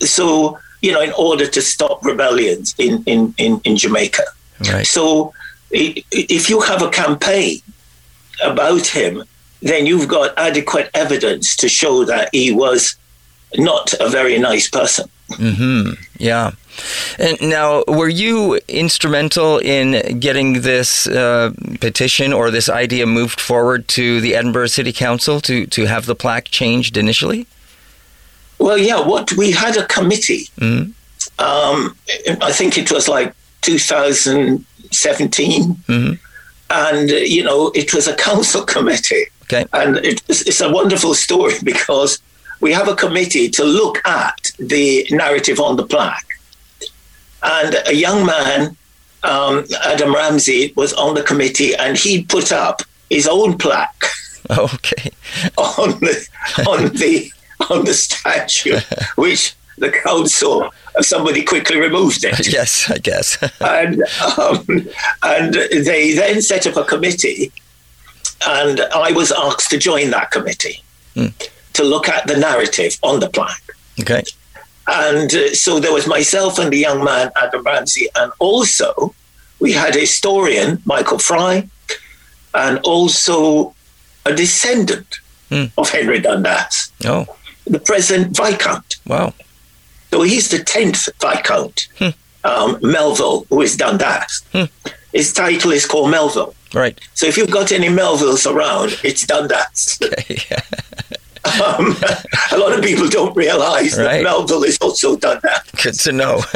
So, 0.00 0.58
you 0.80 0.92
know, 0.92 1.00
in 1.00 1.12
order 1.12 1.46
to 1.46 1.60
stop 1.60 2.04
rebellions 2.04 2.74
in, 2.78 3.02
in, 3.04 3.34
in, 3.38 3.60
in 3.64 3.76
Jamaica. 3.76 4.22
Right. 4.70 4.86
So 4.86 5.32
if 5.70 6.48
you 6.48 6.60
have 6.60 6.82
a 6.82 6.90
campaign 6.90 7.60
about 8.44 8.86
him, 8.86 9.24
then 9.60 9.86
you've 9.86 10.08
got 10.08 10.36
adequate 10.38 10.90
evidence 10.94 11.56
to 11.56 11.68
show 11.68 12.04
that 12.04 12.30
he 12.32 12.52
was 12.52 12.96
not 13.56 13.92
a 14.00 14.08
very 14.08 14.38
nice 14.38 14.68
person. 14.68 15.08
Mm-hmm. 15.32 16.00
Yeah. 16.18 16.52
And 17.18 17.40
now, 17.40 17.82
were 17.88 18.08
you 18.08 18.60
instrumental 18.68 19.58
in 19.58 20.20
getting 20.20 20.62
this 20.62 21.06
uh, 21.08 21.52
petition 21.80 22.32
or 22.32 22.50
this 22.50 22.68
idea 22.68 23.04
moved 23.04 23.40
forward 23.40 23.88
to 23.88 24.20
the 24.20 24.36
Edinburgh 24.36 24.68
City 24.68 24.92
Council 24.92 25.40
to, 25.40 25.66
to 25.66 25.86
have 25.86 26.06
the 26.06 26.14
plaque 26.14 26.46
changed 26.46 26.96
initially? 26.96 27.46
Well, 28.58 28.78
yeah. 28.78 29.00
What 29.00 29.32
we 29.32 29.50
had 29.52 29.76
a 29.76 29.86
committee. 29.86 30.48
Mm-hmm. 30.58 30.92
Um, 31.40 31.96
I 32.42 32.50
think 32.52 32.78
it 32.78 32.90
was 32.90 33.06
like 33.08 33.32
2017, 33.62 35.62
mm-hmm. 35.62 36.14
and 36.70 37.10
you 37.10 37.44
know 37.44 37.70
it 37.74 37.94
was 37.94 38.08
a 38.08 38.16
council 38.16 38.62
committee. 38.64 39.26
Okay. 39.44 39.64
And 39.72 39.98
it, 39.98 40.22
it's 40.28 40.60
a 40.60 40.70
wonderful 40.70 41.14
story 41.14 41.54
because 41.62 42.18
we 42.60 42.72
have 42.72 42.88
a 42.88 42.96
committee 42.96 43.48
to 43.50 43.64
look 43.64 44.06
at 44.06 44.52
the 44.58 45.06
narrative 45.10 45.60
on 45.60 45.76
the 45.76 45.86
plaque. 45.86 46.24
And 47.42 47.76
a 47.86 47.94
young 47.94 48.26
man, 48.26 48.76
um, 49.22 49.64
Adam 49.84 50.14
Ramsay, 50.14 50.72
was 50.76 50.92
on 50.92 51.14
the 51.14 51.22
committee 51.22 51.74
and 51.74 51.96
he 51.96 52.24
put 52.24 52.52
up 52.52 52.82
his 53.10 53.28
own 53.28 53.58
plaque. 53.58 54.04
Okay. 54.50 55.10
on 55.58 55.90
the 56.00 56.26
on 56.66 56.88
the 56.94 57.30
on 57.70 57.84
the 57.84 57.94
statue, 57.94 58.78
which 59.16 59.54
the 59.76 59.90
council 59.90 60.70
somebody 61.00 61.44
quickly 61.44 61.78
removed 61.78 62.24
it. 62.24 62.52
Yes, 62.52 62.90
I 62.90 62.98
guess. 62.98 63.38
and 63.60 64.02
um, 64.36 64.88
and 65.22 65.54
they 65.54 66.14
then 66.14 66.42
set 66.42 66.66
up 66.66 66.76
a 66.76 66.84
committee, 66.84 67.52
and 68.46 68.80
I 68.80 69.12
was 69.12 69.30
asked 69.32 69.70
to 69.70 69.78
join 69.78 70.10
that 70.10 70.30
committee. 70.30 70.82
Hmm 71.14 71.28
to 71.78 71.84
look 71.84 72.08
at 72.08 72.26
the 72.26 72.36
narrative 72.36 72.98
on 73.04 73.20
the 73.20 73.30
plaque. 73.30 73.70
Okay. 74.00 74.24
And 74.88 75.32
uh, 75.32 75.54
so 75.54 75.78
there 75.78 75.92
was 75.92 76.08
myself 76.08 76.58
and 76.58 76.72
the 76.72 76.76
young 76.76 77.04
man, 77.04 77.30
Adam 77.36 77.62
Ramsay, 77.62 78.08
and 78.16 78.32
also 78.40 79.14
we 79.60 79.70
had 79.72 79.94
a 79.94 80.00
historian, 80.00 80.82
Michael 80.84 81.20
Fry, 81.20 81.68
and 82.52 82.80
also 82.80 83.74
a 84.26 84.34
descendant 84.34 85.20
mm. 85.50 85.70
of 85.78 85.88
Henry 85.88 86.18
Dundas. 86.18 86.90
Oh. 87.04 87.26
The 87.68 87.80
present 87.80 88.36
Viscount. 88.36 88.96
Wow. 89.06 89.34
So 90.10 90.22
he's 90.22 90.48
the 90.48 90.58
10th 90.58 91.08
Viscount, 91.20 91.88
hmm. 91.98 92.08
um, 92.44 92.78
Melville, 92.82 93.44
who 93.50 93.60
is 93.60 93.76
Dundas. 93.76 94.44
Hmm. 94.52 94.64
His 95.12 95.32
title 95.32 95.72
is 95.72 95.86
called 95.86 96.10
Melville. 96.10 96.54
Right. 96.74 96.98
So 97.14 97.26
if 97.26 97.36
you've 97.36 97.50
got 97.50 97.72
any 97.72 97.88
Melvilles 97.88 98.50
around, 98.50 98.98
it's 99.02 99.26
Dundas. 99.26 99.98
Okay. 100.30 100.56
Um, 101.48 101.96
a 102.52 102.58
lot 102.58 102.76
of 102.76 102.84
people 102.84 103.08
don't 103.08 103.34
realize 103.36 103.96
right. 103.98 104.18
that 104.18 104.22
Melville 104.22 104.64
has 104.64 104.78
also 104.78 105.16
done 105.16 105.40
that. 105.42 105.68
Good 105.82 105.94
to 106.00 106.12
know. 106.12 106.40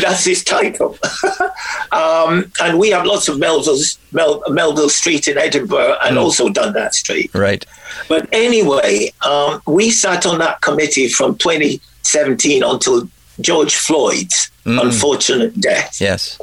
That's 0.00 0.24
his 0.24 0.44
title. 0.44 0.98
um, 1.92 2.52
and 2.60 2.78
we 2.78 2.90
have 2.90 3.06
lots 3.06 3.28
of 3.28 3.38
Melvilles, 3.38 3.98
Mel, 4.12 4.42
Melville 4.48 4.88
Street 4.88 5.28
in 5.28 5.38
Edinburgh 5.38 5.96
and 6.02 6.16
mm. 6.16 6.20
also 6.20 6.48
Dundas 6.48 6.98
Street. 6.98 7.34
Right. 7.34 7.64
But 8.08 8.28
anyway, 8.32 9.12
um, 9.24 9.62
we 9.66 9.90
sat 9.90 10.26
on 10.26 10.38
that 10.38 10.60
committee 10.60 11.08
from 11.08 11.36
2017 11.38 12.62
until 12.62 13.08
George 13.40 13.74
Floyd's 13.74 14.50
mm. 14.64 14.80
unfortunate 14.82 15.60
death. 15.60 16.00
Yes. 16.00 16.40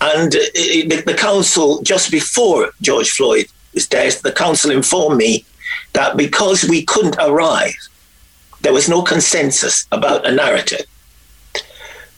And 0.00 0.34
uh, 0.34 0.38
the, 0.54 1.02
the 1.06 1.14
council, 1.14 1.82
just 1.82 2.10
before 2.10 2.70
George 2.80 3.10
Floyd 3.10 3.46
was 3.74 3.86
dead, 3.86 4.12
the 4.22 4.32
council 4.32 4.70
informed 4.70 5.16
me 5.16 5.44
that 5.92 6.16
because 6.16 6.64
we 6.64 6.84
couldn't 6.84 7.16
arrive, 7.18 7.76
there 8.60 8.72
was 8.72 8.88
no 8.88 9.02
consensus 9.02 9.86
about 9.92 10.26
a 10.26 10.32
narrative, 10.32 10.86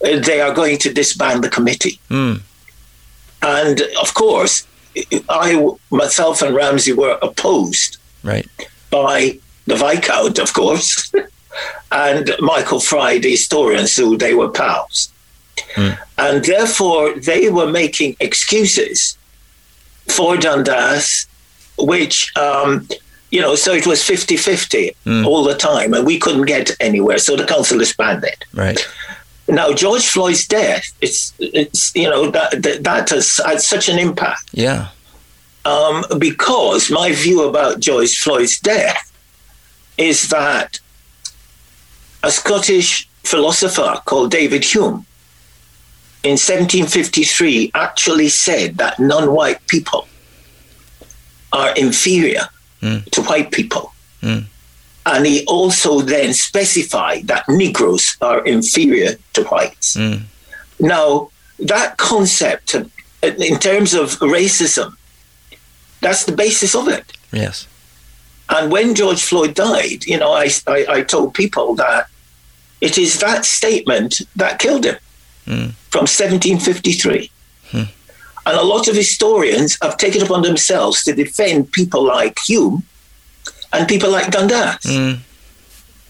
uh, 0.04 0.18
they 0.20 0.40
are 0.40 0.54
going 0.54 0.78
to 0.78 0.92
disband 0.92 1.42
the 1.42 1.48
committee. 1.48 1.98
Mm. 2.10 2.42
And 3.42 3.82
of 4.00 4.14
course, 4.14 4.66
I, 5.28 5.70
myself 5.90 6.42
and 6.42 6.54
Ramsay 6.54 6.92
were 6.92 7.18
opposed 7.20 7.98
right. 8.22 8.46
by 8.90 9.38
the 9.66 9.76
Viscount, 9.76 10.38
of 10.38 10.52
course, 10.52 11.12
and 11.92 12.34
Michael 12.40 12.80
Fry, 12.80 13.18
the 13.18 13.30
historian, 13.30 13.86
so 13.86 14.16
they 14.16 14.34
were 14.34 14.50
pals. 14.50 15.12
And 15.76 16.44
therefore, 16.44 17.14
they 17.14 17.50
were 17.50 17.66
making 17.66 18.16
excuses 18.20 19.18
for 20.08 20.36
Dundas, 20.36 21.26
which, 21.78 22.32
um, 22.36 22.88
you 23.34 23.40
know, 23.40 23.56
so 23.56 23.72
it 23.74 23.84
was 23.84 24.00
50 24.00 24.36
50 24.36 24.94
all 25.26 25.42
the 25.42 25.56
time, 25.56 25.92
and 25.92 26.06
we 26.06 26.20
couldn't 26.20 26.44
get 26.46 26.70
anywhere. 26.78 27.18
So 27.18 27.34
the 27.36 27.44
council 27.44 27.78
disbanded. 27.78 28.44
Right. 28.54 28.78
Now, 29.48 29.72
George 29.72 30.06
Floyd's 30.06 30.46
death, 30.46 30.84
it's, 31.00 31.34
it's 31.40 31.92
you 31.96 32.08
know, 32.08 32.30
that, 32.30 32.62
that, 32.62 32.84
that 32.84 33.10
has 33.10 33.40
had 33.44 33.60
such 33.60 33.88
an 33.88 33.98
impact 33.98 34.44
Yeah. 34.52 34.88
um, 35.64 36.04
because 36.18 36.90
my 36.92 37.12
view 37.12 37.42
about 37.48 37.80
George 37.80 38.16
Floyd's 38.22 38.60
death 38.60 39.10
is 39.98 40.28
that 40.28 40.78
a 42.22 42.30
Scottish 42.30 43.08
philosopher 43.24 44.00
called 44.04 44.30
David 44.30 44.64
Hume 44.64 45.04
in 46.22 46.36
1753 46.38 47.72
actually 47.74 48.28
said 48.28 48.76
that 48.78 48.98
non 49.00 49.32
white 49.34 49.60
people 49.66 50.06
are 51.52 51.74
inferior 51.76 52.48
to 53.10 53.22
white 53.22 53.50
people. 53.50 53.92
Hmm. 54.20 54.40
And 55.06 55.26
he 55.26 55.44
also 55.46 56.00
then 56.00 56.32
specified 56.32 57.26
that 57.26 57.44
Negroes 57.48 58.16
are 58.20 58.44
inferior 58.46 59.16
to 59.34 59.44
whites. 59.44 59.94
Hmm. 59.94 60.24
Now, 60.80 61.30
that 61.58 61.96
concept, 61.98 62.74
uh, 62.74 62.84
in 63.22 63.58
terms 63.58 63.94
of 63.94 64.18
racism, 64.20 64.96
that's 66.00 66.24
the 66.24 66.32
basis 66.32 66.74
of 66.74 66.88
it. 66.88 67.12
Yes. 67.32 67.66
And 68.48 68.70
when 68.70 68.94
George 68.94 69.22
Floyd 69.22 69.54
died, 69.54 70.04
you 70.04 70.18
know, 70.18 70.32
I, 70.32 70.48
I, 70.66 70.86
I 70.88 71.02
told 71.02 71.34
people 71.34 71.74
that 71.76 72.08
it 72.80 72.98
is 72.98 73.20
that 73.20 73.44
statement 73.44 74.20
that 74.36 74.58
killed 74.58 74.84
him 74.84 74.96
hmm. 75.44 75.68
from 75.90 76.06
1753. 76.06 77.30
And 78.46 78.58
a 78.58 78.62
lot 78.62 78.88
of 78.88 78.94
historians 78.94 79.78
have 79.82 79.96
taken 79.96 80.22
upon 80.22 80.42
themselves 80.42 81.02
to 81.04 81.14
defend 81.14 81.72
people 81.72 82.04
like 82.04 82.38
Hume 82.46 82.82
and 83.72 83.88
people 83.88 84.10
like 84.10 84.30
Dundas. 84.30 84.84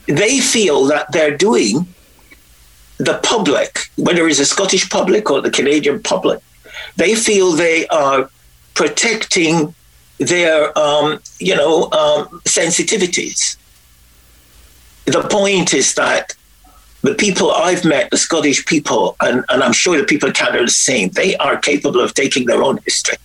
They 0.07 0.41
feel 0.41 0.85
that 0.87 1.13
they're 1.13 1.37
doing 1.37 1.87
the 2.99 3.19
public, 3.23 3.91
whether 3.97 4.27
it's 4.29 4.39
a 4.39 4.45
Scottish 4.45 4.89
public 4.91 5.31
or 5.31 5.41
the 5.41 5.51
Canadian 5.51 6.03
public, 6.03 6.41
they 6.97 7.15
feel 7.15 7.53
they 7.53 7.87
are 7.89 8.31
protecting 8.75 9.75
their, 10.19 10.77
um, 10.79 11.21
you 11.39 11.55
know, 11.55 11.91
um, 11.93 12.41
sensitivities. 12.45 13.57
The 15.07 15.23
point 15.23 15.75
is 15.75 15.95
that 15.95 16.35
the 17.05 17.15
people 17.15 17.51
I've 17.51 17.85
met, 17.85 18.11
the 18.11 18.17
Scottish 18.17 18.65
people, 18.65 19.15
and, 19.21 19.45
and 19.51 19.63
I'm 19.63 19.75
sure 19.75 19.99
the 19.99 20.05
people 20.05 20.29
in 20.29 20.35
Canada 20.35 20.61
are 20.61 20.65
the 20.65 20.71
same, 20.71 21.11
they 21.11 21.37
are 21.37 21.59
capable 21.59 22.01
of 22.01 22.15
taking 22.15 22.47
their 22.47 22.63
own 22.63 22.79
history. 22.79 23.19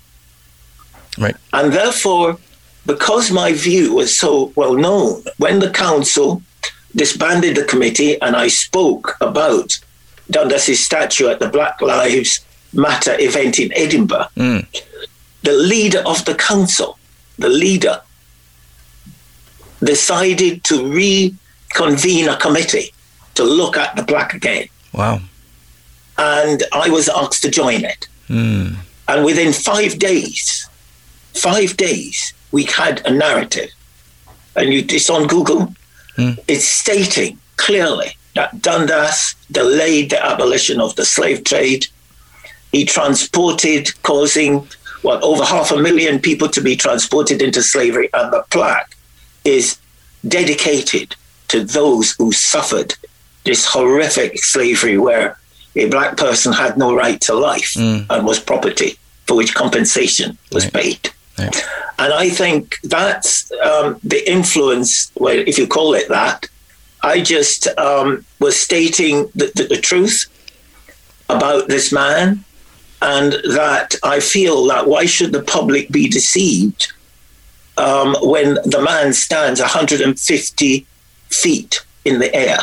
Right. 1.18 1.36
And 1.54 1.72
therefore, 1.72 2.38
because 2.86 3.32
my 3.32 3.54
view 3.54 3.96
was 3.96 4.16
so 4.18 4.52
well 4.58 4.76
known, 4.76 5.24
when 5.38 5.60
the 5.60 5.70
council 5.70 6.42
disbanded 6.94 7.56
the 7.56 7.64
committee 7.64 8.22
and 8.22 8.36
I 8.36 8.50
spoke 8.50 9.16
about 9.22 9.80
Dundas's 10.30 10.84
statue 10.84 11.30
at 11.30 11.40
the 11.40 11.48
Black 11.48 11.82
Lives 11.82 12.42
Matter 12.74 13.16
event 13.18 13.60
in 13.60 13.72
Edinburgh, 13.74 14.28
mm. 14.36 14.84
the 15.44 15.54
leader 15.54 16.04
of 16.06 16.26
the 16.26 16.36
council, 16.36 17.00
the 17.38 17.50
leader, 17.50 18.02
decided 19.82 20.66
to 20.66 20.92
reconvene 20.92 22.28
a 22.28 22.36
committee 22.36 22.92
to 23.40 23.46
look 23.46 23.78
at 23.78 23.96
the 23.96 24.04
plaque 24.04 24.34
again. 24.34 24.68
Wow. 24.94 25.22
And 26.18 26.62
I 26.74 26.90
was 26.90 27.08
asked 27.08 27.42
to 27.44 27.50
join 27.50 27.86
it. 27.86 28.08
Hmm. 28.28 28.74
And 29.08 29.24
within 29.24 29.54
five 29.54 29.98
days, 29.98 30.68
five 31.34 31.78
days, 31.78 32.34
we 32.52 32.66
had 32.66 33.06
a 33.06 33.12
narrative. 33.12 33.72
And 34.58 34.74
you, 34.74 34.84
it's 34.90 35.10
on 35.10 35.28
Google. 35.28 35.74
Hmm. 36.18 36.32
It's 36.50 36.68
stating 36.68 37.40
clearly 37.56 38.18
that 38.36 38.62
Dundas 38.62 39.36
delayed 39.50 40.10
the 40.10 40.22
abolition 40.24 40.82
of 40.82 40.98
the 40.98 41.06
slave 41.06 41.46
trade. 41.46 41.88
He 42.74 42.84
transported, 42.84 43.84
causing 44.04 44.68
what 45.02 45.24
over 45.24 45.46
half 45.46 45.72
a 45.72 45.78
million 45.78 46.20
people 46.20 46.50
to 46.50 46.62
be 46.62 46.76
transported 46.76 47.42
into 47.42 47.64
slavery, 47.64 48.10
and 48.14 48.34
the 48.34 48.44
plaque 48.52 48.98
is 49.46 49.80
dedicated 50.28 51.16
to 51.48 51.64
those 51.64 52.12
who 52.18 52.34
suffered 52.34 52.94
this 53.46 53.66
horrific 53.66 54.38
slavery 54.44 54.98
where 54.98 55.38
a 55.76 55.88
black 55.90 56.18
person 56.18 56.52
had 56.54 56.78
no 56.78 56.96
right 56.96 57.20
to 57.22 57.34
life 57.34 57.72
and 57.78 58.26
was 58.26 58.40
property 58.40 58.98
for 59.28 59.36
which 59.38 59.54
compensation 59.56 60.38
was 60.52 60.66
Right. 60.66 60.74
paid. 60.74 61.10
Right. 61.38 61.64
And 62.00 62.14
I 62.14 62.30
think 62.30 62.78
that's 62.84 63.52
um, 63.64 64.00
the 64.04 64.30
influence, 64.30 65.12
well, 65.16 65.38
if 65.48 65.58
you 65.58 65.68
call 65.68 65.94
it 65.94 66.08
that. 66.10 66.48
I 67.02 67.22
just 67.22 67.68
um, 67.78 68.26
was 68.40 68.58
stating 68.60 69.30
the, 69.36 69.52
the, 69.56 69.64
the 69.76 69.78
truth 69.78 70.26
about 71.30 71.70
this 71.70 71.94
man, 71.94 72.44
and 73.02 73.34
that 73.54 73.96
I 74.04 74.20
feel 74.20 74.66
that 74.68 74.88
why 74.88 75.06
should 75.06 75.32
the 75.32 75.42
public 75.44 75.90
be 75.90 76.10
deceived 76.10 76.92
um, 77.78 78.16
when 78.22 78.56
the 78.66 78.82
man 78.82 79.14
stands 79.14 79.62
150 79.62 80.86
feet 81.30 81.86
in 82.04 82.20
the 82.20 82.34
air? 82.36 82.58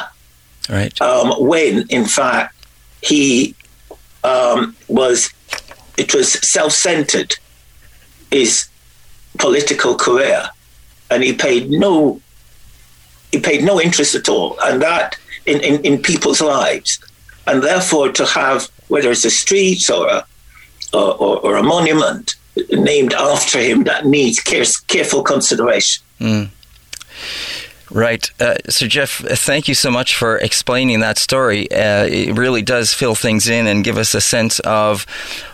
Right. 0.69 1.01
um, 1.01 1.33
when 1.47 1.87
in 1.89 2.07
fact 2.07 2.55
he 3.03 3.55
um, 4.25 4.75
was 4.89 5.33
it 5.97 6.14
was 6.14 6.33
self-centered 6.49 7.35
his 8.31 8.69
political 9.39 9.95
career 9.95 10.49
and 11.11 11.23
he 11.23 11.33
paid 11.33 11.71
no 11.71 12.21
he 13.33 13.41
paid 13.41 13.64
no 13.64 13.81
interest 13.81 14.14
at 14.14 14.29
all 14.29 14.59
and 14.62 14.83
that 14.83 15.17
in, 15.47 15.61
in, 15.61 15.81
in 15.85 16.03
people's 16.03 16.41
lives. 16.41 16.99
And 17.47 17.62
therefore 17.62 18.11
to 18.12 18.27
have 18.27 18.69
whether 18.89 19.11
it's 19.11 19.25
a 19.25 19.31
street 19.31 19.89
or 19.91 20.09
a 20.09 20.27
or, 20.93 21.14
or, 21.14 21.39
or 21.41 21.57
a 21.57 21.62
monument 21.62 22.35
named 22.73 23.12
after 23.12 23.61
him 23.61 23.85
that 23.85 24.07
needs 24.07 24.41
care, 24.41 24.64
careful 24.87 25.23
consideration 25.23 26.03
Right. 27.97 28.30
Uh, 28.38 28.57
so, 28.68 28.86
Geoff, 28.86 29.24
thank 29.26 29.68
you 29.68 29.74
so 29.74 29.90
much 29.90 30.16
for 30.16 30.36
explaining 30.36 31.01
that 31.01 31.16
story. 31.16 31.70
Uh, 31.72 32.05
it 32.05 32.36
really 32.36 32.61
does 32.61 32.92
fill 32.92 33.14
things 33.14 33.49
in 33.49 33.66
and 33.66 33.82
give 33.82 33.97
us 33.97 34.12
a 34.14 34.20
sense 34.20 34.61
of 34.61 35.05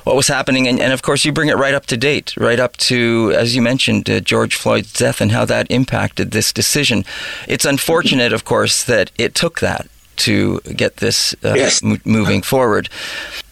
what 0.03 0.16
was 0.16 0.26
happening. 0.26 0.66
And, 0.66 0.80
and 0.80 0.93
of 0.93 1.03
course, 1.03 1.24
you 1.24 1.30
bring 1.30 1.51
it 1.51 1.57
right 1.57 1.72
up 1.72 1.86
to 1.86 1.97
date, 1.97 2.34
right 2.36 2.59
up 2.59 2.76
to, 2.78 3.32
as 3.36 3.55
you 3.55 3.62
mentioned, 3.62 4.11
uh, 4.11 4.18
George 4.18 4.57
Floyd's 4.57 4.93
death 4.93 5.20
and 5.20 5.30
how 5.30 5.45
that 5.45 5.70
impacted 5.70 6.32
this 6.32 6.53
decision. 6.53 7.05
It's 7.47 7.64
unfortunate, 7.64 8.32
of 8.32 8.45
course, 8.45 8.82
that 8.84 9.12
it 9.18 9.36
took 9.36 9.61
that 9.61 9.86
to 10.16 10.59
get 10.76 10.97
this 10.97 11.34
uh, 11.45 11.55
Yes. 11.55 11.80
mo- 11.80 11.99
moving 12.05 12.43
forward. 12.43 12.88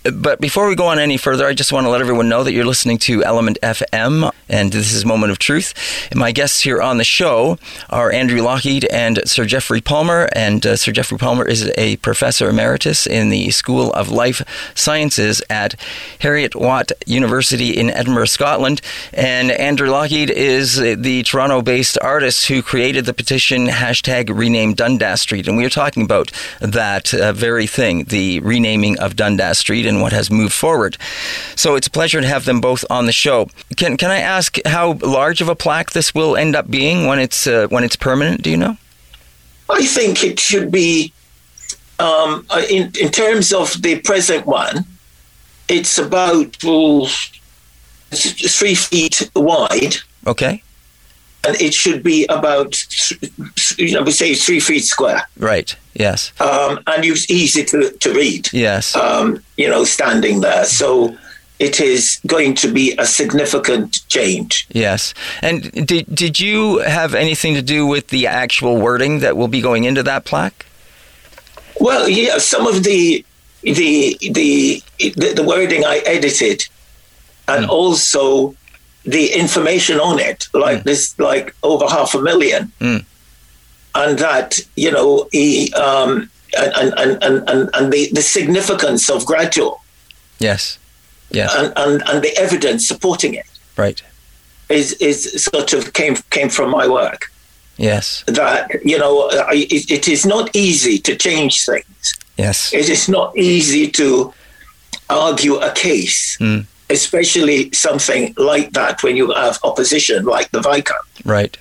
But 0.03 0.41
before 0.41 0.67
we 0.67 0.75
go 0.77 0.87
on 0.87 0.99
any 0.99 1.19
further, 1.19 1.47
I 1.47 1.53
just 1.53 1.73
want 1.73 1.85
to 1.85 1.91
let 1.91 2.01
everyone 2.01 2.31
know 2.31 2.43
that 2.43 2.55
you're 2.55 2.65
listening 2.65 2.97
to 3.01 3.23
Element 3.23 3.59
FM, 3.63 4.31
and 4.49 4.73
this 4.73 4.95
is 4.95 5.05
Moment 5.05 5.31
of 5.31 5.39
Truth. 5.39 5.75
And 6.11 6.19
my 6.19 6.33
guests 6.33 6.61
here 6.61 6.81
on 6.81 6.97
the 6.97 7.05
show 7.05 7.59
are 7.91 8.11
Andrew 8.11 8.41
Lochhead 8.41 8.87
and 8.91 9.21
Sir 9.29 9.45
Geoffrey 9.45 9.83
Palmer. 9.83 10.31
And 10.35 10.65
uh, 10.65 10.77
Sir 10.77 10.93
Geoffrey 10.93 11.19
Palmer 11.19 11.47
is 11.47 11.71
a 11.77 11.99
professor 11.99 12.49
emeritus 12.49 13.07
in 13.07 13.29
the 13.29 13.51
School 13.51 13.93
of 13.93 14.09
Life 14.09 14.41
Sciences 14.75 15.43
at 15.51 15.79
Heriot-Watt 16.21 16.93
University 17.05 17.77
in 17.77 17.91
Edinburgh, 17.91 18.25
Scotland. 18.25 18.81
And 19.13 19.51
Andrew 19.51 19.89
Lochhead 19.89 20.31
is 20.31 20.77
the 20.77 21.25
Toronto-based 21.25 21.99
artist 22.01 22.47
who 22.47 22.63
created 22.63 23.05
the 23.05 23.13
petition 23.13 23.67
hashtag 23.67 24.35
Rename 24.35 24.73
Dundas 24.73 25.21
Street. 25.21 25.47
And 25.47 25.59
we 25.59 25.67
are 25.67 25.71
talking 25.71 26.05
about 26.05 26.33
that 26.61 27.13
uh, 27.13 27.35
very 27.35 27.67
thing, 27.67 28.05
the 28.05 28.41
renaming 28.41 28.99
of 28.99 29.15
Dundas 29.15 29.59
Street 29.59 29.89
and 29.91 30.01
what 30.03 30.12
has 30.12 30.30
moved 30.30 30.55
forward. 30.55 30.97
So 31.57 31.74
it's 31.76 31.86
a 31.88 31.91
pleasure 31.91 32.20
to 32.22 32.26
have 32.26 32.45
them 32.45 32.61
both 32.61 32.84
on 32.88 33.05
the 33.07 33.12
show. 33.12 33.49
Can 33.76 33.97
can 33.97 34.11
I 34.11 34.20
ask 34.20 34.57
how 34.64 34.93
large 35.03 35.43
of 35.43 35.49
a 35.51 35.55
plaque 35.55 35.91
this 35.91 36.14
will 36.14 36.36
end 36.36 36.57
up 36.57 36.70
being 36.70 37.07
when 37.09 37.18
it's 37.18 37.47
uh, 37.47 37.66
when 37.68 37.84
it's 37.84 37.97
permanent? 37.97 38.43
Do 38.43 38.51
you 38.51 38.57
know? 38.57 38.76
I 39.68 39.86
think 39.86 40.24
it 40.24 40.41
should 40.41 40.70
be, 40.70 41.12
um, 41.99 42.45
uh, 42.51 42.62
in, 42.68 42.91
in 43.01 43.11
terms 43.11 43.53
of 43.53 43.80
the 43.82 44.01
present 44.01 44.45
one, 44.47 44.84
it's 45.68 45.97
about 45.99 46.57
three 48.12 48.74
feet 48.74 49.30
wide, 49.36 49.95
Okay, 50.26 50.62
and 51.47 51.55
it 51.61 51.72
should 51.72 52.03
be 52.03 52.26
about, 52.26 52.72
th- 52.72 53.95
I 53.97 54.01
would 54.01 54.12
say, 54.12 54.34
three 54.34 54.61
feet 54.61 54.84
square, 54.84 55.22
right. 55.38 55.76
Yes, 55.95 56.32
um, 56.41 56.80
and 56.86 57.05
it's 57.05 57.30
easy 57.30 57.64
to, 57.64 57.91
to 57.91 58.12
read. 58.12 58.49
yes. 58.53 58.95
Um, 58.95 59.43
you 59.57 59.68
know, 59.68 59.84
standing 59.84 60.41
there. 60.41 60.64
So 60.64 61.16
it 61.61 61.78
is 61.78 62.20
going 62.26 62.55
to 62.55 62.72
be 62.72 62.95
a 62.99 63.05
significant 63.05 64.09
change. 64.09 64.66
Yes. 64.70 65.12
And 65.43 65.70
did, 65.86 66.12
did 66.12 66.41
you 66.41 66.78
have 66.78 67.14
anything 67.14 67.55
to 67.55 67.62
do 67.62 67.86
with 67.86 68.09
the 68.09 68.26
actual 68.26 68.78
wording 68.78 69.20
that 69.20 69.36
will 69.36 69.49
be 69.49 69.61
going 69.61 69.84
into 69.84 70.03
that 70.05 70.24
plaque? 70.24 70.64
Well, 71.78 72.09
yeah, 72.09 72.38
some 72.38 72.66
of 72.66 72.82
the 72.82 73.24
the 73.62 74.16
the 74.32 74.82
the, 74.99 75.32
the 75.34 75.43
wording 75.43 75.84
I 75.84 75.99
edited, 76.07 76.62
and 77.47 77.66
mm. 77.66 77.68
also 77.68 78.55
the 79.05 79.32
information 79.32 79.99
on 79.99 80.18
it, 80.18 80.49
like 80.53 80.80
mm. 80.80 80.84
this, 80.84 81.18
like 81.18 81.55
over 81.62 81.86
half 81.86 82.14
a 82.14 82.20
million, 82.20 82.72
mm. 82.80 83.05
And 83.95 84.18
that 84.18 84.59
you 84.76 84.91
know 84.91 85.28
he 85.32 85.72
um, 85.74 86.30
and 86.57 86.95
and 86.99 87.22
and 87.22 87.49
and, 87.49 87.70
and 87.74 87.93
the, 87.93 88.11
the 88.12 88.22
significance 88.22 89.09
of 89.11 89.26
gradual. 89.26 89.82
Yes. 90.38 90.78
Yes. 91.30 91.55
And, 91.55 91.72
and 91.76 92.03
and 92.09 92.22
the 92.22 92.36
evidence 92.36 92.86
supporting 92.86 93.34
it. 93.34 93.47
Right. 93.76 94.03
Is 94.68 94.93
is 94.95 95.45
sort 95.45 95.72
of 95.72 95.93
came 95.93 96.16
came 96.30 96.49
from 96.49 96.70
my 96.70 96.88
work. 96.88 97.30
Yes. 97.80 98.24
That, 98.26 98.84
you 98.84 98.99
know, 98.99 99.30
it, 99.30 99.91
it 99.91 100.07
is 100.07 100.26
not 100.26 100.55
easy 100.55 100.99
to 100.99 101.16
change 101.16 101.64
things. 101.64 102.14
Yes. 102.36 102.74
It 102.74 102.91
is 102.91 103.09
not 103.09 103.34
easy 103.38 103.91
to 103.93 104.34
argue 105.09 105.57
a 105.57 105.72
case, 105.72 106.36
mm. 106.38 106.66
especially 106.91 107.72
something 107.72 108.34
like 108.36 108.72
that 108.72 109.03
when 109.03 109.16
you 109.16 109.32
have 109.32 109.59
opposition 109.64 110.26
like 110.26 110.51
the 110.51 110.61
Viscount. 110.61 111.07
Right. 111.24 111.57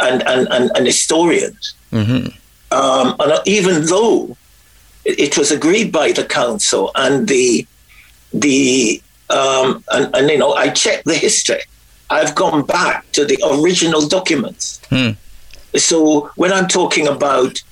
And, 0.00 0.26
and, 0.26 0.48
and, 0.50 0.70
and 0.74 0.86
historians. 0.86 1.74
Mm-hmm. 1.92 2.28
Um, 2.74 3.16
and 3.20 3.40
even 3.46 3.84
though 3.86 4.36
it 5.04 5.36
was 5.36 5.50
agreed 5.50 5.92
by 5.92 6.12
the 6.12 6.24
council 6.24 6.90
and 6.94 7.28
the 7.28 7.66
the 8.32 9.00
um, 9.30 9.84
and, 9.90 10.14
and 10.14 10.30
you 10.30 10.38
know 10.38 10.52
I 10.54 10.70
checked 10.70 11.04
the 11.04 11.14
history. 11.14 11.60
I've 12.10 12.34
gone 12.34 12.64
back 12.64 13.10
to 13.12 13.24
the 13.24 13.38
original 13.52 14.06
documents. 14.06 14.80
Mm. 14.90 15.16
So 15.76 16.30
when 16.36 16.52
I'm 16.52 16.68
talking 16.68 17.08
about 17.08 17.62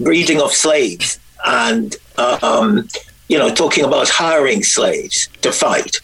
breeding 0.00 0.40
of 0.40 0.52
slaves 0.52 1.18
and 1.44 1.94
um, 2.16 2.88
you 3.28 3.38
know 3.38 3.54
talking 3.54 3.84
about 3.84 4.08
hiring 4.08 4.62
slaves 4.62 5.28
to 5.42 5.52
fight, 5.52 5.96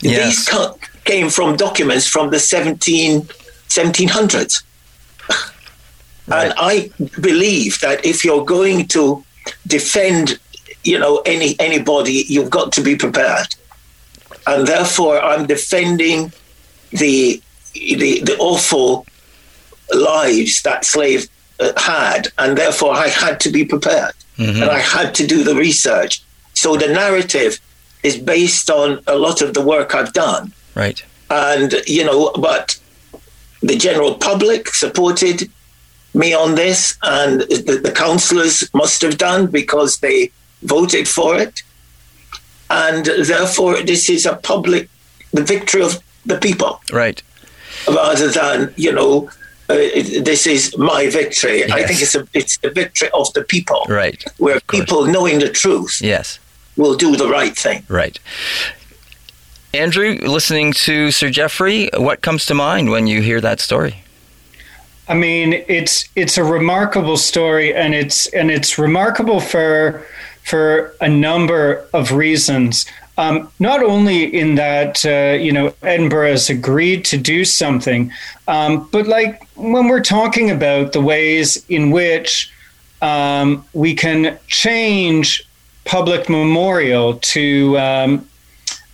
yes. 0.00 0.48
these 0.50 0.68
came 1.04 1.30
from 1.30 1.56
documents 1.56 2.06
from 2.06 2.30
the 2.30 2.40
17, 2.40 3.28
1700s. 3.68 4.62
Right. 6.28 6.46
And 6.46 6.54
I 6.56 6.90
believe 7.20 7.80
that 7.80 8.04
if 8.04 8.24
you're 8.24 8.44
going 8.44 8.88
to 8.88 9.24
defend, 9.66 10.40
you 10.82 10.98
know, 10.98 11.22
any 11.24 11.54
anybody, 11.60 12.24
you've 12.26 12.50
got 12.50 12.72
to 12.72 12.82
be 12.82 12.96
prepared. 12.96 13.54
And 14.46 14.66
therefore, 14.66 15.20
I'm 15.20 15.46
defending 15.46 16.32
the 16.90 17.40
the, 17.74 18.22
the 18.22 18.36
awful 18.38 19.06
lives 19.94 20.62
that 20.62 20.84
slave 20.84 21.28
uh, 21.60 21.72
had, 21.76 22.28
and 22.38 22.58
therefore 22.58 22.92
I 22.92 23.06
had 23.06 23.38
to 23.40 23.50
be 23.50 23.64
prepared 23.64 24.14
mm-hmm. 24.38 24.62
and 24.62 24.70
I 24.70 24.78
had 24.78 25.14
to 25.16 25.26
do 25.26 25.44
the 25.44 25.54
research. 25.54 26.22
So 26.54 26.76
the 26.76 26.88
narrative 26.88 27.60
is 28.02 28.16
based 28.16 28.70
on 28.70 29.02
a 29.06 29.16
lot 29.16 29.42
of 29.42 29.54
the 29.54 29.62
work 29.62 29.94
I've 29.94 30.12
done. 30.12 30.52
Right. 30.74 31.02
And, 31.30 31.74
you 31.86 32.04
know, 32.04 32.32
but 32.32 32.78
the 33.66 33.76
general 33.76 34.14
public 34.14 34.68
supported 34.68 35.50
me 36.14 36.32
on 36.32 36.54
this, 36.54 36.96
and 37.02 37.42
the, 37.42 37.80
the 37.82 37.92
councillors 37.92 38.68
must 38.72 39.02
have 39.02 39.18
done 39.18 39.46
because 39.46 39.98
they 39.98 40.30
voted 40.62 41.06
for 41.06 41.36
it. 41.36 41.62
And 42.70 43.04
therefore, 43.04 43.82
this 43.82 44.08
is 44.08 44.26
a 44.26 44.36
public, 44.36 44.88
the 45.32 45.42
victory 45.42 45.82
of 45.82 46.02
the 46.24 46.38
people. 46.38 46.80
Right. 46.92 47.22
Rather 47.86 48.28
than, 48.28 48.72
you 48.76 48.92
know, 48.92 49.30
uh, 49.68 49.74
this 49.74 50.46
is 50.46 50.76
my 50.78 51.08
victory. 51.10 51.58
Yes. 51.58 51.70
I 51.70 51.82
think 51.84 52.00
it's 52.00 52.14
a, 52.14 52.26
it's 52.32 52.56
the 52.58 52.70
victory 52.70 53.10
of 53.12 53.32
the 53.34 53.44
people. 53.44 53.84
Right. 53.88 54.24
Where 54.38 54.60
people 54.60 55.06
knowing 55.06 55.38
the 55.38 55.50
truth. 55.50 56.00
Yes. 56.00 56.38
Will 56.76 56.96
do 56.96 57.16
the 57.16 57.28
right 57.28 57.56
thing. 57.56 57.84
Right. 57.88 58.18
Andrew, 59.74 60.18
listening 60.22 60.72
to 60.72 61.10
Sir 61.10 61.30
Geoffrey, 61.30 61.90
what 61.94 62.22
comes 62.22 62.46
to 62.46 62.54
mind 62.54 62.90
when 62.90 63.06
you 63.06 63.20
hear 63.20 63.40
that 63.40 63.60
story? 63.60 64.02
I 65.08 65.14
mean, 65.14 65.64
it's 65.68 66.08
it's 66.16 66.36
a 66.36 66.44
remarkable 66.44 67.16
story, 67.16 67.74
and 67.74 67.94
it's 67.94 68.26
and 68.28 68.50
it's 68.50 68.78
remarkable 68.78 69.40
for 69.40 70.04
for 70.42 70.94
a 71.00 71.08
number 71.08 71.86
of 71.92 72.12
reasons. 72.12 72.86
Um, 73.18 73.50
not 73.58 73.82
only 73.82 74.24
in 74.24 74.56
that 74.56 75.04
uh, 75.06 75.38
you 75.40 75.52
know 75.52 75.74
Edinburgh 75.82 76.30
has 76.30 76.50
agreed 76.50 77.04
to 77.06 77.16
do 77.16 77.44
something, 77.44 78.12
um, 78.48 78.88
but 78.90 79.06
like 79.06 79.46
when 79.54 79.88
we're 79.88 80.02
talking 80.02 80.50
about 80.50 80.92
the 80.92 81.00
ways 81.00 81.64
in 81.68 81.90
which 81.92 82.52
um, 83.00 83.64
we 83.74 83.94
can 83.94 84.38
change 84.48 85.46
public 85.84 86.28
memorial 86.28 87.14
to 87.18 87.78
um, 87.78 88.28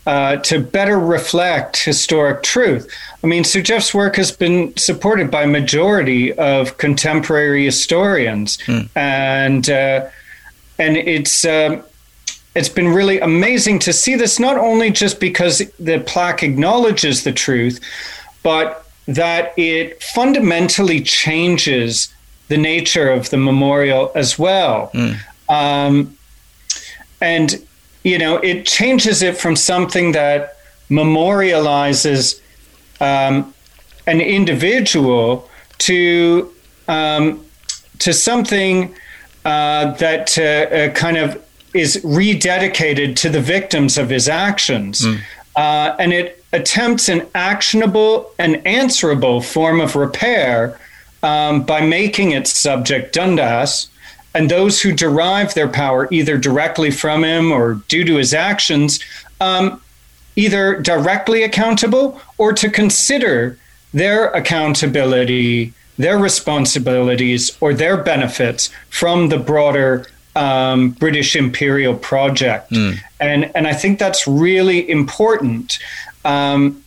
uh, 0.07 0.36
to 0.36 0.61
better 0.61 0.98
reflect 0.98 1.84
historic 1.84 2.42
truth. 2.42 2.92
I 3.22 3.26
mean, 3.26 3.44
Sir 3.44 3.62
Geoff's 3.62 3.94
work 3.94 4.16
has 4.16 4.32
been 4.32 4.76
supported 4.76 5.30
by 5.30 5.46
majority 5.46 6.32
of 6.32 6.76
contemporary 6.78 7.64
historians, 7.64 8.57
mm. 8.59 8.88
and 8.96 9.68
uh, 9.68 10.09
and 10.78 10.96
it's. 10.96 11.44
Uh, 11.44 11.82
it's 12.55 12.68
been 12.68 12.88
really 12.88 13.18
amazing 13.18 13.78
to 13.78 13.94
see 13.94 14.14
this 14.14 14.38
not 14.38 14.59
only 14.59 14.90
just 14.90 15.18
because 15.18 15.62
the 15.80 16.00
plaque 16.00 16.42
acknowledges 16.42 17.24
the 17.24 17.32
truth, 17.32 17.80
but 18.42 18.86
that 19.07 19.55
it 19.59 20.03
fundamentally 20.03 21.00
changes 21.00 22.12
the 22.48 22.57
nature 22.59 23.09
of 23.09 23.30
the 23.30 23.36
memorial 23.38 24.12
as 24.14 24.38
well. 24.38 24.90
Mm. 24.92 25.16
Um, 25.48 26.18
and, 27.20 27.66
you 28.03 28.18
know, 28.18 28.36
it 28.36 28.66
changes 28.66 29.22
it 29.22 29.36
from 29.36 29.57
something 29.57 30.12
that 30.12 30.57
memorializes 30.90 32.40
um, 33.00 33.55
an 34.07 34.20
individual 34.20 35.48
to 35.78 36.53
um, 36.88 37.44
to 37.98 38.12
something 38.12 38.94
uh, 39.44 39.92
that 39.92 40.36
uh, 40.38 40.42
uh, 40.42 40.92
kind 40.94 41.16
of 41.16 41.42
is 41.74 41.96
rededicated 42.05 43.16
to 43.16 43.28
the 43.28 43.40
victims 43.40 43.96
of 43.96 44.11
his 44.11 44.28
actions. 44.28 45.03
Mm. 45.03 45.20
Uh, 45.57 45.96
and 45.98 46.12
it 46.12 46.44
attempts 46.53 47.09
an 47.09 47.26
actionable 47.34 48.32
and 48.38 48.66
answerable 48.66 49.40
form 49.40 49.80
of 49.80 49.96
repair 49.96 50.78
um, 51.22 51.62
by 51.62 51.80
making 51.80 52.32
its 52.32 52.50
subject 52.50 53.14
Dundas 53.14 53.88
and 54.35 54.51
those 54.51 54.80
who 54.80 54.93
derive 54.93 55.55
their 55.55 55.68
power 55.68 56.09
either 56.11 56.39
directly 56.39 56.91
from 56.91 57.24
him 57.24 57.53
or 57.53 57.74
due 57.89 58.05
to 58.05 58.16
his 58.16 58.33
actions, 58.33 59.01
um, 59.41 59.80
either 60.37 60.80
directly 60.80 61.43
accountable 61.43 62.20
or 62.39 62.53
to 62.53 62.70
consider 62.70 63.59
their 63.93 64.28
accountability, 64.28 65.74
their 65.99 66.18
responsibilities, 66.18 67.57
or 67.61 67.74
their 67.74 67.97
benefits 67.97 68.70
from 68.89 69.28
the 69.28 69.39
broader 69.39 70.07
um, 70.35 70.91
British 70.93 71.37
imperial 71.37 71.95
project, 71.95 72.70
mm. 72.70 72.99
and 73.20 73.51
and 73.55 73.66
I 73.66 73.74
think 73.74 73.99
that's 73.99 74.26
really 74.26 74.89
important 74.89 75.78
um, 76.24 76.83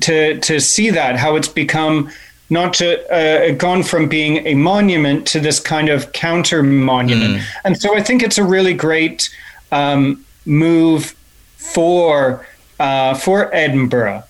to 0.00 0.40
to 0.40 0.60
see 0.60 0.90
that 0.90 1.16
how 1.16 1.36
it's 1.36 1.48
become 1.48 2.10
not 2.48 2.74
to 2.74 2.88
uh, 3.12 3.52
gone 3.54 3.82
from 3.82 4.08
being 4.08 4.46
a 4.46 4.54
monument 4.54 5.26
to 5.28 5.40
this 5.40 5.60
kind 5.60 5.88
of 5.88 6.12
counter 6.12 6.62
monument, 6.62 7.36
mm. 7.36 7.42
and 7.64 7.80
so 7.80 7.96
I 7.96 8.02
think 8.02 8.22
it's 8.22 8.38
a 8.38 8.44
really 8.44 8.74
great 8.74 9.30
um, 9.72 10.24
move 10.44 11.14
for 11.56 12.46
uh, 12.78 13.14
for 13.14 13.54
Edinburgh. 13.54 14.22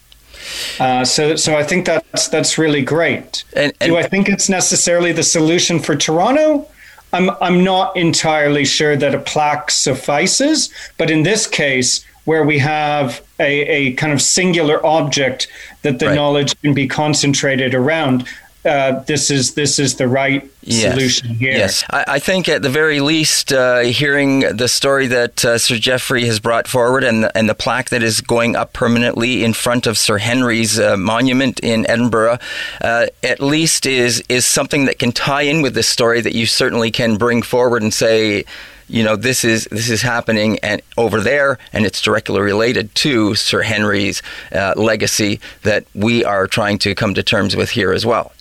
Uh, 0.79 1.05
so, 1.05 1.37
so 1.37 1.57
I 1.57 1.65
think 1.65 1.87
that's 1.87 2.29
that's 2.29 2.59
really 2.59 2.83
great. 2.83 3.45
And, 3.55 3.73
and 3.81 3.91
Do 3.91 3.97
I 3.97 4.05
think 4.05 4.29
it's 4.29 4.49
necessarily 4.49 5.13
the 5.13 5.23
solution 5.23 5.79
for 5.81 5.97
Toronto? 5.97 6.69
I'm 7.13 7.31
I'm 7.41 7.65
not 7.65 7.97
entirely 7.97 8.65
sure 8.65 8.97
that 8.97 9.15
a 9.15 9.19
plaque 9.19 9.71
suffices, 9.71 10.71
but 10.99 11.11
in 11.11 11.23
this 11.23 11.47
case, 11.47 12.05
where 12.25 12.45
we 12.45 12.59
have 12.59 13.26
a, 13.39 13.61
a 13.63 13.93
kind 13.95 14.13
of 14.13 14.21
singular 14.21 14.85
object 14.85 15.49
that 15.83 15.99
the 15.99 16.07
right. 16.07 16.15
knowledge 16.15 16.61
can 16.63 16.75
be 16.75 16.87
concentrated 16.87 17.75
around, 17.75 18.27
uh, 18.67 19.01
this 19.05 19.31
is 19.31 19.55
this 19.55 19.79
is 19.79 19.95
the 19.95 20.09
right 20.09 20.51
yes. 20.63 20.93
solution 20.93 21.29
here. 21.29 21.53
Yes, 21.53 21.85
I, 21.89 22.05
I, 22.09 22.19
think 22.19 22.49
at 22.49 22.63
the 22.63 22.69
very 22.69 22.99
least, 22.99 23.53
uh, 23.53 23.81
hearing 23.81 24.41
the 24.41 24.67
story 24.67 25.07
that 25.07 25.45
uh, 25.45 25.59
Sir 25.59 25.77
Geoffrey 25.77 26.25
has 26.27 26.41
brought 26.41 26.67
forward 26.67 27.05
and 27.05 27.23
the, 27.23 27.39
and 27.39 27.49
the 27.49 27.55
plaque 27.55 27.91
that 27.91 28.03
is 28.03 28.21
going 28.21 28.57
up 28.57 28.73
permanently 28.73 29.45
in 29.45 29.53
front 29.53 29.87
of 29.87 29.97
Sir 29.97 30.19
Henry's 30.19 30.81
uh, 30.81 30.97
monument 30.97 31.61
in 31.61 31.89
Edinburgh, 31.89 32.39
uh, 32.81 33.07
at 33.23 33.41
least 33.41 33.87
is 33.87 34.23
is 34.29 34.45
something 34.45 34.87
that 34.87 34.99
can 34.99 35.13
tie 35.13 35.43
in 35.43 35.63
with 35.63 35.75
this 35.75 35.89
story 35.89 36.21
that 36.21 36.35
you 36.35 36.47
certainly 36.47 36.91
can 36.91 37.17
bring 37.17 37.43
forward 37.43 37.83
and 37.83 37.95
say 37.95 38.45
you 38.89 39.03
know 39.03 39.17
this 39.17 39.45
is 39.45 39.67
this 39.71 39.91
is 39.91 40.03
happening 40.03 40.59
and 40.61 40.83
over 40.97 41.21
there, 41.21 41.59
and 41.73 41.85
it's 41.85 42.01
directly 42.01 42.41
related 42.41 42.95
to 42.97 43.35
Sir 43.35 43.63
Henry's 43.63 44.23
uh, 44.53 44.75
legacy 44.77 45.41
that 45.63 45.85
we 45.95 46.25
are 46.25 46.47
trying 46.47 46.79
to 46.79 46.95
come 46.95 47.15
to 47.15 47.23
terms 47.23 47.57
with 47.57 47.71
here 47.71 47.93
as 47.93 48.07
well. 48.07 48.33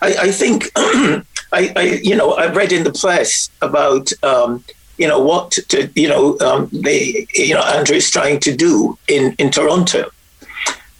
I, 0.00 0.14
I 0.20 0.32
think 0.32 0.70
I, 0.76 1.72
I, 1.76 2.00
you 2.02 2.16
know, 2.16 2.32
I 2.32 2.46
read 2.46 2.72
in 2.72 2.84
the 2.84 2.92
press 2.92 3.50
about 3.60 4.12
um, 4.22 4.64
you 4.98 5.06
know 5.06 5.20
what 5.20 5.52
to, 5.68 5.90
you 5.94 6.08
know 6.08 6.38
um, 6.40 6.68
you 6.72 7.54
know 7.54 7.62
Andrew 7.62 7.96
is 7.96 8.10
trying 8.10 8.40
to 8.40 8.56
do 8.56 8.98
in 9.08 9.34
in 9.38 9.50
Toronto, 9.50 10.10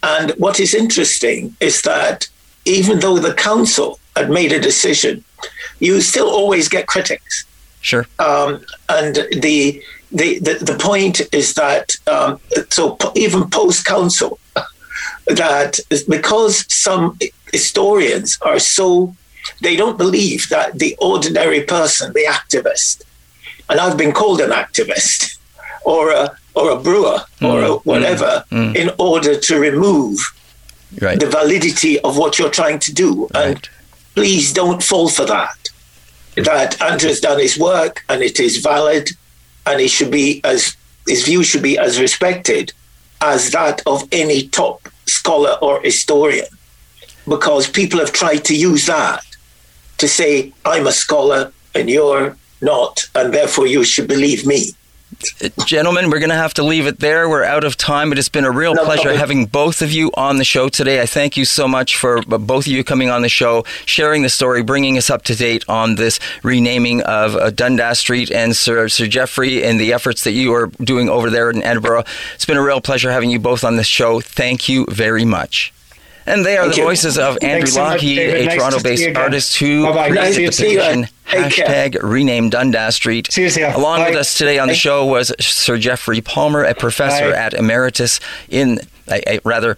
and 0.03 0.31
what 0.37 0.59
is 0.59 0.73
interesting 0.73 1.55
is 1.59 1.81
that 1.81 2.27
even 2.65 2.99
though 2.99 3.17
the 3.17 3.33
council 3.33 3.99
had 4.15 4.29
made 4.29 4.51
a 4.51 4.59
decision, 4.59 5.23
you 5.79 5.99
still 6.01 6.29
always 6.29 6.69
get 6.69 6.87
critics. 6.87 7.45
Sure. 7.83 8.07
Um, 8.17 8.65
and 8.89 9.15
the, 9.15 9.83
the 10.11 10.39
the 10.39 10.57
the 10.61 10.77
point 10.79 11.21
is 11.33 11.53
that 11.55 11.95
um, 12.07 12.39
so 12.69 12.97
even 13.15 13.49
post 13.49 13.85
council 13.85 14.39
that 15.27 15.79
because 16.07 16.65
some 16.73 17.19
historians 17.51 18.37
are 18.41 18.57
so 18.57 19.15
they 19.61 19.75
don't 19.75 19.97
believe 19.97 20.47
that 20.49 20.79
the 20.79 20.95
ordinary 20.99 21.61
person, 21.63 22.13
the 22.13 22.25
activist, 22.25 23.03
and 23.69 23.79
I've 23.79 23.97
been 23.97 24.13
called 24.13 24.39
an 24.39 24.51
activist 24.51 25.37
or 25.85 26.11
a 26.11 26.37
or 26.55 26.71
a 26.71 26.77
brewer 26.77 27.19
mm, 27.41 27.49
or 27.49 27.63
a 27.63 27.67
mm, 27.67 27.85
whatever 27.85 28.45
mm, 28.49 28.71
mm. 28.71 28.75
in 28.75 28.91
order 28.97 29.37
to 29.37 29.59
remove 29.59 30.19
right. 31.01 31.19
the 31.19 31.25
validity 31.25 31.99
of 32.01 32.17
what 32.17 32.39
you're 32.39 32.49
trying 32.61 32.79
to 32.79 32.93
do. 32.93 33.27
Right. 33.33 33.45
And 33.45 33.69
please 34.15 34.53
don't 34.53 34.81
fall 34.81 35.09
for 35.09 35.25
that. 35.25 35.62
That 36.35 36.81
Andrew 36.81 37.09
has 37.09 37.19
done 37.19 37.39
his 37.39 37.57
work 37.57 38.03
and 38.09 38.23
it 38.23 38.39
is 38.39 38.57
valid 38.57 39.09
and 39.65 39.79
it 39.79 39.89
should 39.89 40.11
be 40.11 40.41
as 40.43 40.75
his 41.07 41.25
view 41.25 41.43
should 41.43 41.63
be 41.63 41.77
as 41.77 41.99
respected 41.99 42.73
as 43.21 43.51
that 43.51 43.81
of 43.85 44.07
any 44.11 44.47
top 44.47 44.89
scholar 45.05 45.57
or 45.61 45.81
historian. 45.81 46.47
Because 47.27 47.69
people 47.69 47.99
have 47.99 48.11
tried 48.11 48.43
to 48.45 48.55
use 48.55 48.85
that 48.87 49.23
to 49.97 50.07
say, 50.07 50.53
I'm 50.65 50.87
a 50.87 50.91
scholar 50.91 51.53
and 51.75 51.89
you're 51.89 52.35
not, 52.61 53.07
and 53.15 53.33
therefore 53.33 53.67
you 53.67 53.83
should 53.83 54.07
believe 54.07 54.45
me. 54.45 54.71
Gentlemen, 55.65 56.09
we're 56.09 56.19
going 56.19 56.29
to 56.29 56.35
have 56.35 56.53
to 56.55 56.63
leave 56.63 56.87
it 56.87 56.99
there. 56.99 57.29
We're 57.29 57.43
out 57.43 57.63
of 57.63 57.77
time. 57.77 58.11
It 58.11 58.17
has 58.17 58.29
been 58.29 58.45
a 58.45 58.51
real 58.51 58.73
no 58.73 58.83
pleasure 58.85 59.03
problem. 59.03 59.19
having 59.19 59.45
both 59.45 59.81
of 59.81 59.91
you 59.91 60.11
on 60.15 60.37
the 60.37 60.43
show 60.43 60.69
today. 60.69 61.01
I 61.01 61.05
thank 61.05 61.37
you 61.37 61.45
so 61.45 61.67
much 61.67 61.97
for 61.97 62.21
both 62.21 62.65
of 62.65 62.71
you 62.71 62.83
coming 62.83 63.09
on 63.09 63.21
the 63.21 63.29
show, 63.29 63.63
sharing 63.85 64.23
the 64.23 64.29
story, 64.29 64.63
bringing 64.63 64.97
us 64.97 65.09
up 65.09 65.23
to 65.23 65.35
date 65.35 65.63
on 65.67 65.95
this 65.95 66.19
renaming 66.43 67.01
of 67.03 67.35
uh, 67.35 67.49
Dundas 67.49 67.99
Street 67.99 68.31
and 68.31 68.55
Sir, 68.55 68.87
Sir 68.89 69.07
Geoffrey 69.07 69.63
and 69.63 69.79
the 69.79 69.93
efforts 69.93 70.23
that 70.23 70.31
you 70.31 70.53
are 70.53 70.67
doing 70.81 71.09
over 71.09 71.29
there 71.29 71.49
in 71.49 71.63
Edinburgh. 71.63 72.03
It's 72.35 72.45
been 72.45 72.57
a 72.57 72.63
real 72.63 72.81
pleasure 72.81 73.11
having 73.11 73.29
you 73.29 73.39
both 73.39 73.63
on 73.63 73.75
the 73.75 73.83
show. 73.83 74.21
Thank 74.21 74.69
you 74.69 74.85
very 74.89 75.25
much. 75.25 75.73
And 76.25 76.45
they 76.45 76.57
are 76.57 76.63
Thank 76.63 76.75
the 76.75 76.81
you. 76.81 76.87
voices 76.87 77.17
of 77.17 77.37
Andrew 77.41 77.67
so 77.67 77.81
Lochhead, 77.81 78.41
a 78.41 78.45
nice 78.45 78.57
Toronto-based 78.57 79.17
artist 79.17 79.57
who 79.57 79.83
nice 79.83 80.35
the 80.35 80.45
petition 80.45 81.07
hashtag 81.25 81.97
rename 82.01 82.49
Dundas 82.49 82.95
Street. 82.95 83.35
Along 83.37 83.99
Bye. 83.99 84.09
with 84.09 84.19
us 84.19 84.37
today 84.37 84.59
on 84.59 84.67
the 84.67 84.75
show 84.75 85.05
was 85.05 85.33
Sir 85.39 85.77
Geoffrey 85.77 86.21
Palmer, 86.21 86.63
a 86.63 86.75
professor 86.75 87.31
Bye. 87.31 87.37
at 87.37 87.53
Emeritus 87.53 88.19
in, 88.49 88.79
rather, 89.43 89.77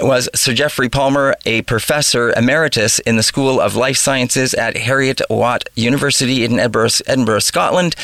was 0.00 0.28
Sir 0.34 0.54
Geoffrey 0.54 0.88
Palmer, 0.88 1.34
a 1.44 1.62
professor 1.62 2.32
emeritus 2.36 2.98
in 3.00 3.16
the 3.16 3.22
School 3.22 3.60
of 3.60 3.74
Life 3.76 3.96
Sciences 3.96 4.54
at 4.54 4.76
Heriot-Watt 4.76 5.68
University 5.74 6.44
in 6.44 6.58
Edinburgh, 6.58 6.90
Edinburgh 7.06 7.40
Scotland, 7.40 7.96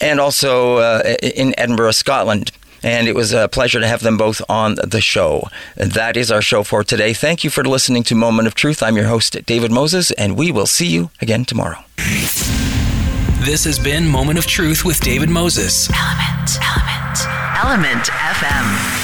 and 0.00 0.20
also 0.20 0.78
uh, 0.78 1.14
in 1.22 1.54
Edinburgh, 1.58 1.92
Scotland 1.92 2.50
and 2.82 3.08
it 3.08 3.14
was 3.14 3.32
a 3.32 3.48
pleasure 3.48 3.80
to 3.80 3.86
have 3.86 4.00
them 4.00 4.16
both 4.16 4.42
on 4.48 4.76
the 4.76 5.00
show. 5.00 5.48
That 5.76 6.16
is 6.16 6.30
our 6.30 6.42
show 6.42 6.62
for 6.62 6.84
today. 6.84 7.12
Thank 7.12 7.44
you 7.44 7.50
for 7.50 7.64
listening 7.64 8.02
to 8.04 8.14
Moment 8.14 8.48
of 8.48 8.54
Truth. 8.54 8.82
I'm 8.82 8.96
your 8.96 9.06
host, 9.06 9.36
David 9.46 9.70
Moses, 9.70 10.10
and 10.12 10.36
we 10.36 10.50
will 10.50 10.66
see 10.66 10.86
you 10.86 11.10
again 11.20 11.44
tomorrow. 11.44 11.84
This 13.44 13.64
has 13.64 13.78
been 13.78 14.06
Moment 14.06 14.38
of 14.38 14.46
Truth 14.46 14.84
with 14.84 15.00
David 15.00 15.28
Moses. 15.28 15.90
Element, 15.90 16.50
Element, 16.62 17.18
Element 17.64 18.04
FM. 18.06 19.01